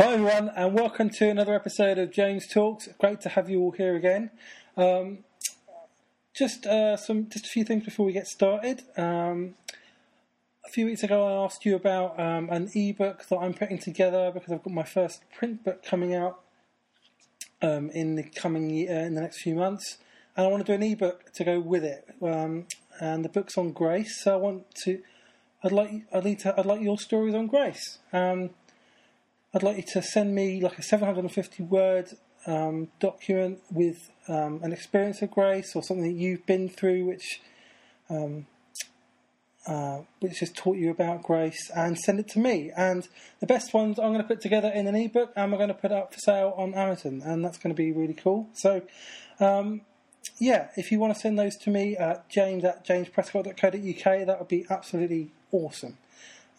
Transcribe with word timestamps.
Hi 0.00 0.14
everyone, 0.14 0.50
and 0.56 0.72
welcome 0.72 1.10
to 1.10 1.28
another 1.28 1.54
episode 1.54 1.98
of 1.98 2.10
James 2.10 2.46
Talks. 2.46 2.88
Great 2.98 3.20
to 3.20 3.28
have 3.28 3.50
you 3.50 3.60
all 3.60 3.72
here 3.72 3.96
again. 3.96 4.30
Um, 4.74 5.24
just 6.34 6.64
uh, 6.64 6.96
some, 6.96 7.28
just 7.28 7.44
a 7.44 7.48
few 7.50 7.64
things 7.64 7.84
before 7.84 8.06
we 8.06 8.14
get 8.14 8.26
started. 8.26 8.82
Um, 8.96 9.56
a 10.66 10.70
few 10.70 10.86
weeks 10.86 11.02
ago, 11.02 11.26
I 11.26 11.44
asked 11.44 11.66
you 11.66 11.76
about 11.76 12.18
um, 12.18 12.48
an 12.48 12.70
ebook 12.74 13.26
that 13.28 13.36
I'm 13.36 13.52
putting 13.52 13.76
together 13.76 14.30
because 14.32 14.50
I've 14.50 14.62
got 14.62 14.72
my 14.72 14.84
first 14.84 15.22
print 15.36 15.64
book 15.64 15.84
coming 15.84 16.14
out 16.14 16.40
um, 17.60 17.90
in 17.90 18.14
the 18.14 18.22
coming 18.22 18.70
year, 18.70 19.00
in 19.00 19.16
the 19.16 19.20
next 19.20 19.42
few 19.42 19.54
months, 19.54 19.98
and 20.34 20.46
I 20.46 20.48
want 20.48 20.64
to 20.64 20.72
do 20.72 20.82
an 20.82 20.82
ebook 20.82 21.30
to 21.34 21.44
go 21.44 21.60
with 21.60 21.84
it. 21.84 22.08
Um, 22.22 22.68
and 23.02 23.22
the 23.22 23.28
book's 23.28 23.58
on 23.58 23.72
grace, 23.72 24.22
so 24.22 24.32
I 24.32 24.36
want 24.36 24.64
to. 24.84 25.02
I'd 25.62 25.72
like 25.72 25.90
I'd 26.10 26.24
like, 26.24 26.38
to, 26.38 26.58
I'd 26.58 26.64
like 26.64 26.80
your 26.80 26.96
stories 26.96 27.34
on 27.34 27.48
grace. 27.48 27.98
Um, 28.14 28.48
I'd 29.52 29.64
like 29.64 29.78
you 29.78 29.84
to 29.94 30.02
send 30.02 30.34
me 30.34 30.60
like 30.60 30.78
a 30.78 30.82
750 30.82 31.64
word 31.64 32.10
um, 32.46 32.88
document 33.00 33.58
with 33.70 34.10
um, 34.28 34.60
an 34.62 34.72
experience 34.72 35.22
of 35.22 35.30
grace 35.32 35.74
or 35.74 35.82
something 35.82 36.04
that 36.04 36.20
you've 36.20 36.46
been 36.46 36.68
through, 36.68 37.04
which 37.06 37.40
um, 38.08 38.46
uh, 39.66 39.98
which 40.20 40.38
has 40.38 40.50
taught 40.52 40.76
you 40.76 40.90
about 40.90 41.22
grace, 41.22 41.70
and 41.74 41.98
send 41.98 42.20
it 42.20 42.28
to 42.28 42.38
me. 42.38 42.70
And 42.76 43.06
the 43.40 43.46
best 43.46 43.74
ones 43.74 43.98
I'm 43.98 44.12
going 44.12 44.22
to 44.22 44.28
put 44.28 44.40
together 44.40 44.68
in 44.68 44.86
an 44.86 44.94
ebook, 44.94 45.32
and 45.34 45.50
we're 45.50 45.58
going 45.58 45.68
to 45.68 45.74
put 45.74 45.92
up 45.92 46.14
for 46.14 46.20
sale 46.20 46.54
on 46.56 46.72
Amazon, 46.74 47.20
and 47.24 47.44
that's 47.44 47.58
going 47.58 47.74
to 47.74 47.76
be 47.76 47.92
really 47.92 48.14
cool. 48.14 48.48
So. 48.54 48.82
Um, 49.38 49.82
yeah, 50.38 50.68
if 50.76 50.92
you 50.92 50.98
want 50.98 51.14
to 51.14 51.20
send 51.20 51.38
those 51.38 51.56
to 51.56 51.70
me 51.70 51.96
at 51.96 52.28
james 52.28 52.62
at 52.62 52.86
jamesprescott.co.uk, 52.86 54.26
that 54.26 54.38
would 54.38 54.48
be 54.48 54.66
absolutely 54.68 55.32
awesome 55.50 55.96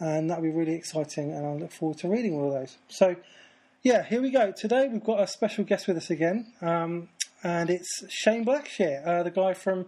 and 0.02 0.30
that'll 0.30 0.44
be 0.44 0.50
really 0.50 0.74
exciting. 0.74 1.32
And 1.32 1.46
I 1.46 1.54
look 1.54 1.72
forward 1.72 2.00
to 2.00 2.10
reading 2.10 2.34
all 2.34 2.48
of 2.48 2.54
those. 2.54 2.78
So, 2.90 3.16
yeah, 3.84 4.04
here 4.04 4.22
we 4.22 4.32
go. 4.32 4.52
Today 4.52 4.90
we've 4.92 5.04
got 5.04 5.22
a 5.22 5.28
special 5.28 5.64
guest 5.64 5.88
with 5.88 5.96
us 5.96 6.10
again, 6.10 6.54
um, 6.62 7.10
and 7.44 7.70
it's 7.70 8.04
Shane 8.10 8.44
Blackshear, 8.44 9.06
uh, 9.08 9.24
the 9.24 9.32
guy 9.32 9.54
from 9.54 9.86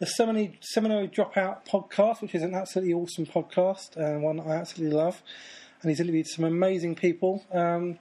the 0.00 0.06
Seminary, 0.06 0.58
Seminary 0.60 1.08
Dropout 1.08 1.66
podcast, 1.66 2.20
which 2.20 2.34
is 2.34 2.42
an 2.42 2.54
absolutely 2.54 2.92
awesome 2.92 3.26
podcast 3.26 3.96
and 3.96 4.22
one 4.22 4.40
I 4.40 4.56
absolutely 4.56 4.96
love. 4.96 5.22
And 5.80 5.90
he's 5.90 6.00
interviewed 6.00 6.26
some 6.26 6.44
amazing 6.44 6.96
people. 6.96 7.44
Um, 7.52 7.98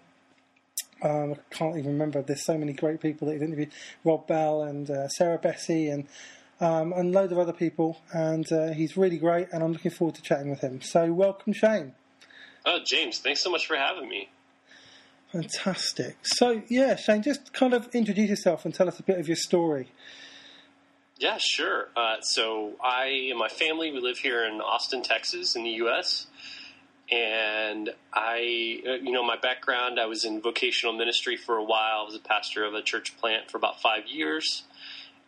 um, 1.03 1.33
I 1.33 1.55
can't 1.55 1.77
even 1.77 1.91
remember. 1.91 2.21
There's 2.21 2.45
so 2.45 2.57
many 2.57 2.73
great 2.73 3.01
people 3.01 3.27
that 3.27 3.33
he's 3.33 3.41
interviewed. 3.41 3.71
Rob 4.03 4.25
Bell 4.25 4.63
and 4.63 4.89
uh, 4.89 5.07
Sarah 5.09 5.37
Bessey 5.37 5.91
and 5.93 6.07
um, 6.59 6.93
and 6.93 7.11
loads 7.11 7.31
of 7.31 7.39
other 7.39 7.53
people. 7.53 8.01
And 8.13 8.49
uh, 8.51 8.71
he's 8.71 8.97
really 8.97 9.17
great, 9.17 9.47
and 9.51 9.63
I'm 9.63 9.73
looking 9.73 9.91
forward 9.91 10.15
to 10.15 10.21
chatting 10.21 10.49
with 10.49 10.61
him. 10.61 10.81
So, 10.81 11.11
welcome, 11.11 11.53
Shane. 11.53 11.93
Oh, 12.65 12.79
James, 12.85 13.19
thanks 13.19 13.41
so 13.41 13.51
much 13.51 13.67
for 13.67 13.75
having 13.75 14.07
me. 14.07 14.29
Fantastic. 15.31 16.17
So, 16.21 16.61
yeah, 16.67 16.95
Shane, 16.95 17.23
just 17.23 17.53
kind 17.53 17.73
of 17.73 17.89
introduce 17.93 18.29
yourself 18.29 18.65
and 18.65 18.73
tell 18.73 18.87
us 18.87 18.99
a 18.99 19.03
bit 19.03 19.19
of 19.19 19.27
your 19.27 19.35
story. 19.35 19.89
Yeah, 21.17 21.37
sure. 21.39 21.89
Uh, 21.95 22.21
so, 22.21 22.73
I 22.83 23.27
and 23.29 23.39
my 23.39 23.49
family, 23.49 23.91
we 23.91 23.99
live 23.99 24.17
here 24.17 24.45
in 24.45 24.61
Austin, 24.61 25.01
Texas, 25.03 25.55
in 25.55 25.63
the 25.63 25.71
U.S. 25.71 26.27
And 27.11 27.89
I, 28.13 28.81
uh, 28.87 28.91
you 28.93 29.11
know, 29.11 29.23
my 29.23 29.37
background, 29.37 29.99
I 29.99 30.05
was 30.05 30.23
in 30.23 30.41
vocational 30.41 30.93
ministry 30.93 31.35
for 31.35 31.57
a 31.57 31.63
while. 31.63 32.01
I 32.01 32.03
was 32.05 32.15
a 32.15 32.19
pastor 32.19 32.63
of 32.63 32.73
a 32.73 32.81
church 32.81 33.17
plant 33.17 33.51
for 33.51 33.57
about 33.57 33.81
five 33.81 34.07
years 34.07 34.63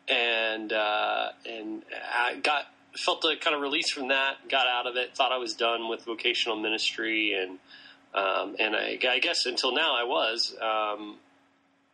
and 0.08 0.72
uh, 0.72 1.30
and 1.46 1.84
I 2.14 2.36
got 2.36 2.66
felt 2.98 3.26
a 3.26 3.36
kind 3.38 3.56
of 3.56 3.62
release 3.62 3.92
from 3.92 4.10
that. 4.10 4.48
Got 4.50 4.68
out 4.68 4.88
of 4.88 4.96
it. 4.96 5.16
Thought 5.16 5.32
I 5.32 5.38
was 5.38 5.54
done 5.54 5.90
with 5.90 6.06
vocational 6.06 6.58
ministry, 6.58 7.34
and 7.34 7.60
um, 8.14 8.56
and 8.60 8.76
I, 8.76 8.98
I, 9.10 9.20
guess 9.20 9.46
until 9.46 9.74
now 9.74 9.96
I 9.96 10.04
was. 10.04 10.56
Um, 10.62 11.18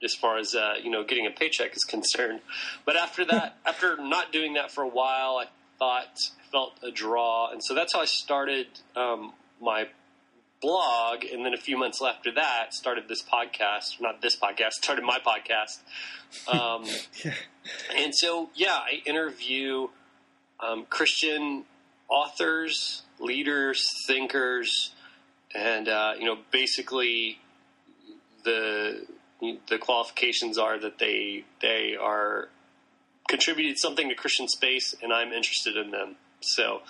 as 0.03 0.15
far 0.15 0.39
as 0.39 0.55
uh, 0.55 0.73
you 0.81 0.89
know, 0.89 1.03
getting 1.03 1.27
a 1.27 1.31
paycheck 1.31 1.75
is 1.75 1.83
concerned, 1.87 2.41
but 2.85 2.95
after 2.95 3.25
that, 3.25 3.57
after 3.65 3.97
not 3.97 4.31
doing 4.31 4.53
that 4.53 4.71
for 4.71 4.83
a 4.83 4.89
while, 4.89 5.37
I 5.37 5.45
thought 5.79 6.17
felt 6.51 6.73
a 6.83 6.91
draw, 6.91 7.51
and 7.51 7.63
so 7.63 7.73
that's 7.73 7.93
how 7.93 8.01
I 8.01 8.05
started 8.05 8.67
um, 8.95 9.33
my 9.61 9.87
blog, 10.61 11.23
and 11.25 11.45
then 11.45 11.53
a 11.53 11.57
few 11.57 11.77
months 11.77 12.01
after 12.01 12.31
that, 12.33 12.73
started 12.73 13.07
this 13.07 13.23
podcast. 13.23 13.99
Not 13.99 14.21
this 14.21 14.35
podcast, 14.35 14.71
started 14.81 15.03
my 15.03 15.19
podcast. 15.19 15.79
Um, 16.47 16.85
yeah. 17.25 17.33
And 17.95 18.13
so, 18.15 18.49
yeah, 18.55 18.77
I 18.77 19.01
interview 19.05 19.87
um, 20.59 20.85
Christian 20.89 21.65
authors, 22.09 23.03
leaders, 23.19 23.87
thinkers, 24.07 24.91
and 25.53 25.87
uh, 25.87 26.13
you 26.17 26.25
know, 26.25 26.37
basically 26.51 27.39
the 28.43 29.05
the 29.69 29.77
qualifications 29.79 30.57
are 30.57 30.79
that 30.79 30.99
they 30.99 31.43
they 31.61 31.95
are 31.99 32.49
contributed 33.27 33.77
something 33.77 34.09
to 34.09 34.15
Christian 34.15 34.47
space, 34.47 34.93
and 35.01 35.11
I'm 35.11 35.31
interested 35.31 35.75
in 35.77 35.91
them. 35.91 36.15
So 36.41 36.81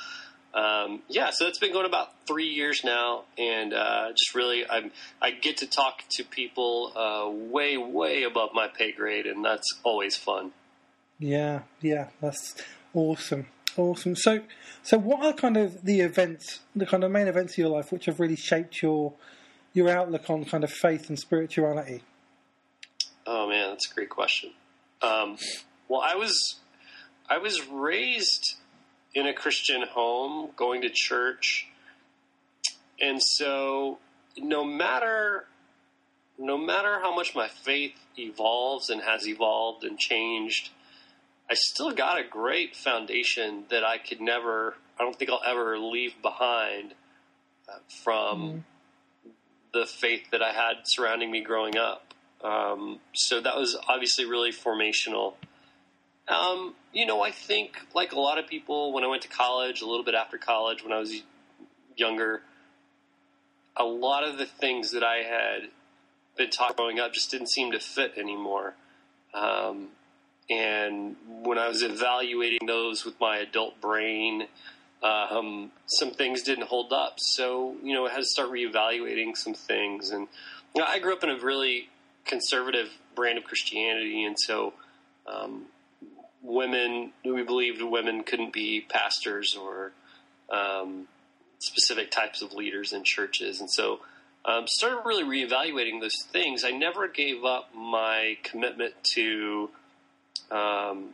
um, 0.54 1.02
yeah, 1.08 1.30
so 1.32 1.48
it's 1.48 1.60
been 1.60 1.72
going 1.72 1.86
about 1.86 2.10
three 2.28 2.50
years 2.50 2.84
now, 2.84 3.24
and 3.38 3.74
uh, 3.74 4.10
just 4.10 4.36
really, 4.36 4.70
I'm 4.70 4.92
I 5.22 5.32
get 5.32 5.58
to 5.58 5.68
talk 5.68 6.04
to 6.12 6.24
people 6.24 6.92
uh, 6.96 7.30
way, 7.30 7.78
way 7.78 8.24
above 8.24 8.50
my 8.54 8.68
pay 8.68 8.92
grade, 8.92 9.26
and 9.26 9.46
that's 9.46 9.68
always 9.84 10.18
fun. 10.18 10.52
Yeah, 11.20 11.62
yeah, 11.80 12.10
that's 12.20 12.56
awesome, 12.94 13.48
awesome. 13.78 14.16
So, 14.16 14.42
so 14.84 14.98
what 14.98 15.26
are 15.26 15.34
kind 15.34 15.56
of 15.56 15.84
the 15.84 16.02
events, 16.02 16.60
the 16.76 16.86
kind 16.86 17.04
of 17.04 17.12
main 17.12 17.28
events 17.28 17.54
of 17.54 17.58
your 17.60 17.70
life, 17.70 17.92
which 17.92 18.06
have 18.06 18.20
really 18.20 18.36
shaped 18.36 18.82
your 18.82 19.14
your 19.74 19.90
outlook 19.90 20.30
on 20.30 20.44
kind 20.44 20.66
of 20.66 20.72
faith 20.72 21.08
and 21.08 21.18
spirituality? 21.18 22.02
Oh 23.26 23.48
man, 23.48 23.70
that's 23.70 23.90
a 23.90 23.94
great 23.94 24.10
question. 24.10 24.52
Um, 25.02 25.38
well, 25.88 26.02
I 26.02 26.16
was 26.16 26.60
I 27.30 27.38
was 27.38 27.66
raised 27.68 28.56
in 29.14 29.28
a 29.28 29.34
Christian 29.34 29.84
home, 29.90 30.52
going 30.56 30.82
to 30.82 30.90
church. 30.90 31.68
And 33.00 33.22
so 33.22 33.98
no 34.38 34.64
matter 34.64 35.46
no 36.38 36.58
matter 36.58 37.00
how 37.00 37.14
much 37.14 37.36
my 37.36 37.48
faith 37.48 37.94
evolves 38.18 38.90
and 38.90 39.02
has 39.02 39.28
evolved 39.28 39.84
and 39.84 40.00
changed, 40.00 40.70
I 41.50 41.54
still 41.54 41.92
got 41.92 42.20
a 42.20 42.24
great 42.24 42.76
foundation 42.76 43.66
that 43.70 43.84
I 43.84 43.98
could 43.98 44.22
never 44.22 44.76
I 45.00 45.04
don't 45.04 45.18
think 45.18 45.32
I'll 45.32 45.42
ever 45.46 45.78
leave 45.78 46.14
behind 46.22 46.94
uh, 47.68 47.78
from 48.04 48.42
mm. 48.42 49.32
the 49.74 49.86
faith 49.86 50.30
that 50.32 50.42
I 50.42 50.52
had 50.52 50.84
surrounding 50.84 51.32
me 51.32 51.42
growing 51.42 51.78
up. 51.78 52.14
Um, 52.44 53.00
so 53.14 53.40
that 53.42 53.56
was 53.56 53.78
obviously 53.88 54.26
really 54.26 54.52
formational. 54.52 55.34
Um, 56.28 56.76
you 56.94 57.06
know, 57.06 57.22
I 57.22 57.32
think 57.32 57.78
like 57.94 58.12
a 58.12 58.20
lot 58.20 58.38
of 58.38 58.48
people, 58.48 58.94
when 58.94 59.04
I 59.04 59.08
went 59.08 59.24
to 59.24 59.28
college, 59.28 59.82
a 59.82 59.86
little 59.86 60.04
bit 60.04 60.16
after 60.16 60.38
college, 60.38 60.84
when 60.84 60.94
I 60.94 61.00
was 61.00 61.22
younger, 61.96 62.42
a 63.76 63.84
lot 63.84 64.24
of 64.24 64.38
the 64.38 64.46
things 64.46 64.92
that 64.92 65.04
I 65.04 65.18
had 65.18 65.70
been 66.38 66.50
taught 66.50 66.78
growing 66.78 67.00
up 67.00 67.14
just 67.14 67.32
didn't 67.32 67.50
seem 67.50 67.72
to 67.72 67.80
fit 67.80 68.14
anymore. 68.18 68.76
Um, 69.34 69.90
and 70.50 71.16
when 71.44 71.58
I 71.58 71.68
was 71.68 71.82
evaluating 71.82 72.68
those 72.68 73.06
with 73.06 73.20
my 73.20 73.38
adult 73.38 73.80
brain, 73.80 74.48
um, 75.04 75.72
some 75.86 76.12
things 76.12 76.44
didn't 76.44 76.68
hold 76.68 76.94
up. 76.94 77.16
So, 77.18 77.76
you 77.84 77.94
know, 77.94 78.06
I 78.06 78.12
had 78.12 78.18
to 78.18 78.26
start 78.26 78.52
reevaluating 78.52 79.36
some 79.36 79.54
things. 79.54 80.12
And 80.12 80.28
you 80.76 80.82
know, 80.82 80.88
I 80.88 81.00
grew 81.00 81.14
up 81.14 81.24
in 81.24 81.30
a 81.30 81.38
really 81.38 81.90
conservative 82.26 82.90
brand 83.16 83.38
of 83.38 83.46
Christianity. 83.46 84.26
And 84.26 84.38
so, 84.38 84.74
um, 85.26 85.66
women, 86.44 87.12
we 87.24 87.44
believed 87.44 87.82
women 87.82 88.24
couldn't 88.24 88.54
be 88.54 88.82
pastors 88.82 89.56
or 89.56 89.92
um, 90.52 91.08
specific 91.60 92.12
types 92.12 92.42
of 92.42 92.54
leaders 92.54 92.94
in 92.94 93.04
churches. 93.04 93.60
And 93.60 93.70
so 93.70 94.00
um, 94.44 94.68
started 94.68 95.02
really 95.06 95.24
reevaluating 95.24 96.02
those 96.02 96.24
things. 96.32 96.64
I 96.64 96.72
never 96.72 97.08
gave 97.08 97.46
up 97.46 97.70
my 97.76 98.38
commitment 98.44 98.94
to 99.14 99.70
um, 100.50 101.10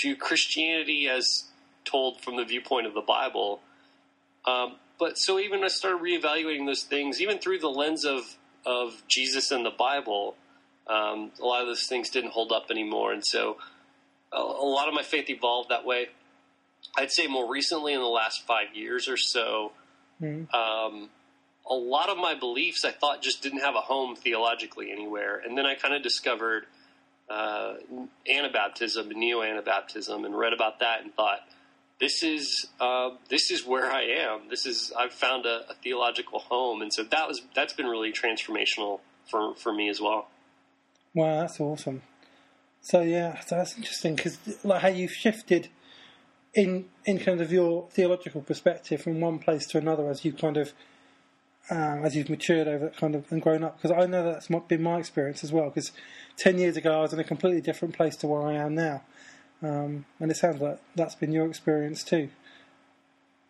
to 0.00 0.16
Christianity 0.16 1.08
as 1.08 1.44
told 1.84 2.20
from 2.20 2.36
the 2.36 2.44
viewpoint 2.44 2.86
of 2.86 2.94
the 2.94 3.00
Bible. 3.00 3.60
Um, 4.46 4.76
but 4.98 5.18
so 5.18 5.38
even 5.38 5.64
I 5.64 5.68
started 5.68 6.02
reevaluating 6.02 6.66
those 6.66 6.82
things, 6.82 7.20
even 7.20 7.38
through 7.38 7.60
the 7.60 7.68
lens 7.68 8.04
of 8.04 8.36
of 8.66 9.02
Jesus 9.08 9.50
and 9.50 9.64
the 9.64 9.70
Bible, 9.70 10.36
um, 10.88 11.30
a 11.40 11.44
lot 11.44 11.60
of 11.60 11.68
those 11.68 11.86
things 11.86 12.10
didn't 12.10 12.30
hold 12.30 12.50
up 12.50 12.66
anymore. 12.70 13.12
And 13.12 13.24
so 13.24 13.58
a, 14.34 14.40
a 14.40 14.68
lot 14.68 14.88
of 14.88 14.94
my 14.94 15.02
faith 15.02 15.30
evolved 15.30 15.70
that 15.70 15.84
way. 15.84 16.08
I'd 16.96 17.10
say 17.10 17.26
more 17.26 17.50
recently, 17.50 17.94
in 17.94 18.00
the 18.00 18.06
last 18.06 18.46
five 18.46 18.74
years 18.74 19.08
or 19.08 19.16
so, 19.16 19.72
mm-hmm. 20.20 20.54
um, 20.54 21.08
a 21.66 21.74
lot 21.74 22.10
of 22.10 22.18
my 22.18 22.34
beliefs 22.34 22.84
I 22.84 22.90
thought 22.90 23.22
just 23.22 23.42
didn't 23.42 23.60
have 23.60 23.74
a 23.74 23.80
home 23.80 24.16
theologically 24.16 24.92
anywhere. 24.92 25.40
And 25.44 25.56
then 25.56 25.66
I 25.66 25.74
kind 25.74 25.94
of 25.94 26.02
discovered 26.02 26.66
uh, 27.28 27.74
Anabaptism 28.30 29.10
and 29.10 29.16
Neo 29.16 29.40
Anabaptism 29.40 30.26
and 30.26 30.36
read 30.36 30.52
about 30.52 30.80
that 30.80 31.02
and 31.02 31.14
thought, 31.14 31.40
this 32.00 32.22
is 32.22 32.66
uh, 32.80 33.10
this 33.28 33.50
is 33.50 33.64
where 33.64 33.90
I 33.90 34.02
am. 34.02 34.48
This 34.50 34.66
is 34.66 34.92
I've 34.98 35.12
found 35.12 35.46
a, 35.46 35.70
a, 35.70 35.74
theological 35.82 36.40
home, 36.40 36.82
and 36.82 36.92
so 36.92 37.04
that 37.04 37.28
was 37.28 37.40
that's 37.54 37.72
been 37.72 37.86
really 37.86 38.12
transformational 38.12 39.00
for 39.30 39.54
for 39.54 39.72
me 39.72 39.88
as 39.88 40.00
well. 40.00 40.28
Wow, 41.14 41.40
that's 41.40 41.60
awesome. 41.60 42.02
So 42.84 43.00
yeah, 43.00 43.40
so 43.40 43.56
that's 43.56 43.78
interesting 43.78 44.14
because 44.14 44.38
like 44.62 44.82
how 44.82 44.88
you've 44.88 45.10
shifted 45.10 45.70
in 46.52 46.84
in 47.06 47.18
kind 47.18 47.40
of 47.40 47.50
your 47.50 47.88
theological 47.88 48.42
perspective 48.42 49.00
from 49.00 49.22
one 49.22 49.38
place 49.38 49.66
to 49.68 49.78
another 49.78 50.06
as 50.10 50.22
you 50.22 50.34
kind 50.34 50.58
of 50.58 50.74
uh, 51.70 52.02
as 52.04 52.14
you've 52.14 52.28
matured 52.28 52.68
over 52.68 52.90
kind 52.90 53.14
of 53.14 53.32
and 53.32 53.40
grown 53.40 53.64
up. 53.64 53.80
Because 53.80 53.90
I 53.90 54.04
know 54.04 54.22
that's 54.22 54.48
been 54.68 54.82
my 54.82 54.98
experience 54.98 55.42
as 55.42 55.50
well. 55.50 55.70
Because 55.70 55.92
ten 56.36 56.58
years 56.58 56.76
ago 56.76 56.98
I 56.98 57.00
was 57.00 57.14
in 57.14 57.18
a 57.18 57.24
completely 57.24 57.62
different 57.62 57.96
place 57.96 58.16
to 58.16 58.26
where 58.26 58.42
I 58.42 58.52
am 58.52 58.74
now, 58.74 59.02
um, 59.62 60.04
and 60.20 60.30
it 60.30 60.36
sounds 60.36 60.60
like 60.60 60.78
that's 60.94 61.14
been 61.14 61.32
your 61.32 61.48
experience 61.48 62.04
too. 62.04 62.28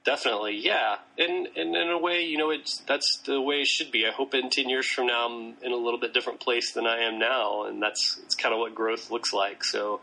Definitely, 0.04 0.58
yeah, 0.58 0.96
and 1.16 1.48
and 1.56 1.74
in 1.74 1.88
a 1.88 1.98
way, 1.98 2.24
you 2.24 2.36
know, 2.36 2.50
it's 2.50 2.78
that's 2.86 3.22
the 3.24 3.40
way 3.40 3.62
it 3.62 3.66
should 3.66 3.90
be. 3.90 4.06
I 4.06 4.10
hope 4.10 4.34
in 4.34 4.50
ten 4.50 4.68
years 4.68 4.86
from 4.86 5.06
now, 5.06 5.26
I'm 5.26 5.54
in 5.62 5.72
a 5.72 5.76
little 5.76 5.98
bit 5.98 6.12
different 6.12 6.40
place 6.40 6.72
than 6.72 6.86
I 6.86 7.04
am 7.04 7.18
now, 7.18 7.64
and 7.64 7.82
that's 7.82 8.20
it's 8.22 8.34
kind 8.34 8.52
of 8.52 8.60
what 8.60 8.74
growth 8.74 9.10
looks 9.10 9.32
like. 9.32 9.64
So, 9.64 10.02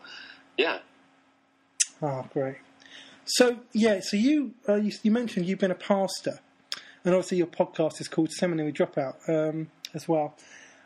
yeah. 0.57 0.79
Oh, 2.01 2.25
great. 2.33 2.55
So 3.25 3.59
yeah, 3.73 3.99
so 4.01 4.17
you 4.17 4.55
uh, 4.67 4.75
you, 4.75 4.91
you, 5.03 5.11
mentioned 5.11 5.45
you've 5.45 5.59
been 5.59 5.69
a 5.69 5.75
pastor, 5.75 6.39
and 7.05 7.13
obviously 7.13 7.37
your 7.37 7.45
podcast 7.45 8.01
is 8.01 8.07
called 8.07 8.31
Seminary 8.31 8.73
Dropout 8.73 9.29
um, 9.29 9.69
as 9.93 10.07
well. 10.07 10.35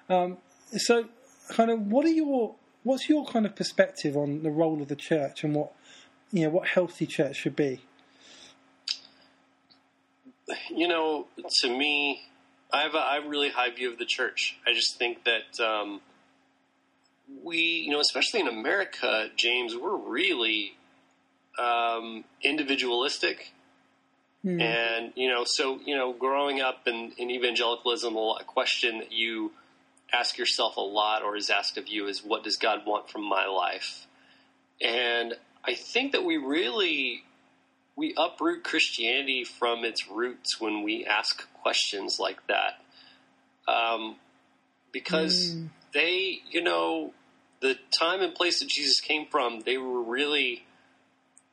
Um, 0.09 0.39
so, 0.75 1.05
kind 1.51 1.71
of, 1.71 1.87
what 1.87 2.05
are 2.05 2.09
your 2.09 2.55
what's 2.83 3.07
your 3.07 3.25
kind 3.25 3.45
of 3.45 3.55
perspective 3.55 4.17
on 4.17 4.43
the 4.43 4.51
role 4.51 4.81
of 4.81 4.89
the 4.89 4.95
church 4.97 5.45
and 5.45 5.55
what 5.55 5.71
you 6.33 6.43
know 6.43 6.49
what 6.49 6.67
healthy 6.67 7.05
church 7.05 7.37
should 7.37 7.55
be? 7.55 7.79
You 10.75 10.87
know, 10.87 11.27
to 11.61 11.69
me, 11.69 12.21
I 12.71 12.81
have 12.81 12.95
a, 12.95 12.99
I 12.99 13.15
have 13.15 13.25
a 13.25 13.29
really 13.29 13.49
high 13.49 13.71
view 13.71 13.91
of 13.91 13.97
the 13.97 14.05
church. 14.05 14.57
I 14.67 14.73
just 14.73 14.97
think 14.97 15.23
that 15.23 15.63
um, 15.63 16.01
we, 17.43 17.57
you 17.57 17.91
know, 17.91 17.99
especially 17.99 18.41
in 18.41 18.47
America, 18.47 19.29
James, 19.35 19.75
we're 19.75 19.95
really 19.95 20.73
um, 21.57 22.23
individualistic. 22.43 23.51
Mm. 24.43 24.61
And, 24.61 25.13
you 25.15 25.29
know, 25.29 25.43
so, 25.45 25.79
you 25.85 25.95
know, 25.95 26.13
growing 26.13 26.61
up 26.61 26.87
in, 26.87 27.13
in 27.17 27.31
evangelicalism, 27.31 28.15
a 28.15 28.43
question 28.45 28.99
that 28.99 29.11
you 29.11 29.51
ask 30.13 30.37
yourself 30.37 30.77
a 30.77 30.81
lot 30.81 31.23
or 31.23 31.35
is 31.35 31.49
asked 31.49 31.77
of 31.77 31.87
you 31.87 32.07
is, 32.07 32.23
what 32.23 32.43
does 32.43 32.57
God 32.57 32.85
want 32.85 33.09
from 33.09 33.23
my 33.23 33.47
life? 33.47 34.05
And 34.81 35.33
I 35.63 35.73
think 35.73 36.11
that 36.11 36.23
we 36.23 36.37
really 36.37 37.23
we 37.95 38.13
uproot 38.17 38.63
Christianity 38.63 39.43
from 39.43 39.85
its 39.85 40.09
roots 40.09 40.59
when 40.59 40.83
we 40.83 41.05
ask 41.05 41.47
questions 41.53 42.17
like 42.19 42.45
that. 42.47 42.81
Um, 43.71 44.17
because 44.91 45.55
mm. 45.55 45.69
they, 45.93 46.39
you 46.49 46.61
know, 46.61 47.13
the 47.61 47.77
time 47.97 48.21
and 48.21 48.35
place 48.35 48.59
that 48.59 48.69
Jesus 48.69 48.99
came 48.99 49.25
from, 49.25 49.61
they 49.61 49.77
were 49.77 50.01
really 50.01 50.65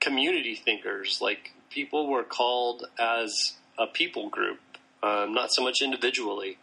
community 0.01 0.55
thinkers. 0.55 1.21
Like 1.23 1.53
people 1.71 2.09
were 2.09 2.25
called 2.25 2.87
as 2.99 3.55
a 3.79 3.87
people 3.87 4.29
group, 4.29 4.59
um, 5.03 5.33
not 5.33 5.53
so 5.53 5.63
much 5.63 5.81
individually. 5.81 6.59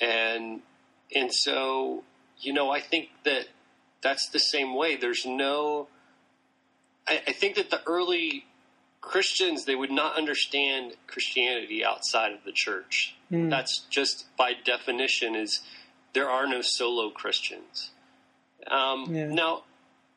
And 0.00 0.62
and 1.14 1.32
so, 1.32 2.02
you 2.38 2.52
know, 2.52 2.70
I 2.70 2.80
think 2.80 3.10
that 3.24 3.46
that's 4.02 4.28
the 4.30 4.38
same 4.38 4.74
way. 4.74 4.96
There's 4.96 5.24
no. 5.26 5.88
I, 7.06 7.20
I 7.28 7.32
think 7.32 7.56
that 7.56 7.70
the 7.70 7.82
early 7.86 8.46
Christians, 9.02 9.64
they 9.64 9.74
would 9.74 9.90
not 9.90 10.16
understand 10.16 10.94
Christianity 11.08 11.84
outside 11.84 12.32
of 12.32 12.44
the 12.44 12.52
church. 12.52 13.16
Mm. 13.30 13.50
That's 13.50 13.80
just 13.90 14.26
by 14.38 14.52
definition 14.54 15.34
is 15.34 15.60
there 16.14 16.30
are 16.30 16.46
no 16.46 16.60
solo 16.62 17.10
Christians. 17.10 17.90
Um, 18.68 19.14
yeah. 19.14 19.26
Now, 19.26 19.64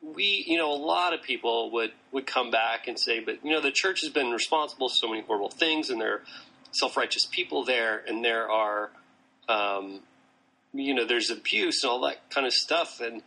we, 0.00 0.44
you 0.46 0.56
know, 0.56 0.72
a 0.72 0.80
lot 0.80 1.12
of 1.12 1.20
people 1.20 1.72
would, 1.72 1.90
would 2.12 2.28
come 2.28 2.52
back 2.52 2.86
and 2.86 2.98
say, 2.98 3.18
but, 3.18 3.44
you 3.44 3.50
know, 3.50 3.60
the 3.60 3.72
church 3.72 4.02
has 4.02 4.12
been 4.12 4.30
responsible 4.30 4.88
for 4.88 4.94
so 4.94 5.08
many 5.08 5.22
horrible 5.22 5.50
things 5.50 5.90
and 5.90 6.00
there 6.00 6.14
are 6.14 6.22
self-righteous 6.70 7.26
people 7.32 7.64
there 7.64 8.04
and 8.06 8.24
there 8.24 8.48
are, 8.48 8.90
um, 9.48 10.00
you 10.72 10.94
know, 10.94 11.04
there's 11.04 11.30
abuse 11.30 11.82
and 11.82 11.90
all 11.90 12.00
that 12.02 12.30
kind 12.30 12.46
of 12.46 12.52
stuff. 12.52 13.00
And 13.00 13.22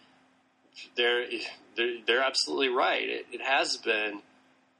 they're, 0.95 1.25
they're, 1.75 1.97
they're 2.07 2.23
absolutely 2.23 2.69
right. 2.69 3.09
It, 3.09 3.25
it 3.33 3.41
has 3.41 3.75
been. 3.75 4.21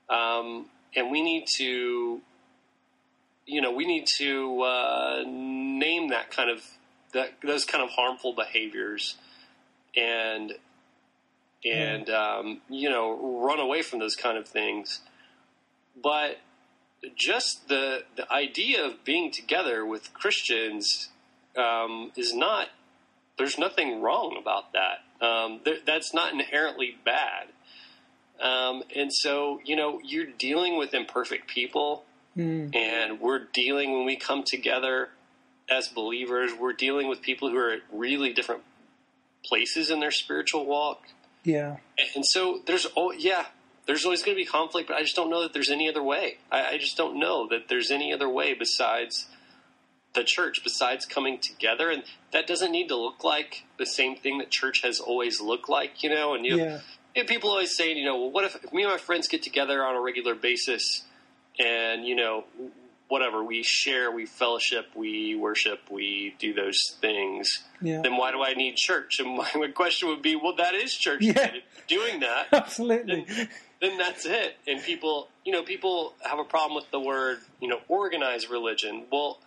Um, 0.10 0.66
and 0.96 1.12
we 1.12 1.22
need 1.22 1.46
to, 1.58 2.22
you 3.46 3.62
know, 3.62 3.72
we 3.72 3.86
need 3.86 4.06
to 4.18 4.62
uh, 4.62 5.24
name 5.26 6.10
that 6.10 6.32
kind 6.32 6.50
of 6.50 6.64
that 7.14 7.34
those 7.44 7.66
kind 7.66 7.84
of 7.84 7.90
harmful 7.92 8.34
behaviors, 8.34 9.18
and 9.96 10.54
and 11.64 12.08
mm. 12.08 12.14
um, 12.14 12.62
you 12.70 12.90
know, 12.90 13.42
run 13.44 13.60
away 13.60 13.82
from 13.82 14.00
those 14.00 14.16
kind 14.16 14.38
of 14.38 14.48
things. 14.48 15.02
But 16.02 16.38
just 17.16 17.68
the 17.68 18.04
the 18.16 18.32
idea 18.32 18.86
of 18.86 19.04
being 19.04 19.32
together 19.32 19.86
with 19.86 20.14
Christians 20.14 21.10
um, 21.56 22.12
is 22.16 22.34
not. 22.34 22.68
There's 23.38 23.58
nothing 23.58 24.02
wrong 24.02 24.38
about 24.40 24.74
that. 24.74 25.26
Um, 25.26 25.62
th- 25.64 25.84
that's 25.86 26.14
not 26.14 26.34
inherently 26.34 26.98
bad. 27.06 27.48
Um, 28.42 28.84
and 28.96 29.12
so, 29.14 29.60
you 29.66 29.76
know, 29.76 30.00
you're 30.04 30.26
dealing 30.26 30.78
with 30.78 30.94
imperfect 30.94 31.48
people, 31.48 32.06
mm. 32.38 32.74
and 32.74 33.20
we're 33.20 33.46
dealing 33.54 33.94
when 33.94 34.06
we 34.06 34.16
come 34.16 34.44
together 34.46 35.10
as 35.70 35.88
believers, 35.88 36.52
we're 36.58 36.74
dealing 36.74 37.08
with 37.08 37.22
people 37.22 37.50
who 37.50 37.58
are 37.58 37.72
at 37.72 37.82
really 37.92 38.34
different 38.34 38.64
places 39.46 39.90
in 39.90 40.00
their 40.00 40.12
spiritual 40.12 40.66
walk. 40.66 41.04
Yeah. 41.44 41.78
And 42.16 42.26
so 42.26 42.62
there's, 42.66 42.88
oh, 42.98 43.12
yeah, 43.12 43.46
there's 43.86 44.06
always 44.06 44.24
going 44.24 44.38
to 44.38 44.42
be 44.42 44.46
conflict, 44.46 44.88
but 44.88 44.98
I 44.98 45.02
just 45.02 45.16
don't 45.16 45.30
know 45.30 45.44
that 45.44 45.54
there's 45.54 45.70
any 45.70 45.90
other 45.90 46.04
way. 46.04 46.38
I, 46.52 46.74
I 46.74 46.78
just 46.78 46.98
don't 46.98 47.20
know 47.20 47.48
that 47.50 47.68
there's 47.68 47.92
any 47.92 48.14
other 48.14 48.30
way 48.30 48.54
besides 48.54 49.28
the 50.16 50.24
church, 50.24 50.62
besides 50.64 51.06
coming 51.06 51.40
together. 51.40 51.90
And 51.90 52.04
that 52.34 52.48
doesn't 52.48 52.72
need 52.72 52.88
to 52.88 52.96
look 52.96 53.24
like 53.24 53.66
the 53.78 53.86
same 53.86 54.16
thing 54.16 54.40
that 54.40 54.50
church 54.50 54.82
has 54.84 55.00
always 55.00 55.40
looked 55.40 55.70
like, 55.70 56.04
you 56.04 56.10
know, 56.10 56.34
and 56.34 56.46
you, 56.46 56.58
yeah 56.58 56.80
and 57.20 57.28
people 57.28 57.50
always 57.50 57.76
saying, 57.76 57.98
you 57.98 58.06
know, 58.06 58.18
well, 58.18 58.32
what 58.32 58.46
if, 58.46 58.56
if 58.64 58.74
me 58.74 58.84
and 58.84 58.92
my 58.92 58.98
friends 58.98 59.28
get 59.28 59.44
together 59.44 59.84
on 59.84 59.96
a 59.96 60.02
regular 60.02 60.36
basis 60.36 61.04
and, 61.60 62.06
you 62.06 62.16
know, 62.16 62.46
whatever, 63.08 63.44
we 63.44 63.64
share, 63.64 64.12
we 64.12 64.26
fellowship, 64.26 64.86
we 64.96 65.36
worship, 65.36 65.80
we 65.92 66.36
do 66.40 66.54
those 66.54 66.80
things, 67.02 67.64
yeah. 67.82 68.02
then 68.02 68.16
why 68.18 68.32
do 68.32 68.44
I 68.44 68.54
need 68.54 68.76
church? 68.76 69.20
And 69.20 69.36
my, 69.38 69.50
my 69.56 69.68
question 69.68 70.10
would 70.10 70.22
be, 70.22 70.36
well, 70.36 70.56
that 70.58 70.76
is 70.76 70.96
church. 70.96 71.22
Yeah. 71.22 71.52
Doing 71.88 72.20
that. 72.22 72.48
Absolutely. 72.54 73.26
Then, 73.28 73.50
then 73.82 73.98
that's 73.98 74.26
it. 74.26 74.58
And 74.68 74.82
people, 74.84 75.30
you 75.44 75.52
know, 75.52 75.64
people 75.64 76.14
have 76.22 76.40
a 76.40 76.44
problem 76.44 76.76
with 76.76 76.90
the 76.92 77.00
word, 77.00 77.40
you 77.60 77.68
know, 77.68 77.80
organized 77.88 78.50
religion. 78.50 79.06
Well, 79.12 79.40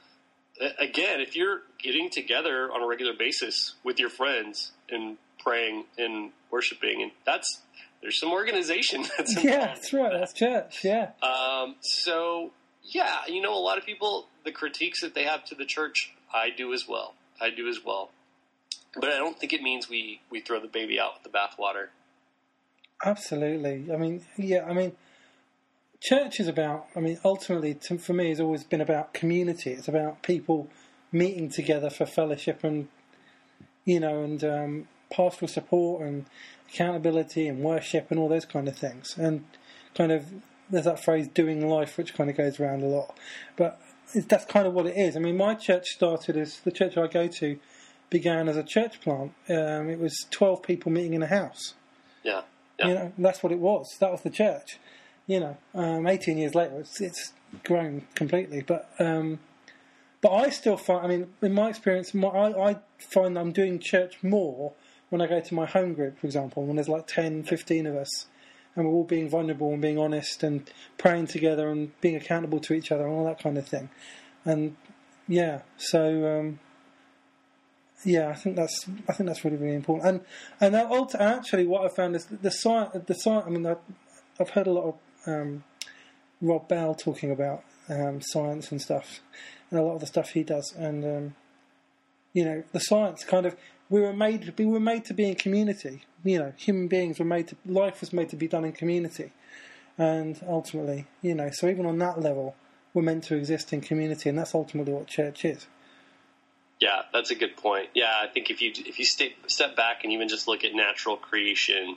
again, 0.78 1.20
if 1.20 1.36
you're 1.36 1.62
getting 1.82 2.10
together 2.10 2.70
on 2.72 2.82
a 2.82 2.86
regular 2.86 3.12
basis 3.18 3.74
with 3.84 3.98
your 3.98 4.10
friends 4.10 4.72
and 4.90 5.16
praying 5.38 5.84
and 5.98 6.32
worshiping, 6.52 7.02
and 7.02 7.10
that's 7.24 7.62
there's 8.02 8.20
some 8.20 8.30
organization 8.30 9.04
that's 9.16 9.42
yeah, 9.42 9.66
that's 9.66 9.92
right. 9.92 10.12
That's 10.12 10.32
church. 10.32 10.84
Yeah. 10.84 11.10
Um, 11.22 11.76
so 11.80 12.50
yeah, 12.84 13.20
you 13.26 13.40
know, 13.40 13.54
a 13.54 13.58
lot 13.58 13.78
of 13.78 13.84
people 13.84 14.28
the 14.44 14.52
critiques 14.52 15.00
that 15.00 15.14
they 15.14 15.24
have 15.24 15.44
to 15.46 15.54
the 15.54 15.64
church, 15.64 16.12
I 16.32 16.50
do 16.50 16.72
as 16.72 16.86
well. 16.88 17.14
I 17.40 17.50
do 17.50 17.68
as 17.68 17.78
well. 17.84 18.10
But 18.94 19.10
I 19.10 19.16
don't 19.16 19.38
think 19.38 19.52
it 19.52 19.62
means 19.62 19.88
we 19.88 20.20
we 20.30 20.40
throw 20.40 20.60
the 20.60 20.68
baby 20.68 21.00
out 21.00 21.14
with 21.14 21.32
the 21.32 21.36
bathwater. 21.36 21.88
Absolutely. 23.04 23.92
I 23.92 23.96
mean, 23.96 24.24
yeah. 24.36 24.64
I 24.64 24.74
mean, 24.74 24.92
church 26.00 26.38
is 26.38 26.48
about. 26.48 26.86
I 26.94 27.00
mean, 27.00 27.18
ultimately, 27.24 27.74
to, 27.74 27.98
for 27.98 28.12
me, 28.12 28.28
has 28.28 28.40
always 28.40 28.64
been 28.64 28.80
about 28.80 29.14
community. 29.14 29.72
It's 29.72 29.88
about 29.88 30.22
people 30.22 30.68
meeting 31.10 31.50
together 31.50 31.90
for 31.90 32.06
fellowship 32.06 32.64
and 32.64 32.88
you 33.84 33.98
know, 33.98 34.22
and 34.22 34.44
um, 34.44 34.88
pastoral 35.12 35.48
support 35.48 36.02
and 36.02 36.26
accountability 36.68 37.46
and 37.46 37.60
worship 37.60 38.10
and 38.10 38.18
all 38.18 38.28
those 38.28 38.46
kind 38.46 38.66
of 38.66 38.76
things. 38.76 39.16
And 39.18 39.44
kind 39.94 40.10
of 40.10 40.26
there's 40.70 40.86
that 40.86 41.04
phrase 41.04 41.28
"doing 41.28 41.68
life," 41.68 41.98
which 41.98 42.14
kind 42.14 42.30
of 42.30 42.36
goes 42.36 42.58
around 42.58 42.82
a 42.82 42.86
lot. 42.86 43.16
But 43.56 43.78
that's 44.14 44.46
kind 44.46 44.66
of 44.66 44.72
what 44.72 44.86
it 44.86 44.96
is. 44.96 45.16
I 45.16 45.20
mean, 45.20 45.36
my 45.36 45.54
church 45.54 45.86
started 45.88 46.36
as 46.36 46.60
the 46.60 46.72
church 46.72 46.96
I 46.96 47.06
go 47.06 47.28
to 47.28 47.58
began 48.10 48.48
as 48.48 48.56
a 48.56 48.62
church 48.62 49.00
plant. 49.00 49.32
Um, 49.48 49.88
it 49.88 49.98
was 49.98 50.26
twelve 50.30 50.62
people 50.62 50.90
meeting 50.92 51.14
in 51.14 51.22
a 51.22 51.26
house. 51.26 51.74
Yeah, 52.22 52.42
yeah. 52.78 52.88
You 52.88 52.94
know, 52.94 53.12
that's 53.18 53.42
what 53.42 53.52
it 53.52 53.58
was. 53.58 53.96
That 54.00 54.10
was 54.10 54.22
the 54.22 54.30
church. 54.30 54.78
You 55.26 55.40
know, 55.40 55.56
um, 55.74 56.06
eighteen 56.06 56.38
years 56.38 56.54
later, 56.54 56.80
it's, 56.80 57.00
it's 57.00 57.32
grown 57.64 58.06
completely. 58.14 58.62
But 58.62 58.90
um, 58.98 59.40
but 60.20 60.32
I 60.32 60.50
still 60.50 60.76
find, 60.76 61.04
I 61.04 61.08
mean, 61.08 61.26
in 61.42 61.52
my 61.52 61.68
experience, 61.68 62.14
my, 62.14 62.28
I, 62.28 62.70
I 62.70 62.76
find 62.98 63.36
I'm 63.36 63.52
doing 63.52 63.78
church 63.80 64.22
more 64.22 64.72
when 65.12 65.20
I 65.20 65.26
go 65.26 65.40
to 65.40 65.54
my 65.54 65.66
home 65.66 65.92
group, 65.92 66.18
for 66.18 66.26
example, 66.26 66.64
when 66.64 66.76
there's 66.76 66.88
like 66.88 67.06
10, 67.06 67.42
15 67.42 67.86
of 67.86 67.96
us 67.96 68.24
and 68.74 68.86
we're 68.86 68.92
all 68.92 69.04
being 69.04 69.28
vulnerable 69.28 69.70
and 69.70 69.82
being 69.82 69.98
honest 69.98 70.42
and 70.42 70.70
praying 70.96 71.26
together 71.26 71.68
and 71.68 71.92
being 72.00 72.16
accountable 72.16 72.58
to 72.60 72.72
each 72.72 72.90
other 72.90 73.06
and 73.06 73.12
all 73.12 73.26
that 73.26 73.38
kind 73.38 73.58
of 73.58 73.68
thing. 73.68 73.90
And 74.46 74.74
yeah, 75.28 75.60
so 75.76 76.38
um, 76.38 76.60
yeah, 78.06 78.30
I 78.30 78.34
think 78.34 78.56
that's 78.56 78.86
I 79.06 79.12
think 79.12 79.28
that's 79.28 79.44
really 79.44 79.58
really 79.58 79.74
important. 79.74 80.24
And 80.60 80.74
and 80.74 81.14
actually, 81.20 81.66
what 81.66 81.84
I 81.84 81.94
found 81.94 82.16
is 82.16 82.24
the 82.24 82.50
science. 82.50 83.04
The 83.06 83.14
science. 83.14 83.44
I 83.46 83.50
mean, 83.50 83.66
I've 84.40 84.50
heard 84.50 84.66
a 84.66 84.72
lot 84.72 84.84
of 84.84 84.94
um, 85.26 85.64
Rob 86.40 86.68
Bell 86.68 86.94
talking 86.94 87.30
about 87.30 87.64
um, 87.90 88.22
science 88.22 88.72
and 88.72 88.80
stuff, 88.80 89.20
and 89.70 89.78
a 89.78 89.82
lot 89.82 89.96
of 89.96 90.00
the 90.00 90.06
stuff 90.06 90.30
he 90.30 90.42
does. 90.42 90.72
And 90.74 91.04
um, 91.04 91.34
you 92.32 92.46
know, 92.46 92.64
the 92.72 92.80
science 92.80 93.24
kind 93.24 93.44
of 93.46 93.56
we 93.90 94.00
were 94.00 94.12
made 94.12 94.54
we 94.58 94.66
were 94.66 94.80
made 94.80 95.04
to 95.06 95.14
be 95.14 95.28
in 95.28 95.34
community. 95.34 96.02
You 96.24 96.38
know, 96.38 96.52
human 96.56 96.88
beings 96.88 97.18
were 97.18 97.24
made 97.24 97.48
to 97.48 97.56
life 97.66 98.00
was 98.00 98.12
made 98.12 98.28
to 98.30 98.36
be 98.36 98.48
done 98.48 98.64
in 98.64 98.72
community, 98.72 99.32
and 99.98 100.40
ultimately, 100.46 101.06
you 101.20 101.34
know, 101.34 101.50
so 101.50 101.68
even 101.68 101.86
on 101.86 101.98
that 101.98 102.20
level, 102.20 102.54
we're 102.94 103.02
meant 103.02 103.24
to 103.24 103.36
exist 103.36 103.72
in 103.72 103.80
community, 103.80 104.28
and 104.28 104.38
that's 104.38 104.54
ultimately 104.54 104.92
what 104.92 105.06
church 105.06 105.44
is. 105.44 105.66
Yeah, 106.80 107.02
that's 107.12 107.30
a 107.30 107.34
good 107.34 107.56
point. 107.56 107.90
Yeah, 107.94 108.12
I 108.20 108.26
think 108.26 108.50
if 108.50 108.60
you 108.60 108.72
if 108.74 108.98
you 108.98 109.04
step 109.04 109.30
step 109.46 109.76
back 109.76 110.04
and 110.04 110.12
even 110.12 110.28
just 110.28 110.48
look 110.48 110.64
at 110.64 110.74
natural 110.74 111.16
creation, 111.16 111.96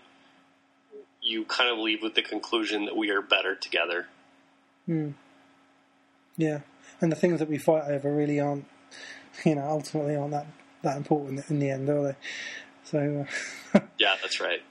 you 1.22 1.46
kind 1.46 1.70
of 1.70 1.80
leave 1.80 2.04
with 2.04 2.13
the 2.15 2.22
conclusion 2.22 2.86
that 2.86 2.96
we 2.96 3.10
are 3.10 3.22
better 3.22 3.56
together. 3.56 4.08
Hmm. 4.86 5.12
Yeah, 6.38 6.60
and 7.01 7.12
the 7.12 7.15
things 7.15 7.39
that 7.39 7.50
we 7.50 7.58
fight 7.58 7.89
over 7.89 8.13
really 8.13 8.39
aren't, 8.39 8.65
you 9.46 9.56
know, 9.56 9.63
ultimately 9.63 10.15
aren't 10.15 10.32
that 10.32 10.46
that 10.86 10.98
important 10.98 11.50
in 11.50 11.60
the 11.60 11.70
end, 11.70 11.89
are 11.89 12.04
they? 12.04 12.15
So. 12.84 13.27
Uh, 13.74 13.80
yeah, 14.00 14.15
that's 14.22 14.39
right. 14.39 14.62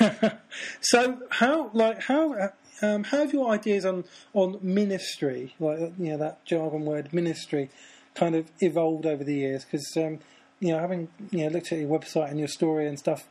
so 0.80 1.22
how 1.30 1.70
like 1.74 2.02
how 2.02 2.52
um, 2.80 3.02
how 3.04 3.18
have 3.18 3.32
your 3.32 3.50
ideas 3.50 3.84
on 3.84 4.04
on 4.32 4.58
ministry 4.62 5.52
like 5.58 5.80
you 5.98 6.10
know 6.10 6.16
that 6.16 6.44
jargon 6.44 6.84
word 6.84 7.12
ministry 7.12 7.70
kind 8.14 8.36
of 8.36 8.48
evolved 8.60 9.04
over 9.04 9.24
the 9.24 9.34
years 9.34 9.64
because 9.64 9.92
um, 9.96 10.20
you 10.60 10.72
know 10.72 10.78
having 10.78 11.08
you 11.32 11.44
know 11.44 11.48
looked 11.48 11.72
at 11.72 11.80
your 11.80 11.88
website 11.88 12.30
and 12.30 12.38
your 12.38 12.46
story 12.46 12.86
and 12.86 13.00
stuff 13.00 13.26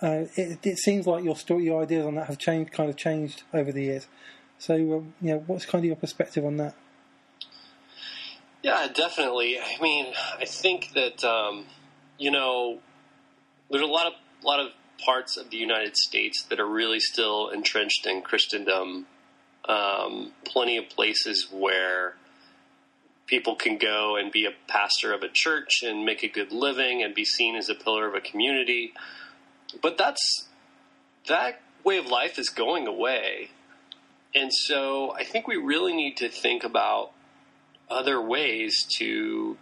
uh, 0.00 0.26
it, 0.36 0.64
it, 0.64 0.78
seems 0.78 1.06
like 1.06 1.24
your 1.24 1.36
story, 1.36 1.64
your 1.64 1.82
ideas 1.82 2.06
on 2.06 2.14
that 2.14 2.28
have 2.28 2.38
changed, 2.38 2.72
kind 2.72 2.88
of 2.88 2.96
changed 2.96 3.42
over 3.52 3.72
the 3.72 3.82
years. 3.82 4.06
So, 4.58 4.74
um, 4.74 5.14
you 5.20 5.30
know, 5.30 5.44
what's 5.46 5.66
kind 5.66 5.82
of 5.82 5.86
your 5.86 5.96
perspective 5.96 6.44
on 6.44 6.56
that? 6.58 6.74
Yeah, 8.62 8.88
definitely. 8.92 9.58
I 9.58 9.80
mean, 9.80 10.12
I 10.40 10.44
think 10.44 10.92
that 10.94 11.24
um, 11.24 11.66
you 12.18 12.30
know, 12.30 12.78
there's 13.70 13.82
a 13.82 13.86
lot 13.86 14.06
of 14.06 14.12
lot 14.42 14.60
of 14.60 14.72
parts 15.04 15.36
of 15.36 15.50
the 15.50 15.56
United 15.56 15.96
States 15.96 16.42
that 16.50 16.58
are 16.58 16.66
really 16.66 17.00
still 17.00 17.48
entrenched 17.48 18.06
in 18.06 18.22
Christendom. 18.22 19.06
Um, 19.68 20.32
plenty 20.44 20.78
of 20.78 20.88
places 20.88 21.48
where 21.52 22.14
people 23.26 23.54
can 23.54 23.76
go 23.76 24.16
and 24.16 24.32
be 24.32 24.46
a 24.46 24.50
pastor 24.66 25.12
of 25.12 25.22
a 25.22 25.28
church 25.28 25.82
and 25.82 26.06
make 26.06 26.22
a 26.22 26.28
good 26.28 26.52
living 26.52 27.02
and 27.02 27.14
be 27.14 27.26
seen 27.26 27.54
as 27.54 27.68
a 27.68 27.74
pillar 27.74 28.08
of 28.08 28.14
a 28.14 28.20
community 28.20 28.94
but 29.82 29.98
that's 29.98 30.48
that 31.26 31.60
way 31.84 31.98
of 31.98 32.06
life 32.06 32.38
is 32.38 32.48
going 32.48 32.86
away. 32.86 33.50
And 34.34 34.52
so 34.52 35.14
I 35.14 35.24
think 35.24 35.46
we 35.46 35.56
really 35.56 35.94
need 35.94 36.16
to 36.18 36.28
think 36.28 36.64
about 36.64 37.12
other 37.90 38.20
ways 38.20 38.84
to 38.98 39.56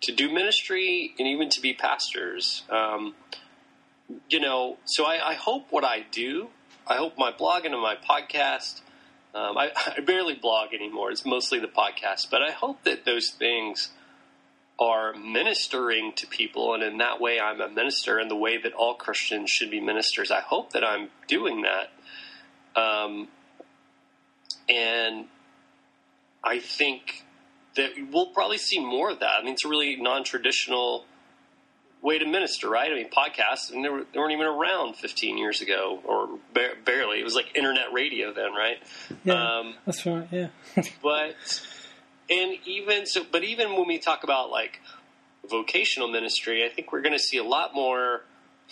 to 0.00 0.12
do 0.12 0.32
ministry 0.32 1.14
and 1.18 1.26
even 1.26 1.48
to 1.50 1.60
be 1.60 1.74
pastors. 1.74 2.62
Um, 2.70 3.14
you 4.28 4.40
know, 4.40 4.78
so 4.84 5.04
I, 5.04 5.30
I, 5.30 5.34
hope 5.34 5.66
what 5.70 5.84
I 5.84 6.06
do, 6.12 6.48
I 6.86 6.94
hope 6.94 7.18
my 7.18 7.32
blog 7.32 7.64
and 7.64 7.74
my 7.74 7.96
podcast. 7.96 8.80
Um, 9.34 9.58
I, 9.58 9.70
I 9.96 10.00
barely 10.00 10.34
blog 10.34 10.72
anymore; 10.72 11.10
it's 11.10 11.26
mostly 11.26 11.58
the 11.58 11.68
podcast. 11.68 12.30
But 12.30 12.42
I 12.42 12.52
hope 12.52 12.84
that 12.84 13.04
those 13.04 13.30
things 13.30 13.90
are 14.78 15.12
ministering 15.14 16.12
to 16.14 16.26
people, 16.26 16.74
and 16.74 16.82
in 16.82 16.98
that 16.98 17.20
way, 17.20 17.40
I'm 17.40 17.60
a 17.60 17.68
minister 17.68 18.20
in 18.20 18.28
the 18.28 18.36
way 18.36 18.58
that 18.58 18.72
all 18.72 18.94
Christians 18.94 19.50
should 19.50 19.70
be 19.70 19.80
ministers. 19.80 20.30
I 20.30 20.40
hope 20.40 20.72
that 20.72 20.84
I'm 20.84 21.08
doing 21.26 21.62
that. 21.62 21.90
Um, 22.80 23.28
and 24.68 25.26
I 26.44 26.60
think 26.60 27.24
that 27.78 27.92
we'll 28.12 28.26
probably 28.26 28.58
see 28.58 28.78
more 28.78 29.10
of 29.10 29.20
that. 29.20 29.40
I 29.40 29.42
mean, 29.42 29.54
it's 29.54 29.64
a 29.64 29.68
really 29.68 29.96
non 29.96 30.24
traditional 30.24 31.04
way 32.02 32.18
to 32.18 32.26
minister, 32.26 32.68
right? 32.68 32.90
I 32.90 32.94
mean, 32.94 33.08
podcasts, 33.08 33.72
and 33.72 33.84
they, 33.84 33.88
were, 33.88 34.04
they 34.12 34.18
weren't 34.18 34.32
even 34.32 34.46
around 34.46 34.96
15 34.96 35.38
years 35.38 35.60
ago, 35.62 36.00
or 36.04 36.28
ba- 36.52 36.74
barely. 36.84 37.20
It 37.20 37.24
was 37.24 37.34
like 37.34 37.56
internet 37.56 37.92
radio 37.92 38.32
then, 38.32 38.52
right? 38.52 38.78
Yeah, 39.24 39.58
um, 39.58 39.74
that's 39.86 40.04
right, 40.04 40.28
yeah. 40.30 40.48
but 41.02 41.34
and 42.28 42.58
even 42.66 43.06
so, 43.06 43.24
but 43.30 43.44
even 43.44 43.74
when 43.76 43.86
we 43.86 43.98
talk 43.98 44.24
about 44.24 44.50
like 44.50 44.80
vocational 45.48 46.08
ministry, 46.08 46.64
I 46.64 46.68
think 46.68 46.92
we're 46.92 47.02
going 47.02 47.16
to 47.16 47.22
see 47.22 47.38
a 47.38 47.44
lot 47.44 47.74
more 47.74 48.24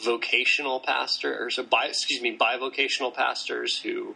vocational 0.05 0.81
pastors, 0.81 1.59
or 1.59 1.63
bi, 1.63 1.87
excuse 1.87 2.21
me, 2.21 2.37
bivocational 2.37 3.15
pastors 3.15 3.79
who 3.79 4.15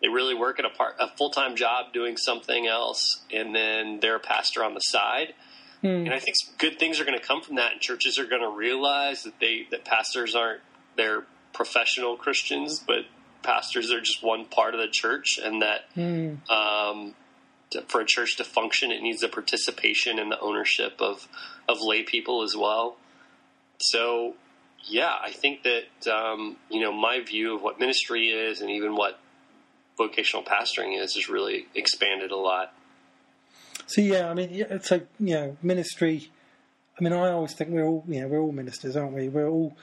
they 0.00 0.08
really 0.08 0.34
work 0.34 0.58
at 0.58 0.64
a 0.64 0.70
part 0.70 0.94
a 0.98 1.08
full 1.08 1.30
time 1.30 1.56
job 1.56 1.92
doing 1.92 2.16
something 2.16 2.66
else, 2.66 3.20
and 3.32 3.54
then 3.54 4.00
they're 4.00 4.16
a 4.16 4.20
pastor 4.20 4.64
on 4.64 4.74
the 4.74 4.80
side. 4.80 5.34
Hmm. 5.80 5.86
And 5.86 6.12
I 6.12 6.18
think 6.18 6.36
good 6.58 6.78
things 6.78 7.00
are 7.00 7.04
going 7.04 7.18
to 7.18 7.24
come 7.24 7.42
from 7.42 7.56
that, 7.56 7.72
and 7.72 7.80
churches 7.80 8.18
are 8.18 8.26
going 8.26 8.42
to 8.42 8.48
realize 8.48 9.22
that 9.24 9.38
they 9.40 9.66
that 9.70 9.84
pastors 9.84 10.34
aren't 10.34 10.60
they're 10.96 11.24
professional 11.52 12.16
Christians, 12.16 12.78
but 12.84 13.06
pastors 13.42 13.92
are 13.92 14.00
just 14.00 14.22
one 14.22 14.44
part 14.44 14.74
of 14.74 14.80
the 14.80 14.88
church, 14.88 15.38
and 15.42 15.62
that 15.62 15.84
hmm. 15.94 16.34
um, 16.50 17.14
to, 17.70 17.82
for 17.82 18.00
a 18.00 18.04
church 18.04 18.36
to 18.36 18.44
function, 18.44 18.90
it 18.90 19.02
needs 19.02 19.20
the 19.20 19.28
participation 19.28 20.18
and 20.18 20.30
the 20.30 20.40
ownership 20.40 21.00
of 21.00 21.28
of 21.68 21.78
lay 21.80 22.02
people 22.02 22.42
as 22.42 22.56
well. 22.56 22.96
So, 23.80 24.34
yeah, 24.84 25.14
I 25.22 25.30
think 25.30 25.64
that 25.64 26.10
um, 26.12 26.56
you 26.70 26.80
know 26.80 26.92
my 26.92 27.20
view 27.20 27.54
of 27.54 27.62
what 27.62 27.78
ministry 27.78 28.28
is, 28.28 28.60
and 28.60 28.70
even 28.70 28.94
what 28.96 29.18
vocational 29.98 30.44
pastoring 30.44 30.98
is, 30.98 31.14
has 31.14 31.28
really 31.28 31.66
expanded 31.74 32.30
a 32.30 32.36
lot. 32.36 32.72
So 33.86 34.00
yeah, 34.00 34.30
I 34.30 34.34
mean, 34.34 34.48
it's 34.50 34.90
like 34.90 35.06
you 35.18 35.34
know, 35.34 35.56
ministry. 35.62 36.30
I 36.98 37.04
mean, 37.04 37.12
I 37.12 37.30
always 37.30 37.54
think 37.54 37.70
we're 37.70 37.86
all 37.86 38.04
you 38.08 38.20
know 38.20 38.28
we're 38.28 38.40
all 38.40 38.52
ministers, 38.52 38.96
aren't 38.96 39.14
we? 39.14 39.28
We're 39.28 39.48
all. 39.48 39.76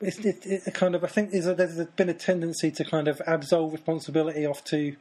It's 0.00 0.18
it, 0.18 0.44
it 0.44 0.74
kind 0.74 0.94
of 0.94 1.04
I 1.04 1.08
think 1.08 1.30
there's, 1.30 1.46
a, 1.46 1.54
there's 1.54 1.86
been 1.88 2.08
a 2.08 2.14
tendency 2.14 2.70
to 2.70 2.84
kind 2.84 3.06
of 3.06 3.20
absolve 3.26 3.72
responsibility 3.72 4.46
off 4.46 4.64
to 4.64 4.96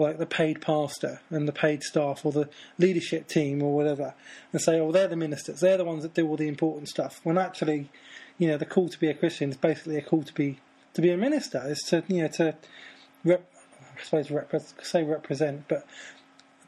like 0.00 0.18
the 0.18 0.26
paid 0.26 0.60
pastor 0.60 1.20
and 1.30 1.46
the 1.46 1.52
paid 1.52 1.82
staff 1.82 2.24
or 2.24 2.32
the 2.32 2.48
leadership 2.78 3.28
team 3.28 3.62
or 3.62 3.74
whatever, 3.74 4.14
and 4.52 4.60
say, 4.60 4.80
oh, 4.80 4.90
they're 4.90 5.08
the 5.08 5.16
ministers, 5.16 5.60
they're 5.60 5.76
the 5.76 5.84
ones 5.84 6.02
that 6.02 6.14
do 6.14 6.26
all 6.26 6.36
the 6.36 6.48
important 6.48 6.88
stuff. 6.88 7.20
When 7.22 7.36
actually, 7.36 7.90
you 8.38 8.48
know, 8.48 8.56
the 8.56 8.64
call 8.64 8.88
to 8.88 8.98
be 8.98 9.08
a 9.08 9.14
Christian 9.14 9.50
is 9.50 9.56
basically 9.56 9.96
a 9.96 10.02
call 10.02 10.22
to 10.22 10.32
be 10.32 10.58
to 10.94 11.02
be 11.02 11.10
a 11.10 11.16
minister. 11.16 11.62
Is 11.66 11.80
to 11.88 12.02
you 12.08 12.22
know 12.22 12.28
to 12.28 12.54
rep, 13.24 13.49
I 14.00 14.04
suppose 14.04 14.30
rep, 14.30 14.52
say 14.82 15.02
represent, 15.02 15.68
but 15.68 15.86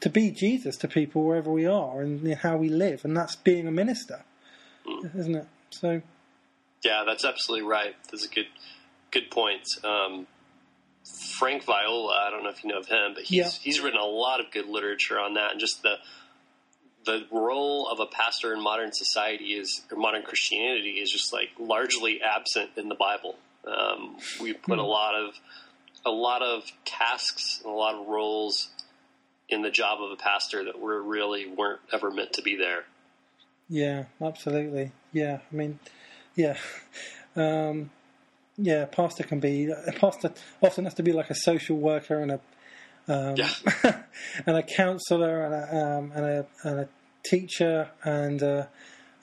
to 0.01 0.09
be 0.09 0.31
Jesus 0.31 0.77
to 0.77 0.87
people 0.87 1.23
wherever 1.23 1.51
we 1.51 1.65
are 1.65 2.01
and 2.01 2.35
how 2.35 2.57
we 2.57 2.69
live, 2.69 3.05
and 3.05 3.15
that's 3.15 3.35
being 3.35 3.67
a 3.67 3.71
minister, 3.71 4.23
mm. 4.87 5.17
isn't 5.17 5.35
it? 5.35 5.47
So. 5.69 6.01
Yeah, 6.83 7.03
that's 7.05 7.23
absolutely 7.23 7.67
right. 7.67 7.95
That's 8.11 8.25
a 8.25 8.29
good 8.29 8.47
good 9.11 9.31
point. 9.31 9.67
Um, 9.83 10.27
Frank 11.37 11.63
Viola. 11.63 12.25
I 12.27 12.29
don't 12.29 12.43
know 12.43 12.49
if 12.49 12.63
you 12.63 12.69
know 12.69 12.79
of 12.79 12.87
him, 12.87 13.13
but 13.13 13.23
he's 13.23 13.37
yeah. 13.37 13.49
he's 13.61 13.81
written 13.81 13.99
a 13.99 14.05
lot 14.05 14.39
of 14.39 14.51
good 14.51 14.67
literature 14.67 15.19
on 15.19 15.35
that, 15.35 15.51
and 15.51 15.59
just 15.59 15.81
the 15.83 15.95
the 17.05 17.25
role 17.31 17.87
of 17.89 17.99
a 17.99 18.05
pastor 18.05 18.53
in 18.53 18.61
modern 18.61 18.91
society 18.93 19.53
is 19.53 19.81
or 19.91 19.97
modern 19.97 20.23
Christianity 20.23 20.91
is 20.91 21.11
just 21.11 21.33
like 21.33 21.49
largely 21.59 22.21
absent 22.21 22.71
in 22.77 22.89
the 22.89 22.95
Bible. 22.95 23.35
Um, 23.65 24.17
we 24.41 24.53
put 24.53 24.79
a 24.79 24.81
hmm. 24.81 24.87
lot 24.87 25.15
of 25.15 25.33
a 26.05 26.11
lot 26.11 26.41
of 26.41 26.63
tasks 26.85 27.61
and 27.63 27.73
a 27.73 27.75
lot 27.75 27.95
of 27.95 28.07
roles 28.07 28.69
in 29.49 29.61
the 29.61 29.71
job 29.71 30.01
of 30.01 30.11
a 30.11 30.15
pastor 30.15 30.65
that 30.65 30.79
were 30.79 31.01
really 31.01 31.47
weren't 31.47 31.81
ever 31.91 32.11
meant 32.11 32.33
to 32.33 32.41
be 32.41 32.55
there. 32.55 32.85
Yeah, 33.69 34.05
absolutely. 34.21 34.91
Yeah, 35.11 35.39
I 35.51 35.55
mean, 35.55 35.79
yeah. 36.35 36.57
Um, 37.35 37.89
yeah, 38.57 38.85
pastor 38.85 39.23
can 39.23 39.39
be 39.39 39.65
a 39.65 39.91
pastor 39.93 40.31
often 40.61 40.83
has 40.83 40.93
to 40.93 41.01
be 41.01 41.11
like 41.11 41.31
a 41.31 41.35
social 41.35 41.77
worker 41.77 42.19
and 42.19 42.33
a 42.33 42.39
um, 43.07 43.35
yeah. 43.35 43.49
and 44.45 44.57
a 44.57 44.61
counselor 44.61 45.43
and 45.43 45.53
a, 45.55 45.75
um, 45.75 46.11
and 46.13 46.25
a 46.25 46.45
and 46.63 46.79
a 46.81 46.89
teacher 47.25 47.89
and 48.03 48.41
a, 48.41 48.69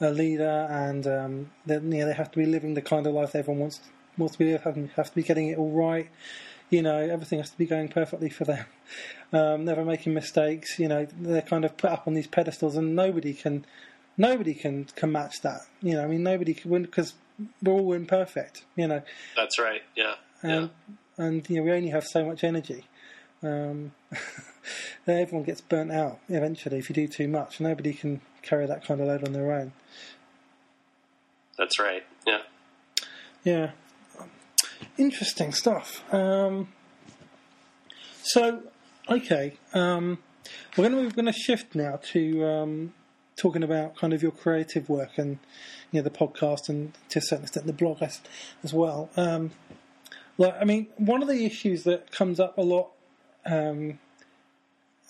a 0.01 0.11
leader 0.11 0.67
and 0.71 1.07
um, 1.07 1.51
they, 1.67 1.75
you 1.75 1.81
know, 1.81 2.07
they 2.07 2.15
have 2.15 2.31
to 2.33 2.39
be 2.39 2.47
living 2.47 2.75
the 2.75 2.83
kind 2.83 3.07
of 3.07 3.15
life 3.15 3.35
everyone 3.35 3.61
wants 3.61 3.81
wants 4.19 4.37
to 4.37 4.39
be 4.39 4.51
have, 4.51 4.77
have 4.97 5.11
to 5.11 5.15
be 5.15 5.23
getting 5.23 5.49
it 5.49 5.59
all 5.59 5.71
right. 5.71 6.11
You 6.71 6.83
know, 6.83 6.97
everything 6.97 7.41
has 7.41 7.51
to 7.51 7.59
be 7.59 7.67
going 7.67 7.89
perfectly 7.89 8.31
for 8.31 8.45
them. 8.45 8.65
Um, 9.33 9.65
never 9.65 9.85
making 9.85 10.13
mistakes. 10.13 10.81
You 10.81 10.89
know, 10.89 11.07
they're 11.21 11.41
kind 11.41 11.65
of 11.65 11.77
put 11.77 11.93
up 11.93 12.09
on 12.09 12.15
these 12.15 12.27
pedestals, 12.27 12.77
and 12.77 12.97
nobody 12.97 13.33
can 13.33 13.65
nobody 14.17 14.55
can 14.55 14.87
can 14.97 15.13
match 15.13 15.41
that. 15.43 15.61
You 15.81 15.95
know, 15.95 16.03
I 16.03 16.09
mean, 16.09 16.25
nobody 16.25 16.53
can 16.53 16.83
because 16.83 17.15
we're 17.63 17.73
all 17.73 17.93
imperfect, 17.93 18.65
you 18.75 18.89
know. 18.89 19.03
That's 19.37 19.57
right. 19.57 19.83
Yeah. 19.95 20.17
And 20.43 20.71
and 21.17 21.49
you 21.49 21.57
know 21.57 21.63
we 21.63 21.73
only 21.73 21.91
have 21.91 22.05
so 22.07 22.25
much 22.25 22.43
energy. 22.43 22.87
Um, 23.43 23.93
everyone 25.07 25.45
gets 25.45 25.61
burnt 25.61 25.93
out 25.93 26.19
eventually 26.29 26.79
if 26.79 26.89
you 26.89 26.95
do 26.95 27.09
too 27.09 27.29
much. 27.29 27.61
Nobody 27.61 27.93
can 27.93 28.21
carry 28.43 28.67
that 28.67 28.85
kind 28.85 29.01
of 29.01 29.07
load 29.07 29.27
on 29.27 29.33
their 29.33 29.53
own. 29.53 29.73
That's 31.57 31.79
right. 31.79 32.05
Yeah. 32.27 32.41
Yeah. 33.45 33.71
Interesting 34.99 35.53
stuff. 35.53 36.03
Um, 36.13 36.69
so, 38.23 38.63
okay, 39.09 39.55
um, 39.73 40.19
we're 40.77 40.89
going 40.89 40.97
to 40.97 41.05
we're 41.05 41.23
going 41.23 41.33
to 41.33 41.33
shift 41.33 41.75
now 41.75 42.01
to 42.13 42.45
um, 42.45 42.95
talking 43.37 43.63
about 43.63 43.97
kind 43.97 44.13
of 44.13 44.23
your 44.23 44.33
creative 44.33 44.89
work 44.89 45.17
and 45.17 45.39
you 45.91 46.01
know 46.01 46.03
the 46.03 46.11
podcast 46.11 46.69
and 46.69 46.93
to 47.09 47.19
a 47.19 47.23
certain 47.23 47.45
extent 47.45 47.67
the 47.67 47.73
blog 47.73 48.03
as, 48.03 48.21
as 48.63 48.75
well. 48.75 49.11
Um, 49.17 49.53
like, 50.39 50.55
I 50.61 50.65
mean, 50.65 50.89
one 50.97 51.23
of 51.23 51.29
the 51.29 51.45
issues 51.45 51.85
that 51.85 52.13
comes 52.13 52.41
up 52.41 52.57
a 52.57 52.63
lot 52.63 52.91
um, 53.47 53.99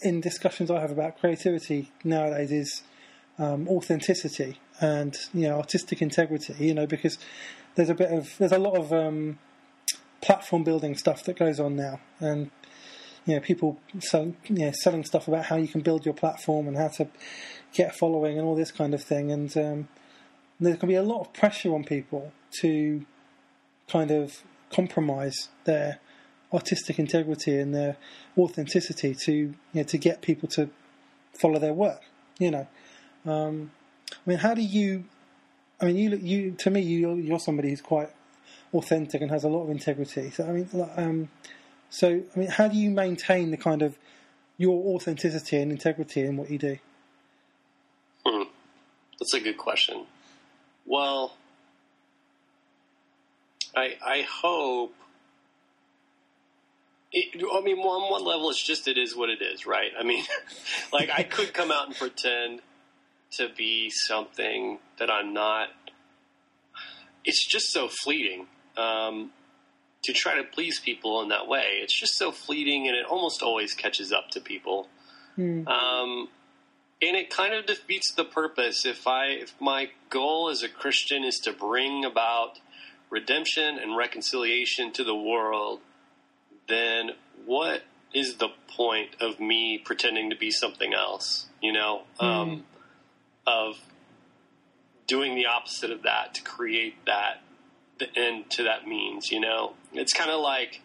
in 0.02 0.20
discussions 0.20 0.70
I 0.70 0.80
have 0.80 0.90
about 0.90 1.18
creativity 1.20 1.92
nowadays 2.04 2.50
is 2.50 2.82
um, 3.38 3.68
authenticity 3.68 4.58
and 4.80 5.16
you 5.34 5.49
know 5.49 5.56
artistic 5.58 6.00
integrity. 6.02 6.54
You 6.58 6.75
know, 6.75 6.87
because 6.87 7.18
there's 7.75 7.90
a 7.90 7.94
bit 7.94 8.10
of 8.10 8.37
there's 8.38 8.52
a 8.52 8.58
lot 8.58 8.76
of 8.76 8.92
um, 8.92 9.38
platform 10.50 10.64
building 10.64 10.97
stuff 10.97 11.23
that 11.25 11.38
goes 11.38 11.61
on 11.61 11.76
now, 11.76 12.00
and 12.19 12.50
you 13.25 13.35
know 13.35 13.40
people 13.40 13.78
selling 14.00 14.37
you 14.49 14.66
know, 14.66 14.73
selling 14.73 15.04
stuff 15.04 15.28
about 15.28 15.45
how 15.47 15.57
you 15.57 15.69
can 15.69 15.80
build 15.80 16.04
your 16.04 16.14
platform 16.14 16.66
and 16.66 16.76
how 16.76 16.88
to 16.88 17.07
get 17.73 17.90
a 17.90 17.92
following 17.92 18.37
and 18.37 18.45
all 18.45 18.57
this 18.57 18.73
kind 18.73 18.92
of 18.92 19.00
thing, 19.00 19.30
and 19.30 19.57
um, 19.57 19.88
there 20.59 20.76
can 20.76 20.88
be 20.88 20.97
a 20.97 21.02
lot 21.04 21.21
of 21.21 21.33
pressure 21.33 21.73
on 21.73 21.85
people 21.85 22.33
to 22.61 23.07
kind 23.88 24.11
of 24.11 24.42
compromise 24.73 25.49
their 25.64 26.00
artistic 26.52 26.99
integrity 26.99 27.57
and 27.57 27.73
their 27.73 27.97
authenticity 28.37 29.14
to 29.14 29.33
you 29.33 29.54
know, 29.73 29.85
to 29.85 29.99
get 29.99 30.21
people 30.21 30.49
to 30.49 30.69
follow 31.40 31.61
their 31.61 31.75
work. 31.75 32.02
You 32.40 32.50
know, 32.50 32.66
um, 33.25 33.71
I 34.11 34.16
mean, 34.26 34.38
how 34.38 34.54
do 34.54 34.62
you? 34.62 35.04
I 35.80 35.87
mean, 35.87 35.97
you 35.97 36.16
you 36.16 36.50
to 36.59 36.71
me 36.71 36.80
you 36.80 37.14
you're 37.14 37.38
somebody 37.38 37.71
who's 37.71 37.80
quite 37.80 38.11
authentic 38.73 39.21
and 39.21 39.31
has 39.31 39.45
a 39.45 39.49
lot 39.49 39.65
of 39.65 39.71
integrity. 39.71 40.31
So 40.31 40.47
I 40.47 40.53
mean, 40.53 40.69
um, 40.97 41.29
so 41.89 42.23
I 42.35 42.39
mean, 42.39 42.49
how 42.49 42.69
do 42.69 42.77
you 42.77 42.91
maintain 42.91 43.50
the 43.50 43.57
kind 43.57 43.83
of 43.83 43.99
your 44.57 44.95
authenticity 44.95 45.57
and 45.57 45.73
integrity 45.73 46.23
in 46.23 46.37
what 46.37 46.50
you 46.50 46.59
do? 46.59 46.79
Hmm. 48.25 48.43
That's 49.19 49.35
a 49.35 49.41
good 49.41 49.57
question. 49.57 50.07
Well, 50.87 51.37
I 53.77 53.97
I 54.05 54.27
hope. 54.29 54.95
It, 57.12 57.43
I 57.53 57.61
mean, 57.62 57.79
on 57.79 58.11
one 58.11 58.25
level, 58.25 58.50
it's 58.50 58.65
just 58.65 58.87
it 58.87 58.97
is 58.97 59.17
what 59.17 59.31
it 59.31 59.43
is, 59.43 59.67
right? 59.67 59.91
I 59.99 60.05
mean, 60.05 60.25
like 60.93 61.11
I 61.11 61.25
could 61.25 61.53
come 61.53 61.73
out 61.73 61.89
and 61.89 61.97
pretend 61.97 62.61
to 63.33 63.49
be 63.57 63.91
something 63.91 64.79
that 64.99 65.11
I'm 65.11 65.33
not. 65.33 65.69
It's 67.25 67.45
just 67.47 67.73
so 67.73 67.89
fleeting 67.89 68.47
um, 68.77 69.31
to 70.03 70.12
try 70.12 70.37
to 70.37 70.45
please 70.45 70.81
people 70.81 71.23
in 71.23 71.29
that 71.29 71.47
way. 71.47 71.81
It's 71.83 71.99
just 71.99 72.17
so 72.17 72.33
fleeting, 72.33 72.89
and 72.89 72.97
it 72.97 73.05
almost 73.07 73.43
always 73.43 73.75
catches 73.75 74.12
up 74.12 74.31
to 74.31 74.41
people. 74.41 74.89
Hmm. 75.37 75.67
Um, 75.67 76.29
and 77.03 77.17
it 77.17 77.31
kind 77.31 77.55
of 77.55 77.67
defeats 77.67 78.12
the 78.12 78.25
purpose. 78.25 78.85
If 78.85 79.07
I, 79.07 79.27
if 79.27 79.55
my 79.61 79.91
goal 80.11 80.50
as 80.50 80.62
a 80.62 80.69
Christian 80.69 81.25
is 81.25 81.39
to 81.41 81.53
bring 81.53 82.05
about 82.05 82.61
redemption 83.09 83.79
and 83.79 83.97
reconciliation 83.97 84.93
to 84.93 85.05
the 85.05 85.15
world, 85.15 85.81
then 86.69 87.11
what 87.47 87.83
is 88.12 88.37
the 88.37 88.49
point 88.69 89.17
of 89.21 89.41
me 89.41 89.79
pretending 89.79 90.31
to 90.31 90.37
be 90.37 90.50
something 90.50 90.93
else? 90.93 91.47
You 91.62 91.73
know, 91.73 92.03
um, 92.19 92.65
of 93.47 93.77
doing 95.07 95.35
the 95.35 95.47
opposite 95.47 95.91
of 95.91 96.03
that 96.03 96.35
to 96.35 96.43
create 96.43 96.95
that 97.07 97.43
the 98.00 98.09
end 98.19 98.50
to 98.50 98.65
that 98.65 98.89
means. 98.89 99.30
You 99.30 99.39
know, 99.39 99.75
it's 99.93 100.13
kind 100.13 100.30
of 100.30 100.41
like. 100.41 100.80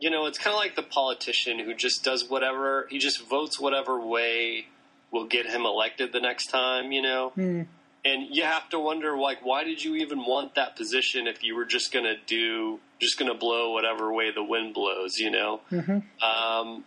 You 0.00 0.10
know, 0.10 0.26
it's 0.26 0.36
kind 0.36 0.52
of 0.52 0.58
like 0.58 0.74
the 0.74 0.82
politician 0.82 1.60
who 1.60 1.74
just 1.74 2.02
does 2.02 2.28
whatever, 2.28 2.88
he 2.90 2.98
just 2.98 3.24
votes 3.24 3.60
whatever 3.60 4.04
way 4.04 4.66
will 5.12 5.26
get 5.28 5.46
him 5.46 5.64
elected 5.64 6.12
the 6.12 6.18
next 6.18 6.46
time, 6.46 6.90
you 6.90 7.00
know? 7.00 7.30
Hmm. 7.36 7.62
And 8.04 8.26
you 8.34 8.42
have 8.42 8.68
to 8.70 8.80
wonder, 8.80 9.16
like, 9.16 9.44
why 9.44 9.62
did 9.62 9.84
you 9.84 9.94
even 9.94 10.18
want 10.26 10.56
that 10.56 10.74
position 10.74 11.28
if 11.28 11.44
you 11.44 11.54
were 11.54 11.64
just 11.64 11.92
going 11.92 12.04
to 12.04 12.16
do, 12.26 12.80
just 13.00 13.16
going 13.16 13.30
to 13.30 13.38
blow 13.38 13.72
whatever 13.72 14.12
way 14.12 14.32
the 14.32 14.42
wind 14.42 14.74
blows, 14.74 15.18
you 15.18 15.30
know? 15.30 15.60
hmm 15.68 15.98
Um, 16.20 16.84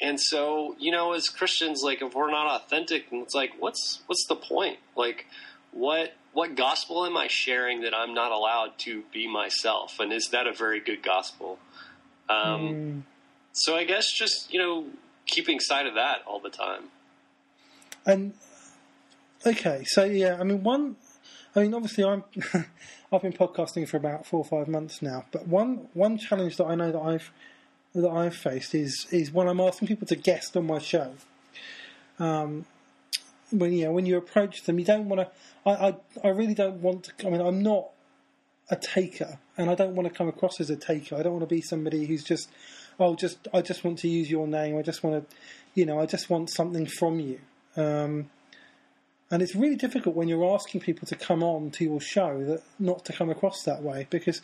and 0.00 0.18
so, 0.18 0.74
you 0.78 0.92
know, 0.92 1.12
as 1.12 1.28
Christians, 1.28 1.82
like, 1.82 2.00
if 2.00 2.14
we're 2.14 2.30
not 2.30 2.62
authentic, 2.62 3.08
it's 3.12 3.34
like, 3.34 3.52
what's 3.58 4.00
what's 4.06 4.24
the 4.26 4.36
point? 4.36 4.78
Like, 4.96 5.26
what 5.72 6.14
what 6.36 6.54
gospel 6.54 7.06
am 7.06 7.16
I 7.16 7.28
sharing 7.28 7.80
that 7.80 7.94
I'm 7.94 8.12
not 8.12 8.30
allowed 8.30 8.76
to 8.80 9.04
be 9.10 9.26
myself? 9.26 9.98
And 9.98 10.12
is 10.12 10.28
that 10.32 10.46
a 10.46 10.52
very 10.52 10.80
good 10.80 11.02
gospel? 11.02 11.58
Um, 12.28 12.60
Hmm. 12.60 13.00
So 13.52 13.74
I 13.74 13.84
guess 13.84 14.12
just 14.12 14.52
you 14.52 14.60
know 14.60 14.84
keeping 15.24 15.60
sight 15.60 15.86
of 15.86 15.94
that 15.94 16.18
all 16.26 16.38
the 16.38 16.50
time. 16.50 16.90
And 18.04 18.34
okay, 19.46 19.84
so 19.86 20.04
yeah, 20.04 20.36
I 20.38 20.44
mean, 20.44 20.62
one, 20.62 20.96
I 21.54 21.62
mean, 21.62 21.72
obviously, 21.72 22.04
I'm, 22.04 22.22
I've 23.12 23.22
been 23.22 23.32
podcasting 23.32 23.88
for 23.88 23.96
about 23.96 24.26
four 24.26 24.40
or 24.40 24.44
five 24.44 24.68
months 24.68 25.00
now. 25.00 25.24
But 25.32 25.48
one, 25.48 25.88
one 25.94 26.18
challenge 26.18 26.58
that 26.58 26.66
I 26.66 26.74
know 26.74 26.92
that 26.92 27.00
I've 27.00 27.30
that 27.94 28.10
I've 28.10 28.36
faced 28.36 28.74
is 28.74 29.06
is 29.10 29.32
when 29.32 29.48
I'm 29.48 29.60
asking 29.60 29.88
people 29.88 30.06
to 30.08 30.16
guest 30.16 30.54
on 30.54 30.66
my 30.66 30.80
show. 30.80 31.14
Um, 32.18 32.66
when 33.50 33.72
you 33.72 33.86
know 33.86 33.92
when 33.92 34.06
you 34.06 34.16
approach 34.16 34.62
them, 34.64 34.78
you 34.78 34.84
don't 34.84 35.08
want 35.08 35.20
to. 35.22 35.70
I, 35.70 35.88
I 35.88 35.96
I 36.24 36.28
really 36.28 36.54
don't 36.54 36.80
want 36.80 37.04
to. 37.04 37.26
I 37.26 37.30
mean, 37.30 37.40
I'm 37.40 37.62
not 37.62 37.88
a 38.70 38.76
taker, 38.76 39.38
and 39.56 39.70
I 39.70 39.74
don't 39.74 39.94
want 39.94 40.08
to 40.08 40.14
come 40.14 40.28
across 40.28 40.60
as 40.60 40.70
a 40.70 40.76
taker. 40.76 41.16
I 41.16 41.22
don't 41.22 41.32
want 41.32 41.48
to 41.48 41.54
be 41.54 41.60
somebody 41.60 42.06
who's 42.06 42.24
just, 42.24 42.48
oh, 42.98 43.14
just 43.14 43.48
I 43.54 43.62
just 43.62 43.84
want 43.84 43.98
to 43.98 44.08
use 44.08 44.30
your 44.30 44.46
name. 44.46 44.76
I 44.76 44.82
just 44.82 45.02
want 45.02 45.28
to, 45.28 45.36
you 45.74 45.86
know, 45.86 46.00
I 46.00 46.06
just 46.06 46.28
want 46.30 46.50
something 46.50 46.86
from 46.86 47.20
you. 47.20 47.40
Um, 47.76 48.30
and 49.30 49.42
it's 49.42 49.56
really 49.56 49.76
difficult 49.76 50.14
when 50.14 50.28
you're 50.28 50.54
asking 50.54 50.82
people 50.82 51.06
to 51.08 51.16
come 51.16 51.42
on 51.42 51.70
to 51.72 51.84
your 51.84 52.00
show 52.00 52.44
that 52.44 52.62
not 52.78 53.04
to 53.06 53.12
come 53.12 53.30
across 53.30 53.62
that 53.62 53.82
way 53.82 54.06
because. 54.10 54.40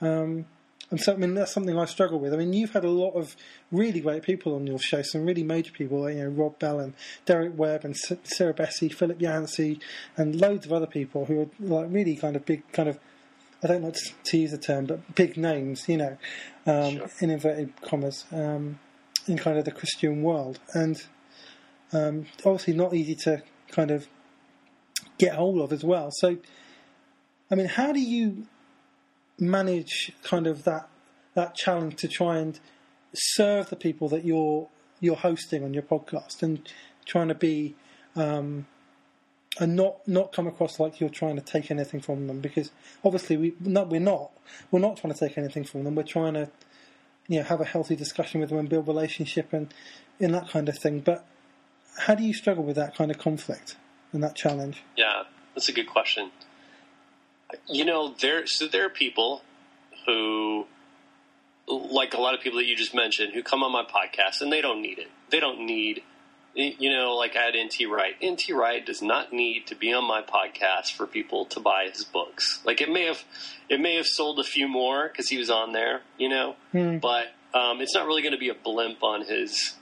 Um, 0.00 0.46
and 0.92 1.00
so, 1.00 1.14
I 1.14 1.16
mean, 1.16 1.32
that's 1.32 1.52
something 1.52 1.76
I 1.78 1.86
struggle 1.86 2.20
with. 2.20 2.34
I 2.34 2.36
mean, 2.36 2.52
you've 2.52 2.72
had 2.72 2.84
a 2.84 2.90
lot 2.90 3.12
of 3.14 3.34
really 3.70 4.00
great 4.00 4.22
people 4.22 4.54
on 4.54 4.66
your 4.66 4.78
show, 4.78 5.00
some 5.00 5.24
really 5.24 5.42
major 5.42 5.72
people, 5.72 6.08
you 6.10 6.18
know, 6.22 6.28
Rob 6.28 6.58
Bell 6.58 6.80
and 6.80 6.92
Derek 7.24 7.56
Webb 7.56 7.86
and 7.86 7.96
Sarah 7.96 8.52
Bessey, 8.52 8.92
Philip 8.92 9.18
Yancey, 9.18 9.80
and 10.18 10.38
loads 10.38 10.66
of 10.66 10.72
other 10.74 10.86
people 10.86 11.24
who 11.24 11.40
are 11.40 11.48
like 11.58 11.86
really 11.90 12.14
kind 12.14 12.36
of 12.36 12.44
big, 12.44 12.70
kind 12.72 12.90
of, 12.90 12.98
I 13.64 13.68
don't 13.68 13.82
like 13.82 13.94
to- 13.94 14.12
to 14.22 14.36
use 14.36 14.50
the 14.50 14.58
term, 14.58 14.84
but 14.84 15.14
big 15.14 15.38
names, 15.38 15.88
you 15.88 15.96
know, 15.96 16.18
um, 16.66 16.96
Sure. 16.98 17.10
in 17.20 17.30
inverted 17.30 17.72
commas, 17.80 18.26
um, 18.30 18.78
in 19.26 19.38
kind 19.38 19.56
of 19.56 19.64
the 19.64 19.72
Christian 19.72 20.22
world. 20.22 20.60
And 20.74 21.02
um, 21.94 22.26
obviously 22.44 22.74
not 22.74 22.92
easy 22.92 23.14
to 23.24 23.42
kind 23.70 23.90
of 23.90 24.08
get 25.16 25.36
hold 25.36 25.58
of 25.62 25.72
as 25.72 25.84
well. 25.84 26.10
So, 26.12 26.36
I 27.50 27.54
mean, 27.54 27.66
how 27.66 27.92
do 27.92 28.00
you 28.00 28.46
manage 29.38 30.12
kind 30.22 30.46
of 30.46 30.64
that 30.64 30.88
that 31.34 31.54
challenge 31.54 31.96
to 31.96 32.08
try 32.08 32.36
and 32.38 32.60
serve 33.14 33.70
the 33.70 33.76
people 33.76 34.08
that 34.08 34.24
you're 34.24 34.68
you're 35.00 35.16
hosting 35.16 35.64
on 35.64 35.74
your 35.74 35.82
podcast 35.82 36.42
and 36.42 36.68
trying 37.04 37.28
to 37.28 37.34
be 37.34 37.74
um, 38.14 38.66
and 39.60 39.76
not 39.76 40.06
not 40.06 40.32
come 40.32 40.46
across 40.46 40.80
like 40.80 41.00
you're 41.00 41.10
trying 41.10 41.36
to 41.36 41.42
take 41.42 41.70
anything 41.70 42.00
from 42.00 42.26
them 42.26 42.40
because 42.40 42.70
obviously 43.04 43.36
we 43.36 43.54
no, 43.60 43.84
we're 43.84 44.00
not. 44.00 44.30
We're 44.70 44.80
not 44.80 44.96
trying 44.96 45.12
to 45.12 45.18
take 45.18 45.36
anything 45.36 45.64
from 45.64 45.84
them. 45.84 45.94
We're 45.94 46.04
trying 46.04 46.34
to 46.34 46.50
you 47.28 47.38
know 47.38 47.44
have 47.44 47.60
a 47.60 47.64
healthy 47.64 47.96
discussion 47.96 48.40
with 48.40 48.50
them 48.50 48.58
and 48.58 48.68
build 48.68 48.86
relationship 48.86 49.52
and 49.52 49.72
in 50.18 50.32
that 50.32 50.48
kind 50.48 50.68
of 50.68 50.78
thing. 50.78 51.00
But 51.00 51.26
how 51.98 52.14
do 52.14 52.22
you 52.22 52.32
struggle 52.32 52.64
with 52.64 52.76
that 52.76 52.96
kind 52.96 53.10
of 53.10 53.18
conflict 53.18 53.76
and 54.12 54.22
that 54.22 54.34
challenge? 54.34 54.82
Yeah, 54.96 55.24
that's 55.54 55.68
a 55.68 55.72
good 55.72 55.86
question. 55.86 56.30
You 57.68 57.84
know, 57.84 58.14
there 58.20 58.46
so 58.46 58.66
there 58.66 58.86
are 58.86 58.90
people 58.90 59.42
who 60.06 60.66
like 61.68 62.14
a 62.14 62.20
lot 62.20 62.34
of 62.34 62.40
people 62.40 62.58
that 62.58 62.66
you 62.66 62.76
just 62.76 62.94
mentioned 62.94 63.32
who 63.34 63.42
come 63.42 63.62
on 63.62 63.72
my 63.72 63.84
podcast 63.84 64.40
and 64.40 64.52
they 64.52 64.60
don't 64.60 64.82
need 64.82 64.98
it. 64.98 65.08
They 65.30 65.40
don't 65.40 65.64
need 65.64 66.02
you 66.54 66.90
know, 66.90 67.14
like 67.16 67.34
I 67.34 67.44
had 67.44 67.54
NT 67.54 67.88
Wright. 67.90 68.14
NT 68.22 68.50
Wright 68.50 68.84
does 68.84 69.00
not 69.00 69.32
need 69.32 69.66
to 69.68 69.74
be 69.74 69.90
on 69.94 70.06
my 70.06 70.20
podcast 70.20 70.92
for 70.92 71.06
people 71.06 71.46
to 71.46 71.60
buy 71.60 71.86
his 71.90 72.04
books. 72.04 72.60
Like 72.64 72.82
it 72.82 72.90
may 72.90 73.06
have, 73.06 73.24
it 73.70 73.80
may 73.80 73.96
have 73.96 74.06
sold 74.06 74.38
a 74.38 74.44
few 74.44 74.68
more 74.68 75.08
because 75.08 75.30
he 75.30 75.38
was 75.38 75.48
on 75.48 75.72
there, 75.72 76.02
you 76.18 76.28
know, 76.28 76.56
Hmm. 76.72 76.98
but 76.98 77.28
um, 77.54 77.80
it's 77.80 77.94
not 77.94 78.06
really 78.06 78.20
going 78.20 78.34
to 78.34 78.38
be 78.38 78.50
a 78.50 78.54
blimp 78.54 79.02
on 79.02 79.24
his 79.24 79.72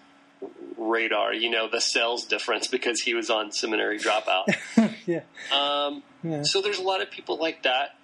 radar. 0.76 1.34
You 1.34 1.50
know, 1.50 1.68
the 1.68 1.80
sales 1.80 2.24
difference 2.24 2.66
because 2.68 3.00
he 3.00 3.14
was 3.14 3.30
on 3.30 3.52
Seminary 3.52 3.98
Dropout. 3.98 4.54
yeah 5.06 5.20
Um, 5.52 6.02
yeah 6.22 6.42
so 6.42 6.60
there's 6.60 6.78
a 6.78 6.82
lot 6.82 7.02
of 7.02 7.10
people 7.10 7.38
like 7.38 7.62
that. 7.64 7.96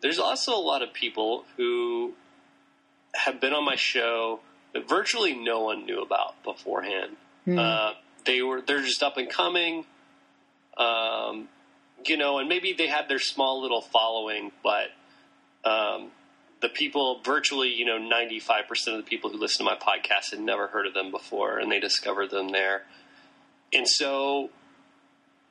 There's 0.00 0.18
also 0.18 0.54
a 0.54 0.60
lot 0.62 0.82
of 0.82 0.92
people 0.92 1.44
who 1.56 2.12
have 3.14 3.40
been 3.40 3.52
on 3.52 3.64
my 3.64 3.76
show 3.76 4.40
that 4.74 4.88
virtually 4.88 5.34
no 5.34 5.62
one 5.62 5.86
knew 5.86 6.00
about 6.02 6.42
beforehand. 6.44 7.16
Hmm. 7.44 7.58
Uh, 7.58 7.92
they 8.24 8.42
were 8.42 8.60
they're 8.60 8.82
just 8.82 9.02
up 9.02 9.16
and 9.16 9.28
coming, 9.28 9.84
um, 10.76 11.48
you 12.06 12.16
know, 12.16 12.38
and 12.38 12.48
maybe 12.48 12.74
they 12.74 12.86
had 12.86 13.08
their 13.08 13.18
small 13.18 13.62
little 13.62 13.80
following, 13.80 14.52
but 14.62 14.88
um, 15.64 16.10
the 16.60 16.68
people 16.68 17.20
virtually, 17.24 17.68
you 17.72 17.84
know, 17.84 17.98
ninety 17.98 18.40
five 18.40 18.66
percent 18.68 18.96
of 18.96 19.04
the 19.04 19.08
people 19.08 19.30
who 19.30 19.38
listen 19.38 19.64
to 19.64 19.72
my 19.72 19.78
podcast 19.78 20.30
had 20.30 20.40
never 20.40 20.68
heard 20.68 20.86
of 20.86 20.94
them 20.94 21.10
before, 21.10 21.58
and 21.58 21.70
they 21.70 21.80
discovered 21.80 22.30
them 22.30 22.50
there. 22.50 22.82
And 23.72 23.86
so, 23.86 24.50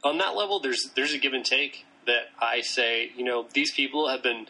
on 0.03 0.17
that 0.17 0.35
level, 0.35 0.59
there's 0.59 0.89
there's 0.95 1.13
a 1.13 1.17
give 1.17 1.33
and 1.33 1.45
take 1.45 1.85
that 2.05 2.29
I 2.39 2.61
say, 2.61 3.11
you 3.15 3.23
know, 3.25 3.47
these 3.53 3.71
people 3.73 4.09
have 4.09 4.23
been 4.23 4.47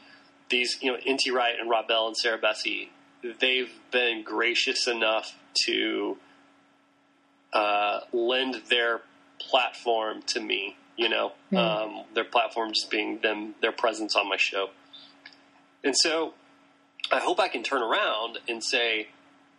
these, 0.50 0.78
you 0.82 0.92
know, 0.92 0.98
N.T. 1.06 1.30
Wright 1.32 1.56
and 1.60 1.70
Rob 1.70 1.88
Bell 1.88 2.08
and 2.08 2.16
Sarah 2.16 2.38
Bessey. 2.38 2.90
They've 3.40 3.72
been 3.92 4.24
gracious 4.24 4.88
enough 4.88 5.36
to 5.66 6.18
uh, 7.54 8.02
lend 8.14 8.62
their 8.70 9.02
platform 9.40 10.22
to 10.28 10.40
me. 10.40 10.78
You 10.96 11.10
know, 11.10 11.34
Hmm. 11.52 11.58
um, 11.58 12.04
their 12.16 12.24
platform 12.24 12.70
just 12.74 12.90
being 12.90 13.20
them, 13.20 13.54
their 13.62 13.72
presence 13.72 14.16
on 14.16 14.28
my 14.28 14.38
show. 14.38 14.70
And 15.84 15.96
so, 15.96 16.34
I 17.12 17.20
hope 17.20 17.40
I 17.40 17.48
can 17.48 17.64
turn 17.64 17.82
around 17.82 18.40
and 18.48 18.64
say, 18.64 19.08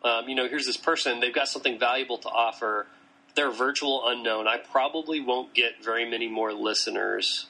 um, 0.05 0.29
you 0.29 0.35
know, 0.35 0.49
here's 0.49 0.67
this 0.67 0.77
person. 0.77 1.21
They've 1.21 1.35
got 1.35 1.49
something 1.49 1.79
valuable 1.79 2.19
to 2.19 2.29
offer. 2.29 2.87
They're 3.35 3.51
virtual 3.51 4.03
unknown. 4.07 4.47
I 4.47 4.59
probably 4.59 5.21
won't 5.21 5.55
get 5.55 5.83
very 5.83 6.09
many 6.09 6.29
more 6.29 6.53
listeners 6.53 7.47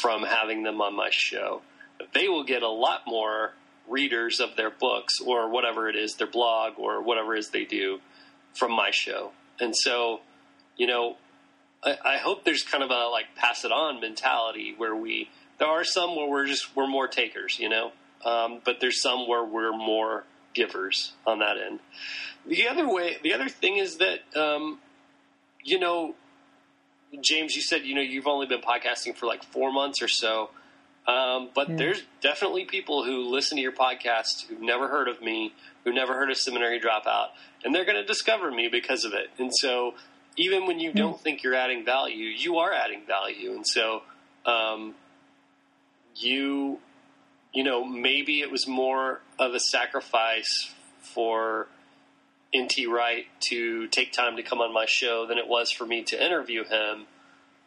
from 0.00 0.22
having 0.22 0.62
them 0.62 0.80
on 0.80 0.94
my 0.94 1.08
show. 1.10 1.62
They 2.12 2.28
will 2.28 2.44
get 2.44 2.62
a 2.62 2.68
lot 2.68 3.02
more 3.06 3.54
readers 3.88 4.40
of 4.40 4.56
their 4.56 4.70
books 4.70 5.14
or 5.24 5.50
whatever 5.50 5.88
it 5.88 5.96
is, 5.96 6.14
their 6.16 6.26
blog 6.26 6.74
or 6.78 7.02
whatever 7.02 7.34
it 7.34 7.40
is 7.40 7.50
they 7.50 7.64
do 7.64 8.00
from 8.54 8.72
my 8.72 8.90
show. 8.90 9.32
And 9.60 9.74
so, 9.76 10.20
you 10.76 10.86
know, 10.86 11.16
I, 11.82 11.96
I 12.04 12.16
hope 12.18 12.44
there's 12.44 12.62
kind 12.62 12.82
of 12.82 12.90
a 12.90 13.08
like 13.08 13.34
pass 13.36 13.64
it 13.64 13.72
on 13.72 14.00
mentality 14.00 14.74
where 14.76 14.94
we 14.94 15.30
there 15.58 15.68
are 15.68 15.84
some 15.84 16.16
where 16.16 16.28
we're 16.28 16.46
just 16.46 16.74
we're 16.76 16.86
more 16.86 17.08
takers, 17.08 17.58
you 17.58 17.68
know, 17.68 17.92
um, 18.24 18.60
but 18.64 18.80
there's 18.80 19.00
some 19.00 19.28
where 19.28 19.44
we're 19.44 19.76
more 19.76 20.24
givers 20.54 21.12
on 21.26 21.40
that 21.40 21.56
end. 21.58 21.80
The 22.46 22.68
other 22.68 22.88
way, 22.88 23.16
the 23.22 23.32
other 23.32 23.48
thing 23.48 23.76
is 23.76 23.98
that 23.98 24.20
um, 24.36 24.78
you 25.62 25.78
know, 25.78 26.14
James, 27.20 27.54
you 27.56 27.62
said 27.62 27.84
you 27.84 27.94
know 27.94 28.00
you've 28.00 28.26
only 28.26 28.46
been 28.46 28.60
podcasting 28.60 29.16
for 29.16 29.26
like 29.26 29.42
four 29.44 29.72
months 29.72 30.02
or 30.02 30.08
so. 30.08 30.50
Um, 31.06 31.50
but 31.54 31.68
Yeah. 31.68 31.76
there's 31.76 32.02
definitely 32.22 32.64
people 32.64 33.04
who 33.04 33.28
listen 33.28 33.56
to 33.56 33.62
your 33.62 33.72
podcast 33.72 34.46
who've 34.48 34.60
never 34.62 34.88
heard 34.88 35.06
of 35.06 35.20
me, 35.20 35.52
who 35.84 35.92
never 35.92 36.14
heard 36.14 36.30
of 36.30 36.38
Seminary 36.38 36.80
Dropout, 36.80 37.28
and 37.62 37.74
they're 37.74 37.84
going 37.84 37.96
to 37.98 38.06
discover 38.06 38.50
me 38.50 38.68
because 38.68 39.04
of 39.04 39.12
it. 39.12 39.28
And 39.38 39.50
so, 39.54 39.94
even 40.36 40.66
when 40.66 40.80
you 40.80 40.92
don't 40.94 41.20
think 41.20 41.42
you're 41.42 41.54
adding 41.54 41.84
value, 41.84 42.24
you 42.24 42.56
are 42.56 42.72
adding 42.72 43.02
value. 43.06 43.52
And 43.52 43.66
so, 43.66 44.02
um, 44.46 44.94
you, 46.16 46.78
you 47.54 47.62
know, 47.62 47.84
maybe 47.84 48.40
it 48.40 48.50
was 48.50 48.66
more 48.66 49.20
of 49.38 49.54
a 49.54 49.60
sacrifice 49.60 50.72
for 51.00 51.68
N.T. 52.52 52.86
Wright 52.86 53.26
to 53.48 53.86
take 53.88 54.12
time 54.12 54.36
to 54.36 54.42
come 54.42 54.60
on 54.60 54.74
my 54.74 54.86
show 54.86 55.26
than 55.26 55.38
it 55.38 55.46
was 55.46 55.70
for 55.70 55.86
me 55.86 56.02
to 56.04 56.24
interview 56.24 56.64
him. 56.64 57.06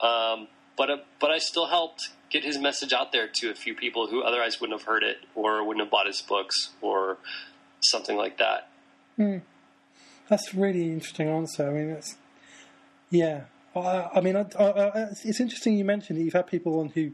Um, 0.02 0.48
but 0.78 0.92
uh, 0.92 0.98
but 1.20 1.32
I 1.32 1.40
still 1.40 1.68
helped 1.68 2.10
get 2.30 2.44
his 2.44 2.58
message 2.58 2.94
out 2.94 3.12
there 3.12 3.28
to 3.36 3.50
a 3.50 3.56
few 3.56 3.74
people 3.74 4.08
who 4.08 4.22
otherwise 4.22 4.60
wouldn't 4.60 4.80
have 4.80 4.88
heard 4.88 5.04
it 5.04 5.18
or 5.34 5.66
wouldn't 5.66 5.84
have 5.84 5.90
bought 5.90 6.06
his 6.06 6.22
books 6.22 6.70
or 6.82 7.18
something 7.80 8.18
like 8.18 8.38
that. 8.38 8.70
That's 10.28 10.54
a 10.54 10.58
really 10.58 10.92
interesting 10.92 11.30
answer. 11.30 11.70
I 11.70 11.74
mean, 11.74 11.90
it's 11.90 12.18
yeah. 13.10 13.46
I, 13.76 14.10
I 14.16 14.22
mean, 14.22 14.36
I, 14.36 14.42
I, 14.42 15.08
it's 15.24 15.40
interesting 15.40 15.78
you 15.78 15.86
mentioned 15.86 16.20
that 16.20 16.24
you've 16.24 16.34
had 16.34 16.48
people 16.48 16.80
on 16.80 16.90
who 16.90 17.12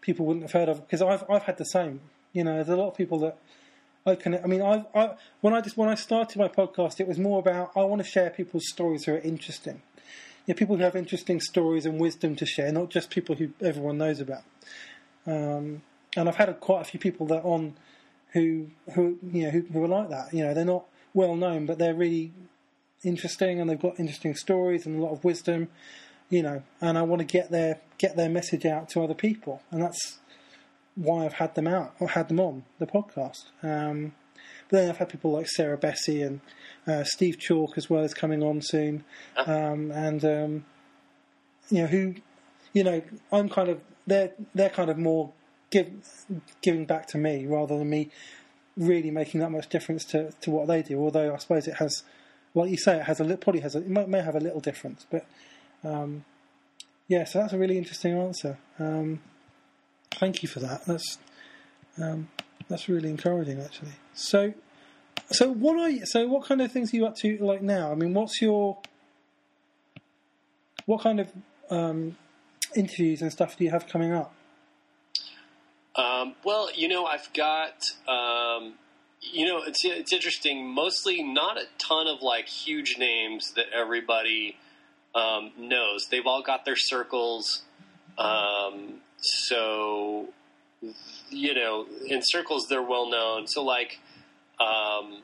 people 0.00 0.26
wouldn't 0.26 0.44
have 0.44 0.52
heard 0.52 0.68
of 0.68 0.80
because 0.80 1.02
I've 1.02 1.24
I've 1.28 1.42
had 1.42 1.58
the 1.58 1.64
same. 1.64 2.00
You 2.32 2.44
know, 2.44 2.54
there's 2.54 2.68
a 2.68 2.76
lot 2.76 2.88
of 2.88 2.96
people 2.96 3.18
that 3.20 3.38
I 4.06 4.14
can. 4.14 4.34
I 4.34 4.46
mean, 4.46 4.62
I, 4.62 4.84
I 4.94 5.14
when 5.40 5.54
I 5.54 5.60
just 5.60 5.76
when 5.76 5.88
I 5.88 5.94
started 5.94 6.38
my 6.38 6.48
podcast, 6.48 7.00
it 7.00 7.06
was 7.06 7.18
more 7.18 7.38
about 7.38 7.72
I 7.76 7.82
want 7.82 8.02
to 8.02 8.08
share 8.08 8.30
people's 8.30 8.68
stories 8.68 9.04
who 9.04 9.14
are 9.14 9.18
interesting. 9.18 9.82
You 10.46 10.54
know, 10.54 10.58
people 10.58 10.76
who 10.76 10.82
have 10.82 10.96
interesting 10.96 11.40
stories 11.40 11.86
and 11.86 12.00
wisdom 12.00 12.34
to 12.36 12.46
share, 12.46 12.72
not 12.72 12.90
just 12.90 13.10
people 13.10 13.36
who 13.36 13.50
everyone 13.60 13.98
knows 13.98 14.20
about. 14.20 14.42
Um, 15.26 15.82
and 16.16 16.28
I've 16.28 16.36
had 16.36 16.48
a, 16.48 16.54
quite 16.54 16.80
a 16.80 16.84
few 16.84 16.98
people 16.98 17.26
that 17.26 17.44
on 17.44 17.74
who 18.32 18.68
who 18.94 19.18
you 19.22 19.44
know 19.44 19.50
who, 19.50 19.60
who 19.72 19.84
are 19.84 19.88
like 19.88 20.08
that. 20.10 20.34
You 20.34 20.44
know, 20.44 20.54
they're 20.54 20.64
not 20.64 20.84
well 21.14 21.36
known, 21.36 21.66
but 21.66 21.78
they're 21.78 21.94
really 21.94 22.32
interesting 23.04 23.60
and 23.60 23.68
they've 23.68 23.80
got 23.80 23.98
interesting 23.98 24.34
stories 24.34 24.86
and 24.86 24.98
a 24.98 25.02
lot 25.02 25.12
of 25.12 25.24
wisdom. 25.24 25.68
You 26.28 26.42
know, 26.42 26.62
and 26.80 26.96
I 26.96 27.02
want 27.02 27.20
to 27.20 27.26
get 27.26 27.50
their 27.50 27.80
get 27.98 28.16
their 28.16 28.30
message 28.30 28.64
out 28.64 28.88
to 28.90 29.02
other 29.02 29.14
people, 29.14 29.62
and 29.70 29.82
that's 29.82 30.18
why 30.94 31.24
I've 31.24 31.34
had 31.34 31.54
them 31.54 31.66
out 31.66 31.94
or 32.00 32.08
had 32.08 32.28
them 32.28 32.40
on 32.40 32.64
the 32.78 32.86
podcast. 32.86 33.46
Um, 33.62 34.12
but 34.68 34.78
then 34.78 34.90
I've 34.90 34.96
had 34.96 35.08
people 35.08 35.32
like 35.32 35.48
Sarah 35.48 35.78
Bessey 35.78 36.26
and 36.26 36.40
uh, 36.86 37.04
Steve 37.04 37.38
Chalke 37.38 37.76
as 37.76 37.88
well 37.88 38.02
as 38.02 38.14
coming 38.14 38.42
on 38.42 38.60
soon, 38.62 39.04
um, 39.46 39.90
and 39.90 40.24
um, 40.24 40.64
you 41.70 41.82
know 41.82 41.86
who, 41.86 42.14
you 42.72 42.84
know, 42.84 43.02
I'm 43.30 43.48
kind 43.48 43.68
of 43.68 43.80
they're 44.06 44.32
they're 44.54 44.70
kind 44.70 44.90
of 44.90 44.98
more 44.98 45.32
give, 45.70 45.90
giving 46.60 46.86
back 46.86 47.06
to 47.08 47.18
me 47.18 47.46
rather 47.46 47.78
than 47.78 47.90
me 47.90 48.10
really 48.76 49.10
making 49.10 49.40
that 49.40 49.50
much 49.50 49.68
difference 49.68 50.04
to, 50.06 50.32
to 50.40 50.50
what 50.50 50.68
they 50.68 50.82
do. 50.82 50.98
Although 50.98 51.34
I 51.34 51.38
suppose 51.38 51.68
it 51.68 51.74
has, 51.74 52.04
like 52.54 52.70
you 52.70 52.76
say, 52.76 52.96
it 52.96 53.04
has 53.04 53.20
a 53.20 53.24
li- 53.24 53.36
probably 53.36 53.60
has 53.60 53.74
a, 53.74 53.78
it 53.78 53.88
may, 53.88 54.06
may 54.06 54.22
have 54.22 54.34
a 54.34 54.40
little 54.40 54.60
difference, 54.60 55.06
but 55.10 55.26
um, 55.84 56.24
yeah. 57.08 57.24
So 57.24 57.40
that's 57.40 57.52
a 57.52 57.58
really 57.58 57.78
interesting 57.78 58.16
answer. 58.16 58.58
Um, 58.78 59.20
thank 60.14 60.42
you 60.42 60.48
for 60.48 60.60
that. 60.60 60.84
That's 60.86 61.18
um, 62.00 62.28
that's 62.68 62.88
really 62.88 63.10
encouraging, 63.10 63.60
actually. 63.60 63.92
So, 64.14 64.54
so 65.30 65.52
what 65.52 65.78
are 65.78 65.90
you, 65.90 66.06
so 66.06 66.26
what 66.26 66.46
kind 66.46 66.60
of 66.60 66.72
things 66.72 66.92
are 66.92 66.96
you 66.96 67.06
up 67.06 67.16
to 67.16 67.36
like 67.38 67.62
now? 67.62 67.92
I 67.92 67.94
mean, 67.94 68.14
what's 68.14 68.40
your 68.40 68.78
what 70.86 71.02
kind 71.02 71.20
of 71.20 71.32
um, 71.70 72.16
interviews 72.74 73.22
and 73.22 73.30
stuff 73.32 73.56
do 73.56 73.64
you 73.64 73.70
have 73.70 73.86
coming 73.86 74.12
up? 74.12 74.34
Um, 75.94 76.34
well, 76.44 76.70
you 76.74 76.88
know, 76.88 77.04
I've 77.04 77.30
got, 77.34 77.92
um, 78.08 78.74
you 79.20 79.46
know, 79.46 79.62
it's 79.66 79.84
it's 79.84 80.12
interesting. 80.12 80.66
Mostly, 80.66 81.22
not 81.22 81.58
a 81.58 81.64
ton 81.78 82.06
of 82.06 82.22
like 82.22 82.48
huge 82.48 82.96
names 82.98 83.52
that 83.52 83.66
everybody 83.74 84.56
um, 85.14 85.52
knows. 85.58 86.08
They've 86.10 86.26
all 86.26 86.42
got 86.42 86.64
their 86.64 86.76
circles. 86.76 87.62
Um, 88.18 89.00
so, 89.22 90.28
you 91.30 91.54
know, 91.54 91.86
in 92.06 92.20
circles 92.22 92.66
they're 92.68 92.82
well 92.82 93.08
known. 93.08 93.46
So, 93.46 93.64
like, 93.64 93.98
um, 94.60 95.22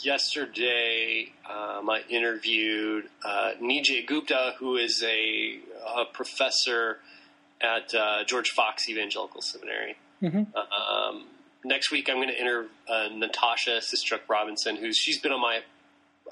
yesterday 0.00 1.32
um, 1.48 1.90
I 1.90 2.02
interviewed 2.08 3.08
uh, 3.24 3.52
Nijay 3.60 4.06
Gupta, 4.06 4.54
who 4.58 4.76
is 4.76 5.02
a, 5.02 5.58
a 5.86 6.04
professor 6.12 6.98
at 7.60 7.94
uh, 7.94 8.24
George 8.24 8.50
Fox 8.50 8.88
Evangelical 8.88 9.40
Seminary. 9.42 9.96
hmm 10.20 10.42
Um, 10.56 11.26
next 11.64 11.90
week, 11.90 12.08
I'm 12.08 12.16
going 12.16 12.28
to 12.28 12.40
interview 12.40 12.70
uh, 12.88 13.08
Natasha 13.14 13.80
Sistrunk 13.80 14.28
Robinson, 14.28 14.76
who's 14.76 14.96
she's 14.96 15.20
been 15.20 15.32
on 15.32 15.40
my 15.40 15.60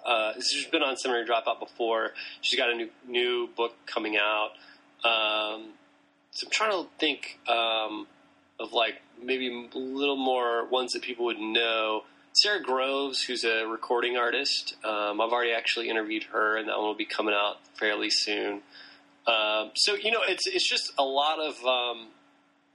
uh, 0.04 0.32
she's 0.40 0.66
been 0.66 0.82
on 0.82 0.96
Seminary 0.96 1.26
Dropout 1.26 1.60
before. 1.60 2.12
She's 2.40 2.58
got 2.58 2.70
a 2.70 2.74
new 2.74 2.88
new 3.06 3.48
book 3.56 3.74
coming 3.86 4.16
out. 4.16 4.50
Um, 5.04 5.70
so 6.32 6.46
I'm 6.46 6.50
trying 6.50 6.70
to 6.70 6.88
think 6.98 7.38
um, 7.48 8.06
of 8.58 8.72
like 8.72 9.02
maybe 9.22 9.68
a 9.74 9.78
little 9.78 10.16
more 10.16 10.66
ones 10.66 10.92
that 10.92 11.02
people 11.02 11.26
would 11.26 11.38
know. 11.38 12.04
Sara 12.32 12.62
Groves, 12.62 13.22
who's 13.22 13.44
a 13.44 13.66
recording 13.66 14.16
artist, 14.16 14.76
um, 14.84 15.20
I've 15.20 15.32
already 15.32 15.52
actually 15.52 15.90
interviewed 15.90 16.24
her, 16.24 16.56
and 16.56 16.68
that 16.68 16.76
one 16.78 16.86
will 16.86 16.94
be 16.94 17.04
coming 17.04 17.34
out 17.34 17.56
fairly 17.76 18.08
soon. 18.08 18.62
Um, 19.26 19.72
so 19.74 19.94
you 19.94 20.10
know, 20.10 20.20
it's 20.26 20.46
it's 20.46 20.68
just 20.68 20.92
a 20.98 21.02
lot 21.02 21.38
of 21.40 21.64
um, 21.64 22.08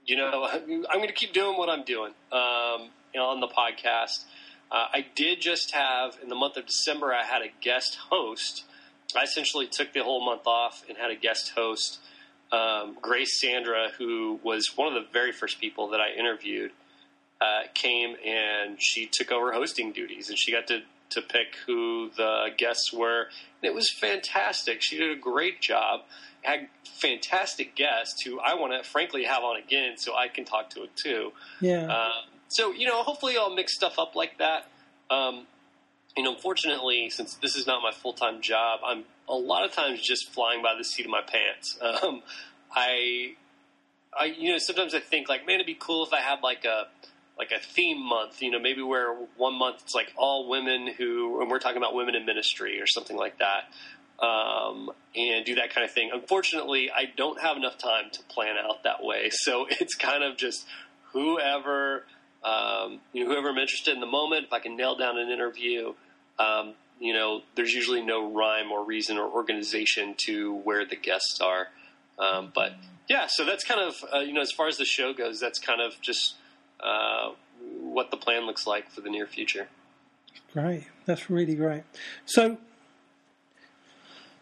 you 0.06 0.16
know, 0.16 0.48
I'm 0.52 0.84
going 0.98 1.08
to 1.08 1.14
keep 1.14 1.32
doing 1.32 1.56
what 1.56 1.68
I'm 1.68 1.84
doing 1.84 2.12
um, 2.32 2.90
you 3.12 3.20
know, 3.20 3.26
on 3.26 3.40
the 3.40 3.48
podcast. 3.48 4.24
Uh, 4.70 4.86
I 4.92 5.06
did 5.14 5.40
just 5.40 5.74
have 5.74 6.16
in 6.22 6.28
the 6.28 6.34
month 6.34 6.56
of 6.56 6.66
December. 6.66 7.12
I 7.14 7.24
had 7.24 7.42
a 7.42 7.50
guest 7.60 7.98
host. 8.10 8.64
I 9.16 9.22
essentially 9.22 9.68
took 9.68 9.92
the 9.92 10.02
whole 10.02 10.24
month 10.24 10.46
off 10.46 10.84
and 10.88 10.98
had 10.98 11.10
a 11.10 11.16
guest 11.16 11.52
host, 11.54 12.00
um, 12.52 12.96
Grace 13.00 13.40
Sandra, 13.40 13.88
who 13.98 14.38
was 14.42 14.70
one 14.76 14.88
of 14.88 14.94
the 14.94 15.08
very 15.12 15.32
first 15.32 15.60
people 15.60 15.88
that 15.90 16.00
I 16.00 16.18
interviewed. 16.18 16.72
Uh, 17.38 17.68
came 17.74 18.16
and 18.24 18.80
she 18.80 19.10
took 19.12 19.30
over 19.30 19.52
hosting 19.52 19.92
duties, 19.92 20.30
and 20.30 20.38
she 20.38 20.52
got 20.52 20.66
to 20.68 20.80
to 21.10 21.22
pick 21.22 21.54
who 21.66 22.10
the 22.16 22.46
guests 22.56 22.92
were. 22.92 23.22
And 23.62 23.70
it 23.70 23.74
was 23.74 23.90
fantastic. 23.90 24.82
She 24.82 24.96
did 24.96 25.10
a 25.10 25.20
great 25.20 25.60
job. 25.60 26.00
Had 26.42 26.68
fantastic 27.00 27.74
guests 27.74 28.22
who 28.22 28.40
I 28.40 28.54
want 28.54 28.72
to 28.72 28.88
frankly 28.88 29.24
have 29.24 29.42
on 29.42 29.56
again, 29.56 29.96
so 29.96 30.16
I 30.16 30.28
can 30.28 30.44
talk 30.44 30.70
to 30.70 30.84
it 30.84 30.90
too. 30.96 31.32
Yeah. 31.60 31.86
Um, 31.86 32.30
so 32.48 32.72
you 32.72 32.86
know, 32.86 33.02
hopefully, 33.02 33.36
I'll 33.36 33.54
mix 33.54 33.74
stuff 33.74 33.98
up 33.98 34.14
like 34.14 34.38
that. 34.38 34.68
Um, 35.10 35.46
you 36.16 36.22
know, 36.22 36.34
unfortunately, 36.34 37.10
since 37.10 37.34
this 37.34 37.56
is 37.56 37.66
not 37.66 37.82
my 37.82 37.92
full 37.92 38.12
time 38.12 38.40
job, 38.40 38.80
I'm 38.84 39.04
a 39.28 39.34
lot 39.34 39.64
of 39.64 39.72
times 39.72 40.00
just 40.00 40.32
flying 40.32 40.62
by 40.62 40.74
the 40.76 40.84
seat 40.84 41.06
of 41.06 41.10
my 41.10 41.22
pants. 41.22 41.78
Um, 42.02 42.22
I, 42.70 43.34
I, 44.18 44.26
you 44.26 44.52
know, 44.52 44.58
sometimes 44.58 44.94
I 44.94 45.00
think 45.00 45.28
like, 45.28 45.46
man, 45.46 45.54
it'd 45.56 45.66
be 45.66 45.76
cool 45.78 46.04
if 46.04 46.12
I 46.12 46.20
had 46.20 46.42
like 46.42 46.64
a 46.64 46.88
like 47.38 47.52
a 47.52 47.58
theme 47.58 48.02
month, 48.02 48.40
you 48.40 48.50
know, 48.50 48.58
maybe 48.58 48.82
where 48.82 49.14
one 49.36 49.54
month 49.54 49.82
it's 49.84 49.94
like 49.94 50.12
all 50.16 50.48
women 50.48 50.88
who, 50.96 51.40
and 51.40 51.50
we're 51.50 51.58
talking 51.58 51.76
about 51.76 51.94
women 51.94 52.14
in 52.14 52.24
ministry 52.24 52.80
or 52.80 52.86
something 52.86 53.16
like 53.16 53.38
that, 53.38 54.24
um, 54.24 54.90
and 55.14 55.44
do 55.44 55.56
that 55.56 55.74
kind 55.74 55.84
of 55.84 55.90
thing. 55.90 56.10
Unfortunately, 56.12 56.90
I 56.90 57.04
don't 57.16 57.40
have 57.40 57.56
enough 57.56 57.76
time 57.76 58.04
to 58.12 58.22
plan 58.24 58.56
out 58.56 58.84
that 58.84 59.02
way, 59.04 59.28
so 59.30 59.66
it's 59.68 59.94
kind 59.94 60.24
of 60.24 60.36
just 60.36 60.66
whoever, 61.12 62.04
um, 62.42 63.00
you 63.12 63.24
know, 63.24 63.30
whoever 63.30 63.50
I'm 63.50 63.58
interested 63.58 63.94
in 63.94 64.00
the 64.00 64.06
moment. 64.06 64.46
If 64.46 64.52
I 64.52 64.60
can 64.60 64.76
nail 64.76 64.96
down 64.96 65.18
an 65.18 65.30
interview, 65.30 65.92
um, 66.38 66.74
you 66.98 67.12
know, 67.12 67.42
there's 67.54 67.72
usually 67.72 68.02
no 68.02 68.32
rhyme 68.32 68.72
or 68.72 68.84
reason 68.84 69.18
or 69.18 69.28
organization 69.28 70.14
to 70.26 70.54
where 70.64 70.84
the 70.84 70.96
guests 70.96 71.40
are, 71.40 71.68
um, 72.18 72.52
but 72.54 72.72
yeah, 73.08 73.26
so 73.28 73.44
that's 73.44 73.64
kind 73.64 73.80
of, 73.80 73.94
uh, 74.12 74.18
you 74.18 74.32
know, 74.32 74.40
as 74.40 74.50
far 74.50 74.66
as 74.68 74.78
the 74.78 74.84
show 74.84 75.12
goes, 75.12 75.38
that's 75.38 75.58
kind 75.58 75.80
of 75.80 76.00
just 76.00 76.34
uh, 76.80 77.30
what 77.80 78.10
the 78.10 78.16
plan 78.16 78.46
looks 78.46 78.66
like 78.66 78.90
for 78.90 79.00
the 79.00 79.10
near 79.10 79.26
future. 79.26 79.68
Great, 80.52 80.86
that's 81.04 81.30
really 81.30 81.54
great. 81.54 81.82
So, 82.24 82.58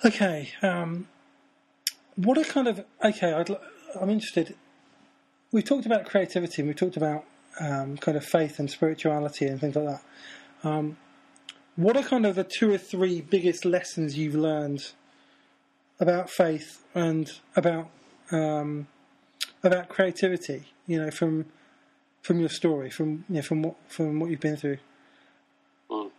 okay, 0.05 0.53
um, 0.63 1.09
what 2.17 2.39
are 2.39 2.45
kind 2.45 2.69
of 2.69 2.85
okay? 3.05 3.33
i 3.33 4.03
am 4.03 4.11
interested. 4.11 4.55
We've 5.53 5.65
talked 5.65 5.87
about 5.87 6.07
creativity, 6.07 6.63
and 6.63 6.69
we've 6.69 6.77
talked 6.77 6.97
about 6.97 7.25
um, 7.61 7.97
kind 7.97 8.17
of 8.17 8.25
faith 8.25 8.59
and 8.59 8.71
spirituality 8.71 9.47
and 9.47 9.61
things 9.61 9.77
like 9.77 9.87
that. 9.87 10.03
Um, 10.69 10.97
what 11.77 11.97
are 11.97 12.03
kind 12.03 12.27
of 12.27 12.37
the 12.37 12.45
two 12.45 12.73
or 12.73 12.79
three 12.79 13.21
biggest 13.21 13.65
lessons 13.65 14.17
you've 14.17 14.35
learned 14.35 14.93
about 15.99 16.31
faith 16.31 16.85
and 16.95 17.31
about 17.57 17.89
um, 18.31 18.87
about 19.63 19.89
creativity? 19.89 20.65
You 20.87 21.03
know, 21.03 21.11
from 21.11 21.47
from 22.23 22.41
your 22.41 22.49
story, 22.49 22.91
from 22.91 23.25
you 23.29 23.37
know, 23.37 23.43
from 23.43 23.63
what 23.63 23.77
from 23.89 24.21
what 24.21 24.31
you've 24.31 24.41
been 24.41 24.57
through? 24.57 24.79
Mm. 25.91 26.11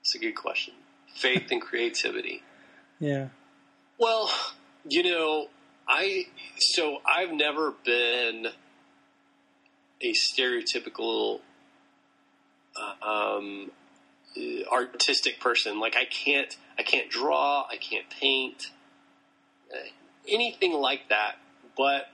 It's 0.00 0.14
a 0.14 0.18
good 0.18 0.36
question. 0.36 0.74
Faith 1.14 1.50
and 1.50 1.60
creativity. 1.60 2.42
Yeah. 2.98 3.28
Well, 3.98 4.30
you 4.88 5.02
know, 5.02 5.48
I 5.86 6.28
so 6.58 6.96
I've 7.04 7.30
never 7.30 7.74
been 7.84 8.46
a 10.00 10.12
stereotypical 10.14 11.40
um, 13.02 13.70
artistic 14.70 15.40
person. 15.40 15.80
Like 15.80 15.96
I 15.96 16.04
can't, 16.04 16.56
I 16.78 16.82
can't 16.82 17.10
draw, 17.10 17.66
I 17.70 17.76
can't 17.76 18.08
paint, 18.10 18.70
uh, 19.72 19.88
anything 20.28 20.72
like 20.72 21.08
that. 21.08 21.36
But 21.76 22.08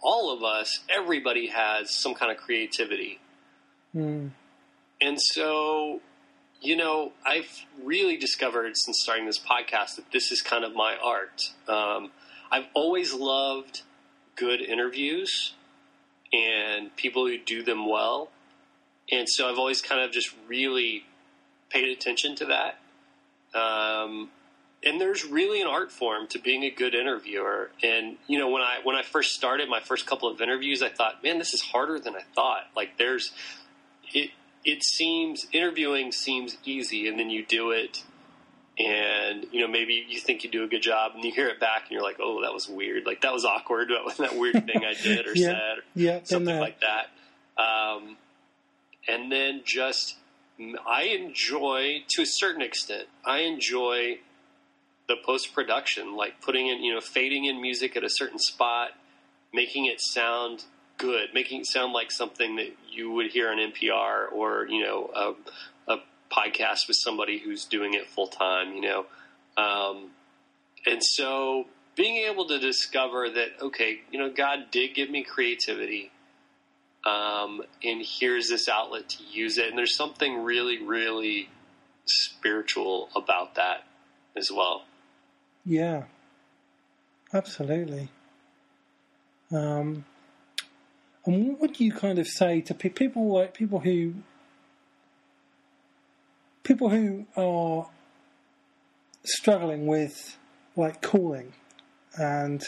all 0.00 0.32
of 0.32 0.42
us, 0.42 0.80
everybody 0.88 1.48
has 1.48 1.90
some 1.90 2.14
kind 2.14 2.30
of 2.30 2.38
creativity. 2.38 3.18
Mm. 3.94 4.30
And 5.00 5.20
so, 5.20 6.00
you 6.60 6.76
know, 6.76 7.12
I've 7.24 7.64
really 7.82 8.16
discovered 8.16 8.76
since 8.76 8.98
starting 9.02 9.26
this 9.26 9.38
podcast 9.38 9.96
that 9.96 10.10
this 10.12 10.32
is 10.32 10.42
kind 10.42 10.64
of 10.64 10.74
my 10.74 10.96
art. 11.02 11.52
Um, 11.68 12.10
I've 12.50 12.66
always 12.74 13.12
loved 13.12 13.82
good 14.36 14.60
interviews 14.60 15.54
and 16.32 16.94
people 16.96 17.26
who 17.26 17.38
do 17.38 17.62
them 17.62 17.88
well. 17.88 18.30
And 19.10 19.28
so 19.28 19.48
I've 19.48 19.58
always 19.58 19.80
kind 19.80 20.00
of 20.02 20.12
just 20.12 20.34
really 20.48 21.04
paid 21.70 21.88
attention 21.88 22.36
to 22.36 22.46
that. 22.46 22.78
Um, 23.58 24.30
and 24.84 25.00
there's 25.00 25.24
really 25.24 25.60
an 25.60 25.66
art 25.66 25.90
form 25.90 26.26
to 26.28 26.38
being 26.38 26.62
a 26.62 26.70
good 26.70 26.94
interviewer. 26.94 27.70
And 27.82 28.16
you 28.26 28.38
know, 28.38 28.50
when 28.50 28.62
I 28.62 28.78
when 28.84 28.96
I 28.96 29.02
first 29.02 29.34
started 29.34 29.68
my 29.68 29.80
first 29.80 30.06
couple 30.06 30.30
of 30.30 30.40
interviews, 30.40 30.82
I 30.82 30.88
thought, 30.88 31.22
man, 31.22 31.38
this 31.38 31.54
is 31.54 31.60
harder 31.60 31.98
than 31.98 32.14
I 32.14 32.22
thought. 32.34 32.68
Like 32.76 32.98
there's 32.98 33.32
it 34.12 34.30
it 34.64 34.82
seems 34.84 35.46
interviewing 35.52 36.12
seems 36.12 36.56
easy, 36.64 37.08
and 37.08 37.18
then 37.18 37.30
you 37.30 37.44
do 37.44 37.70
it, 37.70 38.04
and 38.78 39.46
you 39.50 39.60
know 39.60 39.68
maybe 39.68 40.04
you 40.08 40.20
think 40.20 40.44
you 40.44 40.50
do 40.50 40.62
a 40.62 40.68
good 40.68 40.82
job, 40.82 41.12
and 41.14 41.24
you 41.24 41.32
hear 41.32 41.48
it 41.48 41.58
back, 41.58 41.82
and 41.82 41.92
you're 41.92 42.02
like, 42.02 42.18
oh, 42.20 42.42
that 42.42 42.52
was 42.52 42.68
weird. 42.68 43.06
Like 43.06 43.22
that 43.22 43.32
was 43.32 43.44
awkward. 43.44 43.88
That 43.90 44.04
was 44.04 44.16
that 44.18 44.36
weird 44.36 44.66
thing 44.66 44.84
I 44.84 44.94
did 44.94 45.26
or 45.26 45.32
yeah, 45.34 45.46
said, 45.46 45.78
or 45.78 45.82
yeah, 45.94 46.20
something 46.24 46.58
like 46.58 46.80
that. 46.80 47.06
Um, 47.60 48.16
and 49.08 49.32
then 49.32 49.62
just 49.64 50.16
I 50.58 51.02
enjoy 51.02 52.04
to 52.08 52.22
a 52.22 52.26
certain 52.26 52.62
extent. 52.62 53.08
I 53.24 53.40
enjoy 53.40 54.18
the 55.08 55.16
post 55.24 55.54
production, 55.54 56.16
like 56.16 56.40
putting 56.40 56.66
in, 56.68 56.82
you 56.82 56.94
know, 56.94 57.00
fading 57.00 57.44
in 57.44 57.60
music 57.60 57.96
at 57.96 58.04
a 58.04 58.10
certain 58.10 58.38
spot, 58.38 58.90
making 59.52 59.86
it 59.86 60.00
sound 60.00 60.64
good, 60.98 61.28
making 61.34 61.60
it 61.60 61.66
sound 61.66 61.92
like 61.92 62.10
something 62.10 62.56
that 62.56 62.72
you 62.90 63.10
would 63.10 63.30
hear 63.30 63.50
on 63.50 63.58
NPR 63.58 64.32
or, 64.32 64.66
you 64.68 64.82
know, 64.82 65.10
a, 65.14 65.92
a 65.92 65.98
podcast 66.32 66.88
with 66.88 66.96
somebody 66.96 67.38
who's 67.38 67.64
doing 67.64 67.94
it 67.94 68.06
full 68.06 68.26
time, 68.26 68.74
you 68.74 68.80
know. 68.80 69.06
Um, 69.56 70.10
and 70.86 71.02
so 71.02 71.66
being 71.96 72.28
able 72.30 72.46
to 72.48 72.58
discover 72.58 73.28
that, 73.30 73.48
okay, 73.60 74.00
you 74.10 74.18
know, 74.18 74.30
God 74.30 74.70
did 74.70 74.94
give 74.94 75.10
me 75.10 75.22
creativity. 75.22 76.10
Um, 77.06 77.62
and 77.84 78.04
here's 78.04 78.48
this 78.48 78.68
outlet 78.68 79.08
to 79.10 79.22
use 79.30 79.58
it. 79.58 79.68
And 79.68 79.78
there's 79.78 79.96
something 79.96 80.42
really, 80.42 80.82
really 80.82 81.48
spiritual 82.04 83.08
about 83.14 83.54
that 83.54 83.84
as 84.36 84.50
well. 84.50 84.84
Yeah, 85.64 86.04
absolutely. 87.32 88.08
Um, 89.52 90.04
and 91.24 91.48
what 91.48 91.60
would 91.60 91.80
you 91.80 91.92
kind 91.92 92.18
of 92.18 92.26
say 92.26 92.60
to 92.62 92.74
people 92.74 93.32
like 93.32 93.54
people 93.54 93.80
who 93.80 94.14
people 96.64 96.88
who 96.88 97.26
are 97.36 97.88
struggling 99.24 99.86
with 99.86 100.36
like 100.76 101.00
calling 101.02 101.52
and 102.18 102.62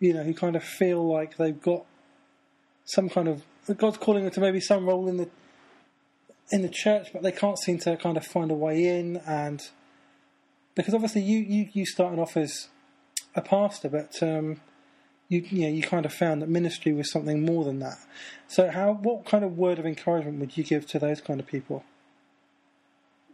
you 0.00 0.12
know 0.12 0.22
who 0.22 0.34
kind 0.34 0.56
of 0.56 0.64
feel 0.64 1.06
like 1.06 1.36
they've 1.36 1.60
got 1.62 1.84
some 2.84 3.08
kind 3.08 3.28
of 3.28 3.42
God's 3.76 3.98
calling 3.98 4.24
them 4.24 4.32
to 4.32 4.40
maybe 4.40 4.60
some 4.60 4.86
role 4.86 5.08
in 5.08 5.16
the 5.16 5.28
in 6.50 6.62
the 6.62 6.68
church, 6.68 7.08
but 7.12 7.22
they 7.22 7.32
can't 7.32 7.58
seem 7.58 7.78
to 7.78 7.96
kind 7.96 8.16
of 8.16 8.26
find 8.26 8.50
a 8.50 8.54
way 8.54 8.84
in 8.84 9.16
and 9.26 9.62
because 10.74 10.94
obviously 10.94 11.22
you, 11.22 11.38
you, 11.38 11.68
you 11.72 11.86
started 11.86 12.18
off 12.18 12.36
as 12.36 12.68
a 13.34 13.42
pastor, 13.42 13.88
but 13.88 14.22
um, 14.22 14.60
you 15.28 15.44
you 15.48 15.62
know 15.62 15.68
you 15.68 15.82
kind 15.82 16.04
of 16.04 16.12
found 16.12 16.42
that 16.42 16.48
ministry 16.48 16.92
was 16.92 17.10
something 17.10 17.44
more 17.44 17.64
than 17.64 17.78
that. 17.80 17.98
So 18.48 18.70
how 18.70 18.92
what 18.92 19.24
kind 19.24 19.44
of 19.44 19.56
word 19.56 19.78
of 19.78 19.86
encouragement 19.86 20.38
would 20.40 20.56
you 20.56 20.64
give 20.64 20.86
to 20.88 20.98
those 20.98 21.20
kind 21.20 21.40
of 21.40 21.46
people? 21.46 21.84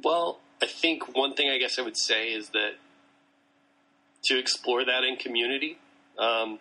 Well, 0.02 0.38
I 0.62 0.66
think 0.66 1.16
one 1.16 1.34
thing 1.34 1.50
I 1.50 1.58
guess 1.58 1.78
I 1.78 1.82
would 1.82 1.96
say 1.96 2.28
is 2.28 2.50
that 2.50 2.74
to 4.24 4.38
explore 4.38 4.84
that 4.84 5.04
in 5.04 5.16
community, 5.16 5.78
um, 6.18 6.58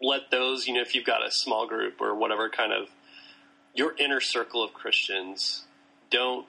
let 0.00 0.30
those 0.30 0.66
you 0.66 0.74
know 0.74 0.80
if 0.80 0.94
you've 0.94 1.04
got 1.04 1.26
a 1.26 1.30
small 1.30 1.66
group 1.66 2.00
or 2.00 2.14
whatever 2.14 2.48
kind 2.48 2.72
of 2.72 2.88
your 3.74 3.94
inner 3.98 4.20
circle 4.20 4.62
of 4.62 4.72
Christians 4.72 5.64
don't 6.10 6.46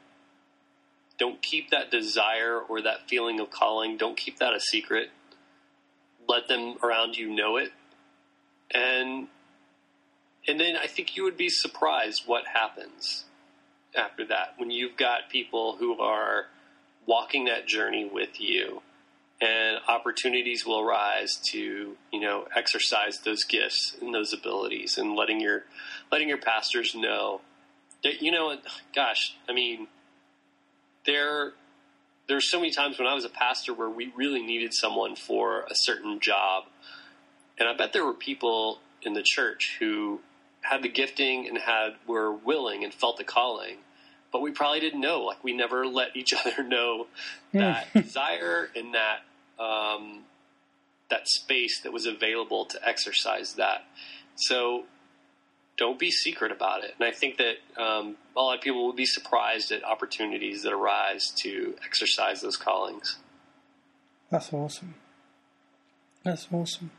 don't 1.18 1.42
keep 1.42 1.70
that 1.72 1.92
desire 1.92 2.58
or 2.58 2.82
that 2.82 3.10
feeling 3.10 3.42
of 3.42 3.52
calling, 3.52 3.98
don't 3.98 4.16
keep 4.16 4.40
that 4.40 4.54
a 4.54 4.60
secret. 4.60 5.10
Let 6.28 6.48
them 6.48 6.76
around 6.82 7.18
you 7.18 7.30
know 7.30 7.58
it. 7.58 7.74
And 8.74 9.28
and 10.48 10.60
then 10.60 10.76
I 10.78 10.88
think 10.88 11.18
you 11.18 11.24
would 11.24 11.38
be 11.38 11.50
surprised 11.50 12.24
what 12.26 12.46
happens 12.48 13.26
after 13.96 14.26
that 14.28 14.54
when 14.58 14.72
you've 14.72 14.96
got 14.96 15.30
people 15.30 15.76
who 15.78 16.00
are 16.00 16.46
walking 17.06 17.46
that 17.46 17.68
journey 17.68 18.10
with 18.12 18.40
you 18.40 18.82
and 19.42 19.80
opportunities 19.88 20.66
will 20.66 20.80
arise 20.80 21.38
to 21.52 21.96
you 22.12 22.20
know 22.20 22.46
exercise 22.56 23.20
those 23.20 23.44
gifts 23.44 23.96
and 24.02 24.14
those 24.14 24.34
abilities 24.34 24.98
and 24.98 25.16
letting 25.16 25.40
your 25.40 25.64
letting 26.12 26.28
your 26.28 26.38
pastors 26.38 26.94
know 26.94 27.42
that 28.04 28.22
you 28.22 28.32
know 28.32 28.56
gosh 28.94 29.36
i 29.48 29.54
mean 29.54 29.88
there 31.06 31.54
there's 32.30 32.50
so 32.50 32.60
many 32.60 32.72
times 32.72 33.00
when 33.00 33.08
I 33.08 33.16
was 33.16 33.26
a 33.26 33.30
pastor 33.30 33.74
where 33.74 33.90
we 33.90 34.14
really 34.16 34.44
needed 34.44 34.74
someone 34.74 35.16
for 35.16 35.62
a 35.62 35.74
certain 35.74 36.20
job. 36.20 36.66
And 37.58 37.68
I 37.68 37.76
bet 37.76 37.92
there 37.92 38.06
were 38.06 38.14
people 38.14 38.80
in 39.02 39.14
the 39.14 39.24
church 39.24 39.78
who 39.80 40.22
had 40.62 40.84
the 40.84 40.90
gifting 40.90 41.48
and 41.48 41.58
had 41.58 41.96
were 42.06 42.32
willing 42.32 42.84
and 42.84 42.94
felt 42.94 43.18
the 43.18 43.24
calling, 43.24 43.78
but 44.32 44.42
we 44.42 44.52
probably 44.52 44.80
didn't 44.80 45.02
know. 45.02 45.24
Like 45.24 45.44
we 45.44 45.54
never 45.54 45.88
let 45.88 46.16
each 46.16 46.34
other 46.46 46.64
know 46.64 47.08
hmm. 47.52 47.58
that 47.58 47.92
desire 47.94 48.70
and 48.76 48.94
that 48.94 49.22
um, 49.60 50.24
that 51.10 51.28
space 51.28 51.82
that 51.82 51.92
was 51.92 52.06
available 52.06 52.66
to 52.66 52.88
exercise 52.88 53.56
that. 53.56 53.86
So 54.36 54.86
don't 55.78 55.98
be 55.98 56.12
secret 56.12 56.52
about 56.52 56.84
it. 56.84 56.94
And 57.00 57.08
I 57.08 57.12
think 57.12 57.38
that 57.38 57.56
um, 57.82 58.18
a 58.36 58.42
lot 58.42 58.56
of 58.56 58.62
people 58.62 58.86
will 58.86 58.94
be 58.94 59.06
surprised 59.06 59.72
at 59.72 59.84
opportunities 59.84 60.64
that 60.64 60.74
arise 60.74 61.32
to 61.44 61.76
exercise 61.86 62.42
those 62.42 62.58
callings. 62.58 63.18
That's 64.30 64.54
awesome. 64.54 64.96
That's 66.24 66.48
awesome. 66.52 66.92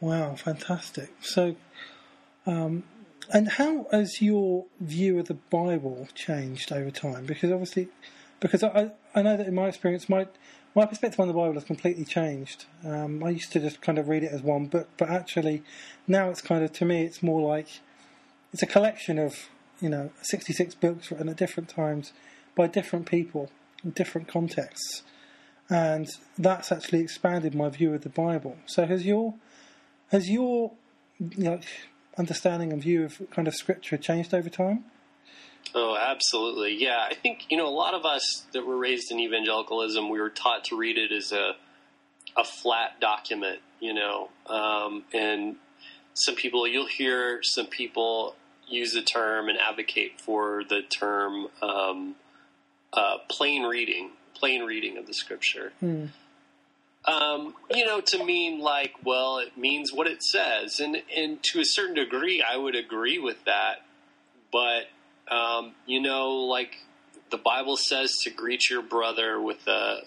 Wow, 0.00 0.36
fantastic. 0.36 1.10
So, 1.20 1.56
um, 2.46 2.84
and 3.32 3.48
how 3.48 3.86
has 3.90 4.22
your 4.22 4.66
view 4.80 5.18
of 5.18 5.26
the 5.26 5.34
Bible 5.34 6.08
changed 6.14 6.70
over 6.70 6.90
time? 6.90 7.26
Because 7.26 7.50
obviously, 7.50 7.88
because 8.38 8.62
I, 8.62 8.92
I 9.14 9.22
know 9.22 9.36
that 9.36 9.46
in 9.46 9.54
my 9.54 9.66
experience, 9.66 10.08
my 10.08 10.28
my 10.78 10.86
perspective 10.86 11.18
on 11.18 11.26
the 11.26 11.34
Bible 11.34 11.54
has 11.54 11.64
completely 11.64 12.04
changed. 12.04 12.66
Um, 12.84 13.24
I 13.24 13.30
used 13.30 13.50
to 13.50 13.58
just 13.58 13.80
kind 13.80 13.98
of 13.98 14.08
read 14.08 14.22
it 14.22 14.30
as 14.30 14.42
one 14.42 14.66
book, 14.66 14.88
but 14.96 15.10
actually 15.10 15.64
now 16.06 16.30
it's 16.30 16.40
kind 16.40 16.62
of 16.62 16.72
to 16.74 16.84
me 16.84 17.02
it's 17.02 17.20
more 17.20 17.40
like 17.40 17.80
it's 18.52 18.62
a 18.62 18.66
collection 18.66 19.18
of 19.18 19.48
you 19.80 19.88
know 19.88 20.12
66 20.22 20.76
books 20.76 21.10
written 21.10 21.28
at 21.28 21.36
different 21.36 21.68
times 21.68 22.12
by 22.54 22.68
different 22.68 23.06
people 23.06 23.50
in 23.82 23.90
different 23.90 24.28
contexts, 24.28 25.02
and 25.68 26.06
that's 26.38 26.70
actually 26.70 27.00
expanded 27.00 27.56
my 27.56 27.68
view 27.68 27.92
of 27.92 28.02
the 28.02 28.08
Bible. 28.08 28.56
So 28.66 28.86
has 28.86 29.04
your 29.04 29.34
has 30.12 30.30
your 30.30 30.70
you 31.18 31.42
know, 31.42 31.60
understanding 32.16 32.72
and 32.72 32.80
view 32.80 33.04
of 33.04 33.20
kind 33.32 33.48
of 33.48 33.56
scripture 33.56 33.96
changed 33.96 34.32
over 34.32 34.48
time? 34.48 34.84
Oh, 35.74 35.96
absolutely. 35.96 36.74
Yeah, 36.74 37.06
I 37.08 37.14
think 37.14 37.46
you 37.50 37.56
know 37.56 37.68
a 37.68 37.70
lot 37.70 37.94
of 37.94 38.04
us 38.04 38.44
that 38.52 38.66
were 38.66 38.76
raised 38.76 39.10
in 39.10 39.20
evangelicalism, 39.20 40.08
we 40.08 40.20
were 40.20 40.30
taught 40.30 40.64
to 40.64 40.76
read 40.76 40.98
it 40.98 41.12
as 41.12 41.32
a 41.32 41.56
a 42.36 42.44
flat 42.44 43.00
document, 43.00 43.60
you 43.80 43.92
know, 43.92 44.28
um, 44.46 45.04
and 45.12 45.56
some 46.14 46.34
people 46.34 46.66
you'll 46.66 46.86
hear 46.86 47.40
some 47.42 47.66
people 47.66 48.34
use 48.66 48.92
the 48.92 49.02
term 49.02 49.48
and 49.48 49.58
advocate 49.58 50.20
for 50.20 50.62
the 50.68 50.82
term 50.82 51.48
um, 51.62 52.14
uh, 52.92 53.16
plain 53.28 53.64
reading, 53.64 54.10
plain 54.34 54.62
reading 54.62 54.98
of 54.98 55.06
the 55.06 55.14
scripture. 55.14 55.72
Hmm. 55.80 56.06
Um, 57.04 57.54
you 57.70 57.86
know, 57.86 58.00
to 58.00 58.24
mean 58.24 58.60
like, 58.60 58.92
well, 59.04 59.38
it 59.38 59.56
means 59.56 59.92
what 59.92 60.06
it 60.06 60.22
says, 60.22 60.80
and 60.80 61.02
and 61.16 61.42
to 61.44 61.60
a 61.60 61.64
certain 61.64 61.94
degree, 61.94 62.42
I 62.42 62.56
would 62.56 62.74
agree 62.74 63.18
with 63.18 63.44
that. 63.44 63.86
But 64.52 64.88
um, 65.30 65.72
you 65.86 66.00
know, 66.00 66.30
like 66.46 66.76
the 67.30 67.38
Bible 67.38 67.76
says 67.76 68.14
to 68.24 68.30
greet 68.30 68.70
your 68.70 68.82
brother 68.82 69.40
with 69.40 69.66
a 69.66 70.00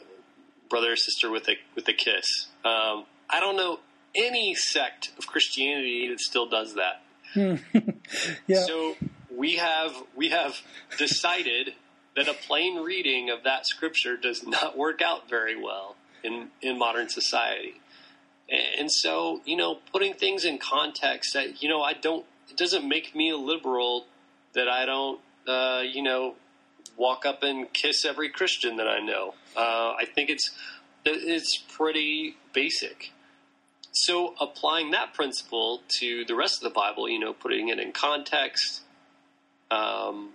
brother 0.69 0.93
or 0.93 0.95
sister 0.95 1.29
with 1.29 1.47
a 1.49 1.57
with 1.75 1.88
a 1.88 1.93
kiss. 1.93 2.47
Um, 2.63 3.05
I 3.29 3.39
don't 3.39 3.57
know 3.57 3.79
any 4.15 4.55
sect 4.55 5.12
of 5.17 5.27
Christianity 5.27 6.07
that 6.10 6.19
still 6.19 6.47
does 6.47 6.75
that. 6.75 7.01
yeah. 8.47 8.65
So 8.65 8.95
we 9.36 9.55
have 9.55 9.95
we 10.15 10.29
have 10.29 10.62
decided 10.97 11.73
that 12.15 12.27
a 12.27 12.34
plain 12.34 12.77
reading 12.77 13.29
of 13.29 13.43
that 13.43 13.65
scripture 13.65 14.17
does 14.17 14.45
not 14.45 14.77
work 14.77 15.01
out 15.01 15.29
very 15.29 15.62
well 15.62 15.95
in 16.23 16.49
in 16.62 16.77
modern 16.77 17.10
society. 17.10 17.75
And 18.77 18.91
so, 18.91 19.41
you 19.45 19.55
know, 19.55 19.77
putting 19.93 20.13
things 20.13 20.43
in 20.43 20.57
context 20.57 21.34
that 21.34 21.63
you 21.63 21.69
know, 21.69 21.81
I 21.81 21.93
don't. 21.93 22.25
It 22.49 22.57
doesn't 22.57 22.86
make 22.86 23.15
me 23.15 23.29
a 23.29 23.38
liberal 23.38 24.07
that 24.54 24.68
I 24.68 24.86
don't, 24.86 25.20
uh, 25.48 25.82
you 25.82 26.04
know, 26.04 26.36
walk 26.98 27.26
up 27.26 27.44
and 27.44 27.72
kiss 27.74 28.06
every 28.06 28.30
Christian 28.30 28.78
that 28.78 28.88
I 28.88 29.00
know. 29.00 29.34
Uh, 29.56 29.94
I 30.00 30.06
think 30.14 30.30
it's 30.30 30.52
it's 31.06 31.58
pretty 31.58 32.36
basic. 32.54 33.12
So 33.92 34.36
applying 34.40 34.92
that 34.92 35.14
principle 35.14 35.82
to 36.00 36.24
the 36.26 36.36
rest 36.36 36.64
of 36.64 36.64
the 36.64 36.74
Bible, 36.74 37.10
you 37.10 37.20
know, 37.20 37.34
putting 37.34 37.70
it 37.70 37.80
in 37.80 37.92
context, 37.92 38.82
um, 39.70 40.30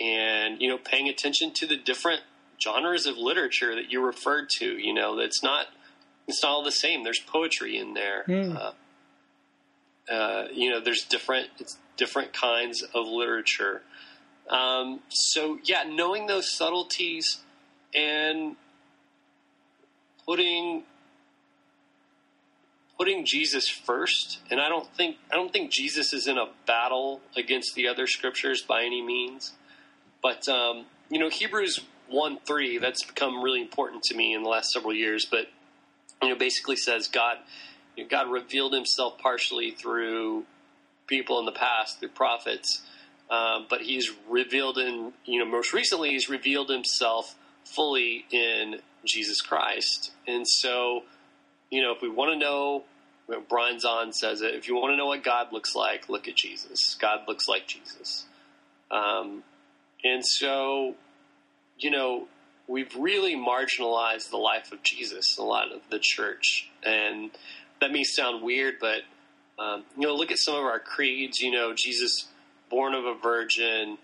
and 0.00 0.60
you 0.60 0.68
know, 0.68 0.78
paying 0.78 1.08
attention 1.08 1.52
to 1.54 1.66
the 1.66 1.76
different 1.76 2.22
genres 2.62 3.06
of 3.06 3.16
literature 3.16 3.74
that 3.74 3.90
you 3.90 4.04
referred 4.04 4.48
to. 4.58 4.66
You 4.66 4.92
know, 4.92 5.18
it's 5.18 5.42
not 5.42 5.66
it's 6.26 6.42
not 6.42 6.50
all 6.50 6.64
the 6.64 6.72
same. 6.72 7.04
There's 7.04 7.20
poetry 7.20 7.78
in 7.78 7.94
there. 7.94 8.24
Mm. 8.26 8.56
Uh, 8.56 8.72
uh, 10.10 10.44
you 10.52 10.70
know, 10.70 10.80
there's 10.80 11.04
different 11.04 11.48
different 11.96 12.32
kinds 12.32 12.82
of 12.82 13.06
literature. 13.06 13.82
Um, 14.48 15.00
so 15.08 15.58
yeah, 15.64 15.84
knowing 15.84 16.26
those 16.26 16.50
subtleties 16.50 17.38
and 17.94 18.56
putting 20.26 20.82
putting 22.98 23.24
Jesus 23.24 23.68
first, 23.68 24.40
and 24.50 24.60
I 24.60 24.68
don't 24.68 24.88
think 24.94 25.16
I 25.30 25.36
don't 25.36 25.52
think 25.52 25.70
Jesus 25.70 26.12
is 26.12 26.26
in 26.26 26.38
a 26.38 26.46
battle 26.66 27.20
against 27.36 27.74
the 27.74 27.88
other 27.88 28.06
scriptures 28.06 28.62
by 28.62 28.84
any 28.84 29.02
means. 29.02 29.52
But 30.22 30.48
um, 30.48 30.86
you 31.08 31.18
know, 31.18 31.30
Hebrews 31.30 31.80
one 32.08 32.38
three 32.46 32.78
that's 32.78 33.02
become 33.02 33.42
really 33.42 33.62
important 33.62 34.02
to 34.04 34.16
me 34.16 34.34
in 34.34 34.42
the 34.42 34.48
last 34.48 34.70
several 34.72 34.94
years. 34.94 35.26
But 35.30 35.46
you 36.22 36.28
know, 36.28 36.36
basically 36.36 36.76
says 36.76 37.08
God 37.08 37.38
God 38.10 38.30
revealed 38.30 38.72
Himself 38.72 39.18
partially 39.18 39.70
through 39.70 40.44
people 41.06 41.38
in 41.38 41.44
the 41.44 41.52
past, 41.52 42.00
through 42.00 42.08
prophets, 42.10 42.82
um, 43.30 43.66
but 43.68 43.82
He's 43.82 44.10
revealed 44.28 44.78
in 44.78 45.12
you 45.24 45.38
know 45.38 45.50
most 45.50 45.72
recently 45.72 46.10
He's 46.10 46.28
revealed 46.28 46.70
Himself 46.70 47.36
fully 47.64 48.26
in 48.30 48.80
Jesus 49.04 49.40
Christ, 49.40 50.12
and 50.26 50.46
so 50.46 51.04
you 51.74 51.82
know, 51.82 51.92
if 51.92 52.02
we 52.02 52.08
want 52.08 52.32
to 52.32 52.38
know, 52.38 52.84
you 53.28 53.34
know, 53.34 53.42
Brian 53.48 53.78
Zahnd 53.78 54.14
says 54.14 54.42
it, 54.42 54.54
if 54.54 54.68
you 54.68 54.76
want 54.76 54.92
to 54.92 54.96
know 54.96 55.06
what 55.06 55.24
God 55.24 55.52
looks 55.52 55.74
like, 55.74 56.08
look 56.08 56.28
at 56.28 56.36
Jesus. 56.36 56.96
God 57.00 57.22
looks 57.26 57.48
like 57.48 57.66
Jesus. 57.66 58.26
Um, 58.92 59.42
and 60.04 60.24
so, 60.24 60.94
you 61.76 61.90
know, 61.90 62.28
we've 62.68 62.94
really 62.94 63.34
marginalized 63.34 64.30
the 64.30 64.36
life 64.36 64.70
of 64.70 64.84
Jesus, 64.84 65.36
a 65.36 65.42
lot 65.42 65.72
of 65.72 65.80
the 65.90 65.98
church. 65.98 66.70
And 66.84 67.32
that 67.84 67.92
may 67.92 68.02
sound 68.04 68.42
weird, 68.42 68.76
but, 68.80 69.02
um, 69.58 69.84
you 69.96 70.06
know, 70.06 70.14
look 70.14 70.30
at 70.30 70.38
some 70.38 70.54
of 70.54 70.62
our 70.64 70.78
creeds, 70.80 71.38
you 71.40 71.50
know, 71.50 71.74
Jesus 71.74 72.26
born 72.70 72.94
of 72.94 73.04
a 73.04 73.14
virgin, 73.14 73.98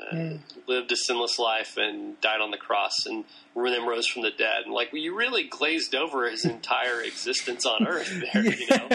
uh, 0.00 0.14
Mm. 0.14 0.40
lived 0.66 0.90
a 0.92 0.96
sinless 0.96 1.38
life 1.38 1.76
and 1.76 2.20
died 2.20 2.40
on 2.40 2.50
the 2.50 2.56
cross 2.56 3.06
and 3.06 3.24
then 3.54 3.86
rose 3.86 4.06
from 4.06 4.22
the 4.22 4.30
dead. 4.30 4.62
And 4.64 4.72
like, 4.72 4.92
well, 4.92 5.02
you 5.02 5.14
really 5.16 5.44
glazed 5.44 5.94
over 5.94 6.28
his 6.28 6.44
entire 6.44 7.00
existence 7.02 7.64
on 7.66 7.86
earth 7.86 8.08
there, 8.32 8.44
you 8.44 8.66
know? 8.70 8.88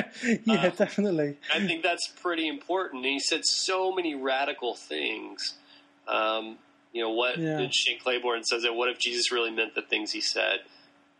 yeah, 0.45 0.67
Uh, 0.67 0.69
definitely. 0.71 1.37
I 1.53 1.65
think 1.65 1.83
that's 1.83 2.07
pretty 2.21 2.47
important. 2.47 3.03
And 3.05 3.13
he 3.13 3.19
said 3.19 3.45
so 3.45 3.93
many 3.93 4.15
radical 4.15 4.75
things. 4.75 5.55
Um, 6.07 6.57
you 6.91 7.01
know, 7.01 7.11
what 7.11 7.37
Yeah. 7.37 7.67
Shane 7.71 7.99
Claiborne 7.99 8.43
says 8.43 8.63
that 8.63 8.73
what 8.73 8.89
if 8.89 8.97
Jesus 8.99 9.31
really 9.31 9.51
meant 9.51 9.75
the 9.75 9.81
things 9.83 10.11
he 10.11 10.21
said? 10.21 10.61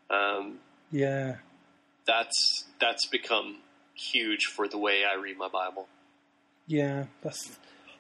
Um, 0.10 0.60
Yeah, 0.92 1.38
that's 2.10 2.66
that's 2.82 3.06
become 3.06 3.58
huge 3.94 4.46
for 4.56 4.68
the 4.68 4.78
way 4.78 5.04
I 5.06 5.16
read 5.26 5.38
my 5.38 5.48
Bible. 5.50 5.88
yeah, 6.68 7.06
that's 7.22 7.58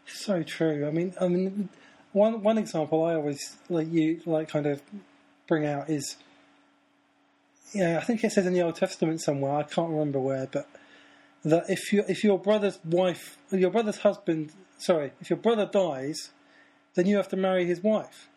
so 0.07 0.41
true. 0.43 0.87
I 0.87 0.91
mean, 0.91 1.13
I 1.21 1.27
mean, 1.27 1.69
one 2.13 2.41
one 2.41 2.57
example 2.57 3.03
I 3.03 3.13
always 3.15 3.57
like 3.69 3.87
you 3.91 4.21
like 4.25 4.47
kind 4.49 4.65
of 4.65 4.81
bring 5.47 5.65
out 5.65 5.89
is, 5.89 6.15
yeah, 7.73 7.99
I 8.01 8.03
think 8.05 8.23
it 8.23 8.31
says 8.31 8.45
in 8.47 8.53
the 8.53 8.61
Old 8.61 8.75
Testament 8.75 9.21
somewhere. 9.21 9.53
I 9.53 9.63
can't 9.63 9.89
remember 9.89 10.19
where, 10.19 10.47
but 10.51 10.67
that 11.43 11.65
if 11.69 11.93
you 11.93 12.03
if 12.07 12.23
your 12.23 12.39
brother's 12.39 12.79
wife, 12.83 13.37
your 13.51 13.69
brother's 13.71 13.97
husband, 13.99 14.51
sorry, 14.79 15.11
if 15.21 15.29
your 15.29 15.37
brother 15.37 15.65
dies, 15.71 16.31
then 16.95 17.05
you 17.05 17.17
have 17.17 17.27
to 17.29 17.37
marry 17.37 17.65
his 17.65 17.81
wife. 17.83 18.27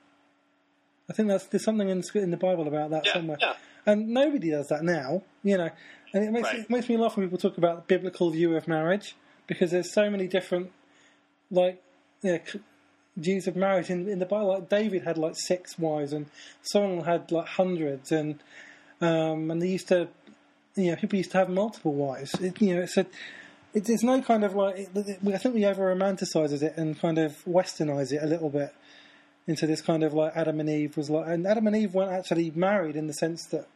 I 1.08 1.14
think 1.14 1.28
that's 1.28 1.46
there's 1.46 1.64
something 1.64 1.88
in 1.88 2.00
the, 2.00 2.20
in 2.20 2.30
the 2.30 2.36
Bible 2.36 2.66
about 2.68 2.90
that 2.90 3.06
Yeah, 3.06 3.12
somewhere. 3.14 3.38
yeah. 3.40 3.54
And 3.84 4.08
nobody 4.08 4.50
does 4.50 4.68
that 4.68 4.82
now, 4.84 5.22
you 5.42 5.56
know. 5.56 5.70
And 6.14 6.24
it 6.24 6.30
makes 6.30 6.48
Right. 6.48 6.60
it 6.60 6.70
makes 6.70 6.88
me 6.88 6.96
laugh 6.96 7.16
when 7.16 7.26
people 7.26 7.38
talk 7.38 7.56
about 7.58 7.76
the 7.76 7.94
biblical 7.94 8.30
view 8.30 8.56
of 8.56 8.68
marriage 8.68 9.16
because 9.46 9.70
there's 9.70 9.92
so 9.92 10.10
many 10.10 10.28
different, 10.28 10.70
like, 11.50 11.82
yeah, 12.22 12.38
c- 12.44 12.60
views 13.16 13.46
of 13.46 13.56
marriage 13.56 13.90
in, 13.90 14.08
in 14.08 14.18
the 14.18 14.26
Bible. 14.26 14.48
Like 14.48 14.68
David 14.68 15.02
had 15.04 15.18
like 15.18 15.34
six 15.36 15.78
wives, 15.78 16.12
and 16.12 16.26
Solomon 16.62 17.04
had 17.04 17.32
like 17.32 17.46
hundreds, 17.46 18.12
and 18.12 18.38
um, 19.00 19.50
and 19.50 19.60
they 19.60 19.68
used 19.68 19.88
to, 19.88 20.08
you 20.76 20.90
know, 20.90 20.96
people 20.96 21.16
used 21.16 21.32
to 21.32 21.38
have 21.38 21.48
multiple 21.48 21.92
wives. 21.92 22.34
It, 22.40 22.60
you 22.60 22.74
know, 22.76 22.82
it's 22.82 22.96
a, 22.96 23.06
it, 23.74 23.88
it's 23.88 24.02
no 24.02 24.20
kind 24.22 24.44
of 24.44 24.54
like. 24.54 24.78
It, 24.78 24.90
it, 24.94 25.18
I 25.34 25.38
think 25.38 25.54
we 25.54 25.64
over 25.64 25.94
romanticizes 25.94 26.62
it 26.62 26.74
and 26.76 26.98
kind 27.00 27.18
of 27.18 27.42
westernize 27.46 28.12
it 28.12 28.22
a 28.22 28.26
little 28.26 28.50
bit 28.50 28.72
into 29.46 29.66
this 29.66 29.80
kind 29.82 30.04
of 30.04 30.14
like 30.14 30.32
Adam 30.36 30.60
and 30.60 30.70
Eve 30.70 30.96
was 30.96 31.10
like, 31.10 31.26
and 31.26 31.46
Adam 31.46 31.66
and 31.66 31.74
Eve 31.74 31.94
weren't 31.94 32.12
actually 32.12 32.52
married 32.54 32.94
in 32.96 33.08
the 33.08 33.12
sense 33.14 33.44
that 33.46 33.66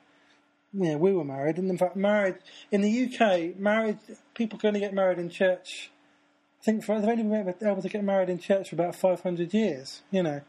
you 0.78 0.92
know, 0.92 0.98
we 0.98 1.12
were 1.12 1.24
married, 1.24 1.56
and 1.58 1.70
in 1.70 1.78
fact, 1.78 1.96
marriage 1.96 2.36
in 2.70 2.82
the 2.82 3.04
UK, 3.04 3.58
marriage 3.58 3.98
people 4.34 4.58
can 4.58 4.68
only 4.68 4.80
get 4.80 4.92
married 4.92 5.18
in 5.18 5.30
church. 5.30 5.90
I 6.60 6.64
think 6.64 6.84
for, 6.84 7.00
they've 7.00 7.08
only 7.08 7.22
been 7.22 7.54
able 7.68 7.82
to 7.82 7.88
get 7.88 8.04
married 8.04 8.28
in 8.28 8.38
church 8.38 8.68
for 8.70 8.74
about 8.76 8.94
five 8.96 9.20
hundred 9.22 9.54
years, 9.54 10.02
you 10.10 10.22
know, 10.22 10.40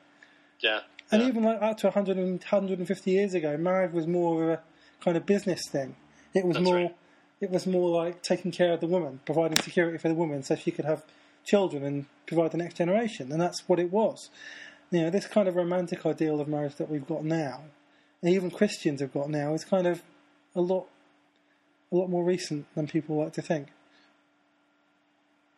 Yeah. 0.59 0.81
and 1.11 1.21
yeah. 1.21 1.27
even 1.27 1.43
like 1.43 1.61
up 1.61 1.77
to 1.79 1.87
100 1.87 2.17
and, 2.17 2.39
150 2.41 3.11
years 3.11 3.33
ago, 3.33 3.55
marriage 3.57 3.93
was 3.93 4.07
more 4.07 4.43
of 4.43 4.49
a 4.49 4.61
kind 5.03 5.15
of 5.15 5.25
business 5.25 5.61
thing. 5.71 5.95
It 6.33 6.45
was 6.45 6.55
That's 6.55 6.65
more, 6.65 6.75
right. 6.75 6.95
it 7.39 7.49
was 7.51 7.65
more 7.67 7.89
like 7.89 8.21
taking 8.23 8.51
care 8.51 8.73
of 8.73 8.79
the 8.81 8.87
woman, 8.87 9.19
providing 9.25 9.59
security 9.59 9.97
for 9.97 10.07
the 10.09 10.15
woman, 10.15 10.43
so 10.43 10.55
she 10.55 10.71
could 10.71 10.85
have 10.85 11.05
children 11.45 11.83
and 11.83 12.05
provide 12.25 12.51
the 12.51 12.57
next 12.57 12.75
generation, 12.77 13.31
and 13.31 13.39
that's 13.41 13.67
what 13.69 13.79
it 13.79 13.91
was. 13.91 14.29
You 14.91 15.03
know, 15.03 15.09
this 15.09 15.27
kind 15.27 15.47
of 15.47 15.55
romantic 15.55 16.05
ideal 16.05 16.41
of 16.41 16.47
marriage 16.47 16.75
that 16.75 16.89
we've 16.89 17.05
got 17.07 17.23
now, 17.23 17.63
and 18.21 18.33
even 18.33 18.49
Christians 18.49 19.01
have 19.01 19.13
got 19.13 19.29
now, 19.29 19.53
is 19.53 19.63
kind 19.63 19.85
of 19.87 20.01
a 20.57 20.61
lot, 20.61 20.87
a 21.91 21.95
lot 21.95 22.09
more 22.09 22.23
recent 22.23 22.65
than 22.75 22.87
people 22.87 23.17
like 23.17 23.33
to 23.33 23.41
think. 23.41 23.67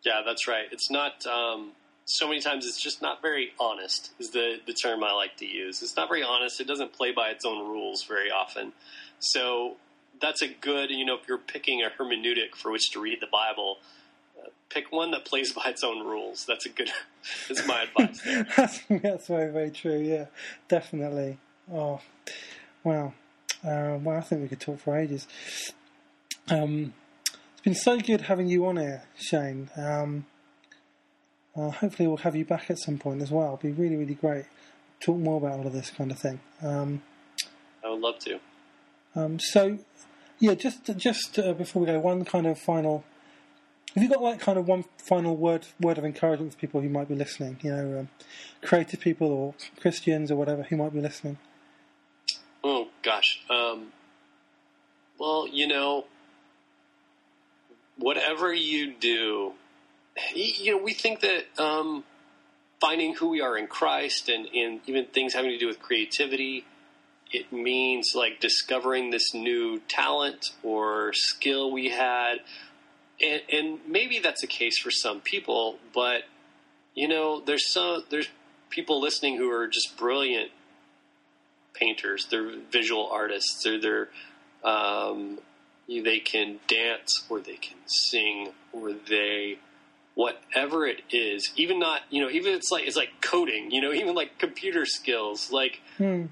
Yeah, 0.06 0.22
that's 0.26 0.47
right. 0.47 0.68
It's 0.72 0.91
not. 0.91 1.26
Um, 1.26 1.72
so 2.06 2.28
many 2.28 2.41
times 2.41 2.66
it's 2.66 2.82
just 2.82 3.02
not 3.02 3.22
very 3.22 3.52
honest. 3.60 4.12
Is 4.20 4.32
the 4.32 4.58
the 4.66 4.74
term 4.74 5.04
I 5.04 5.14
like 5.14 5.38
to 5.38 5.45
use. 5.45 5.82
It's 5.82 5.95
not 5.95 6.10
very 6.10 6.24
honest. 6.24 6.60
It 6.60 6.68
doesn't 6.68 6.93
play 6.93 7.12
by 7.12 7.30
its 7.30 7.45
own 7.45 7.68
rules 7.68 8.04
very 8.04 8.32
often. 8.32 8.74
So 9.20 9.76
that's 10.22 10.41
a 10.41 10.47
good. 10.47 10.89
You 10.89 11.06
know, 11.06 11.16
if 11.16 11.28
you're 11.28 11.38
picking 11.38 11.82
a 11.82 11.89
hermeneutic 11.89 12.56
for 12.56 12.72
which 12.72 12.91
to 12.91 13.02
read 13.02 13.20
the 13.22 13.28
Bible, 13.28 13.78
uh, 14.41 14.50
pick 14.70 14.91
one 14.91 15.12
that 15.12 15.26
plays 15.26 15.54
by 15.64 15.64
its 15.68 15.84
own 15.84 16.06
rules. 16.06 16.45
That's 16.45 16.66
a 16.66 16.70
good. 16.70 16.91
that's 17.47 17.68
my 17.68 17.84
advice. 17.84 18.22
There. 18.22 18.47
that's, 18.56 18.80
that's 18.89 19.28
very 19.28 19.52
very 19.52 19.72
true. 19.72 20.00
Yeah, 20.00 20.26
definitely. 20.68 21.38
Oh, 21.72 22.02
wow. 22.84 23.14
Uh, 23.64 23.97
well, 24.01 24.18
I 24.18 24.22
think 24.22 24.41
we 24.41 24.47
could 24.47 24.60
talk 24.60 24.80
for 24.80 24.97
ages. 24.97 25.28
Um, 26.49 26.93
it's 27.53 27.62
been 27.62 27.76
so 27.76 27.99
good 27.99 28.22
having 28.22 28.47
you 28.47 28.66
on 28.66 28.78
here, 28.78 29.03
Shane. 29.18 29.70
Um, 29.76 30.26
uh, 31.55 31.72
hopefully, 31.72 32.07
we'll 32.07 32.18
have 32.18 32.36
you 32.36 32.45
back 32.45 32.70
at 32.70 32.80
some 32.80 32.97
point 32.97 33.22
as 33.22 33.32
well. 33.32 33.60
It'd 33.62 33.76
be 33.76 33.84
really, 33.84 33.97
really 33.97 34.14
great. 34.14 34.45
Talk 35.01 35.18
more 35.18 35.38
about 35.38 35.60
all 35.60 35.68
of 35.68 35.74
this 35.74 35.89
kind 35.89 36.12
of 36.12 36.20
thing. 36.20 36.39
Um, 36.62 37.01
I 37.84 37.89
would 37.89 37.99
love 37.99 38.20
to. 38.20 38.39
Um, 39.16 39.39
so, 39.39 39.80
yeah, 40.39 40.53
just 40.53 40.86
just 40.97 41.38
uh, 41.38 41.53
before 41.53 41.82
we 41.82 41.88
go, 41.88 41.99
one 41.99 42.24
kind 42.26 42.47
of 42.47 42.57
final. 42.60 43.03
Have 43.95 44.03
you 44.03 44.10
got 44.10 44.22
like 44.22 44.39
kind 44.39 44.57
of 44.60 44.68
one 44.68 44.86
final 44.97 45.36
word 45.36 45.66
word 45.82 45.97
of 45.97 46.05
encouragement 46.05 46.53
for 46.53 46.60
people 46.60 46.80
who 46.80 46.89
might 46.89 47.10
be 47.10 47.16
listening? 47.16 47.57
You 47.62 47.72
know, 47.72 47.99
um, 47.99 48.10
creative 48.62 48.99
people 48.99 49.28
or 49.28 49.55
Christians 49.82 50.32
or 50.32 50.36
whatever 50.36 50.64
who 50.64 50.78
might 50.78 50.93
be 50.93 51.01
listening. 51.01 51.39
Oh 52.64 52.88
gosh. 53.03 53.41
Um, 53.49 53.93
well, 55.18 55.47
you 55.47 55.68
know, 55.68 56.05
whatever 57.97 58.53
you 58.53 58.93
do, 58.93 59.53
you 60.34 60.76
know, 60.76 60.84
we 60.84 60.93
think 60.93 61.22
that 61.22 61.45
um, 61.62 62.03
finding 62.80 63.16
who 63.16 63.30
we 63.30 63.41
are 63.41 63.57
in 63.57 63.68
Christ 63.68 64.30
and, 64.30 64.47
and 64.53 64.82
even 64.88 65.05
things 65.05 65.34
having 65.34 65.51
to 65.51 65.57
do 65.57 65.68
with 65.68 65.80
creativity, 65.80 66.66
it 67.32 67.51
means 67.51 68.12
like 68.16 68.39
discovering 68.39 69.12
this 69.12 69.34
new 69.34 69.80
talent 69.88 70.51
or 70.64 71.14
skill 71.14 71.72
we 71.72 71.89
had. 71.89 72.38
And, 73.22 73.41
and 73.51 73.80
maybe 73.86 74.20
that's 74.20 74.41
the 74.41 74.47
case 74.47 74.80
for 74.80 74.91
some 74.91 75.20
people, 75.22 75.78
but 75.93 76.24
you 76.95 77.07
know, 77.07 77.39
there's 77.39 77.72
some 77.72 78.03
there's 78.10 78.28
people 78.70 79.01
listening 79.01 79.38
who 79.38 79.49
are 79.51 79.68
just 79.68 79.97
brilliant 79.97 80.51
painters. 81.80 82.27
They're 82.30 82.51
visual 82.71 83.09
artists. 83.11 83.63
They're 83.63 83.80
they're 83.80 84.09
um, 84.63 85.39
they 85.88 86.19
can 86.19 86.59
dance 86.67 87.25
or 87.30 87.39
they 87.39 87.55
can 87.55 87.77
sing 87.86 88.49
or 88.71 88.93
they 88.93 89.57
whatever 90.15 90.86
it 90.86 91.01
is 91.11 91.51
even 91.55 91.80
not 91.80 92.01
you 92.09 92.21
know 92.21 92.30
even 92.30 92.53
it's 92.53 92.71
like 92.71 92.86
it's 92.86 92.97
like 92.97 93.09
coding 93.21 93.71
you 93.71 93.82
know 93.82 93.93
even 93.93 94.13
like 94.13 94.38
computer 94.38 94.86
skills 94.86 95.51
like 95.51 95.82
hmm. 95.97 96.25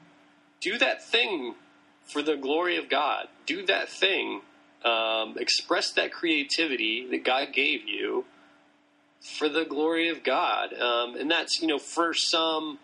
do 0.61 0.77
that 0.77 1.03
thing 1.03 1.55
for 2.03 2.21
the 2.21 2.35
glory 2.35 2.77
of 2.77 2.89
god 2.89 3.27
do 3.45 3.65
that 3.65 3.89
thing 3.89 4.41
um, 4.85 5.35
express 5.39 5.91
that 5.93 6.11
creativity 6.11 7.07
that 7.09 7.23
god 7.23 7.51
gave 7.53 7.87
you 7.87 8.25
for 9.37 9.49
the 9.49 9.65
glory 9.65 10.09
of 10.09 10.23
god 10.23 10.73
um, 10.73 11.15
and 11.15 11.31
that's 11.31 11.61
you 11.61 11.67
know 11.67 11.79
for 11.79 12.13
some 12.13 12.77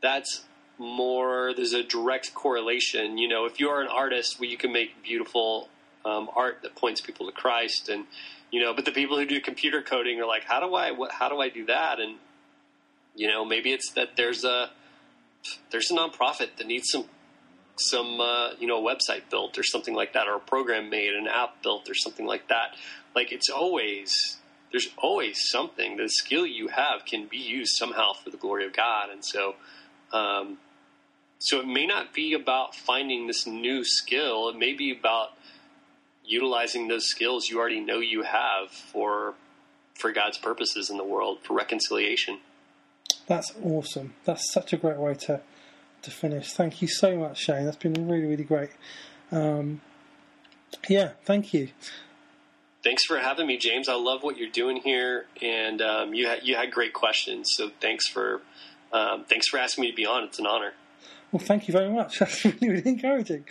that's 0.00 0.44
more 0.78 1.52
there's 1.54 1.72
a 1.72 1.82
direct 1.82 2.34
correlation. 2.34 3.18
You 3.18 3.28
know 3.28 3.44
if 3.44 3.60
you 3.60 3.68
are 3.68 3.80
an 3.80 3.88
artist 3.88 4.38
well, 4.40 4.48
you 4.48 4.56
can 4.56 4.72
make 4.72 5.02
beautiful 5.02 5.68
um, 6.04 6.28
art 6.34 6.60
that 6.62 6.74
points 6.74 7.00
people 7.00 7.26
to 7.26 7.32
christ. 7.32 7.88
And 7.88 8.04
you 8.50 8.60
know 8.60 8.74
but 8.74 8.84
the 8.84 8.92
people 8.92 9.16
who 9.18 9.26
do 9.26 9.40
computer 9.40 9.82
coding 9.82 10.20
are 10.20 10.26
like 10.26 10.44
how 10.44 10.60
do 10.60 10.74
i 10.74 10.90
what, 10.90 11.12
how 11.12 11.28
do 11.28 11.40
i 11.40 11.48
do 11.48 11.66
that? 11.66 12.00
And 12.00 12.16
you 13.14 13.28
know 13.28 13.44
maybe 13.44 13.72
it's 13.72 13.92
that 13.92 14.16
there's 14.16 14.44
a 14.44 14.70
there's 15.70 15.90
a 15.90 15.94
nonprofit 15.94 16.56
that 16.56 16.66
needs 16.66 16.90
some 16.90 17.04
some 17.76 18.20
uh, 18.20 18.50
you 18.58 18.66
know 18.66 18.82
website 18.82 19.28
built 19.30 19.58
or 19.58 19.62
something 19.62 19.94
like 19.94 20.12
that 20.12 20.28
or 20.28 20.36
a 20.36 20.40
program 20.40 20.90
made 20.90 21.14
an 21.14 21.26
app 21.26 21.62
built 21.62 21.88
or 21.88 21.94
something 21.94 22.26
like 22.26 22.48
that. 22.48 22.76
Like 23.14 23.32
it's 23.32 23.50
always 23.50 24.38
there's 24.70 24.88
always 24.98 25.38
something 25.50 25.96
the 25.96 26.08
skill 26.08 26.46
you 26.46 26.68
have 26.68 27.04
can 27.04 27.26
be 27.26 27.38
used 27.38 27.76
somehow 27.76 28.12
for 28.12 28.30
the 28.30 28.36
glory 28.36 28.66
of 28.66 28.72
god. 28.72 29.10
And 29.10 29.24
so 29.24 29.54
um, 30.12 30.58
so 31.44 31.60
it 31.60 31.66
may 31.66 31.86
not 31.86 32.14
be 32.14 32.32
about 32.32 32.74
finding 32.74 33.26
this 33.26 33.46
new 33.46 33.84
skill. 33.84 34.48
It 34.48 34.56
may 34.56 34.72
be 34.72 34.90
about 34.90 35.32
utilizing 36.24 36.88
those 36.88 37.04
skills 37.04 37.50
you 37.50 37.58
already 37.58 37.80
know 37.80 37.98
you 37.98 38.22
have 38.22 38.70
for 38.70 39.34
for 39.94 40.10
God's 40.10 40.38
purposes 40.38 40.88
in 40.88 40.96
the 40.96 41.04
world 41.04 41.40
for 41.42 41.52
reconciliation. 41.54 42.38
That's 43.26 43.52
awesome. 43.62 44.14
That's 44.24 44.50
such 44.52 44.72
a 44.72 44.78
great 44.78 44.96
way 44.96 45.14
to 45.26 45.42
to 46.00 46.10
finish. 46.10 46.50
Thank 46.54 46.80
you 46.80 46.88
so 46.88 47.14
much, 47.14 47.40
Shane. 47.40 47.66
That's 47.66 47.76
been 47.76 48.08
really 48.08 48.24
really 48.24 48.44
great. 48.44 48.70
Um, 49.30 49.82
yeah, 50.88 51.10
thank 51.26 51.52
you. 51.52 51.68
Thanks 52.82 53.04
for 53.04 53.18
having 53.18 53.46
me, 53.46 53.58
James. 53.58 53.90
I 53.90 53.96
love 53.96 54.22
what 54.22 54.38
you're 54.38 54.48
doing 54.50 54.78
here, 54.78 55.26
and 55.42 55.82
um, 55.82 56.14
you 56.14 56.26
had 56.26 56.40
you 56.42 56.56
had 56.56 56.70
great 56.70 56.94
questions. 56.94 57.50
So 57.54 57.70
thanks 57.80 58.08
for 58.08 58.40
um, 58.94 59.26
thanks 59.28 59.46
for 59.46 59.58
asking 59.58 59.82
me 59.82 59.90
to 59.90 59.96
be 59.96 60.06
on. 60.06 60.24
It's 60.24 60.38
an 60.38 60.46
honor. 60.46 60.72
Well, 61.34 61.42
thank 61.42 61.66
you 61.66 61.72
very 61.72 61.90
much. 61.90 62.18
That's 62.20 62.44
really, 62.44 62.68
really 62.68 62.90
encouraging. 62.90 63.44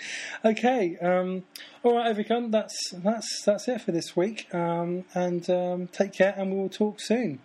Okay, 0.45 0.95
um, 1.01 1.43
all 1.83 1.97
right, 1.97 2.07
everyone. 2.07 2.49
That's 2.49 2.73
that's 2.93 3.43
that's 3.43 3.67
it 3.67 3.81
for 3.81 3.91
this 3.91 4.15
week. 4.15 4.47
Um, 4.55 5.03
and 5.13 5.49
um, 5.49 5.87
take 5.87 6.13
care, 6.13 6.33
and 6.37 6.49
we 6.49 6.59
will 6.59 6.69
talk 6.69 7.01
soon. 7.01 7.39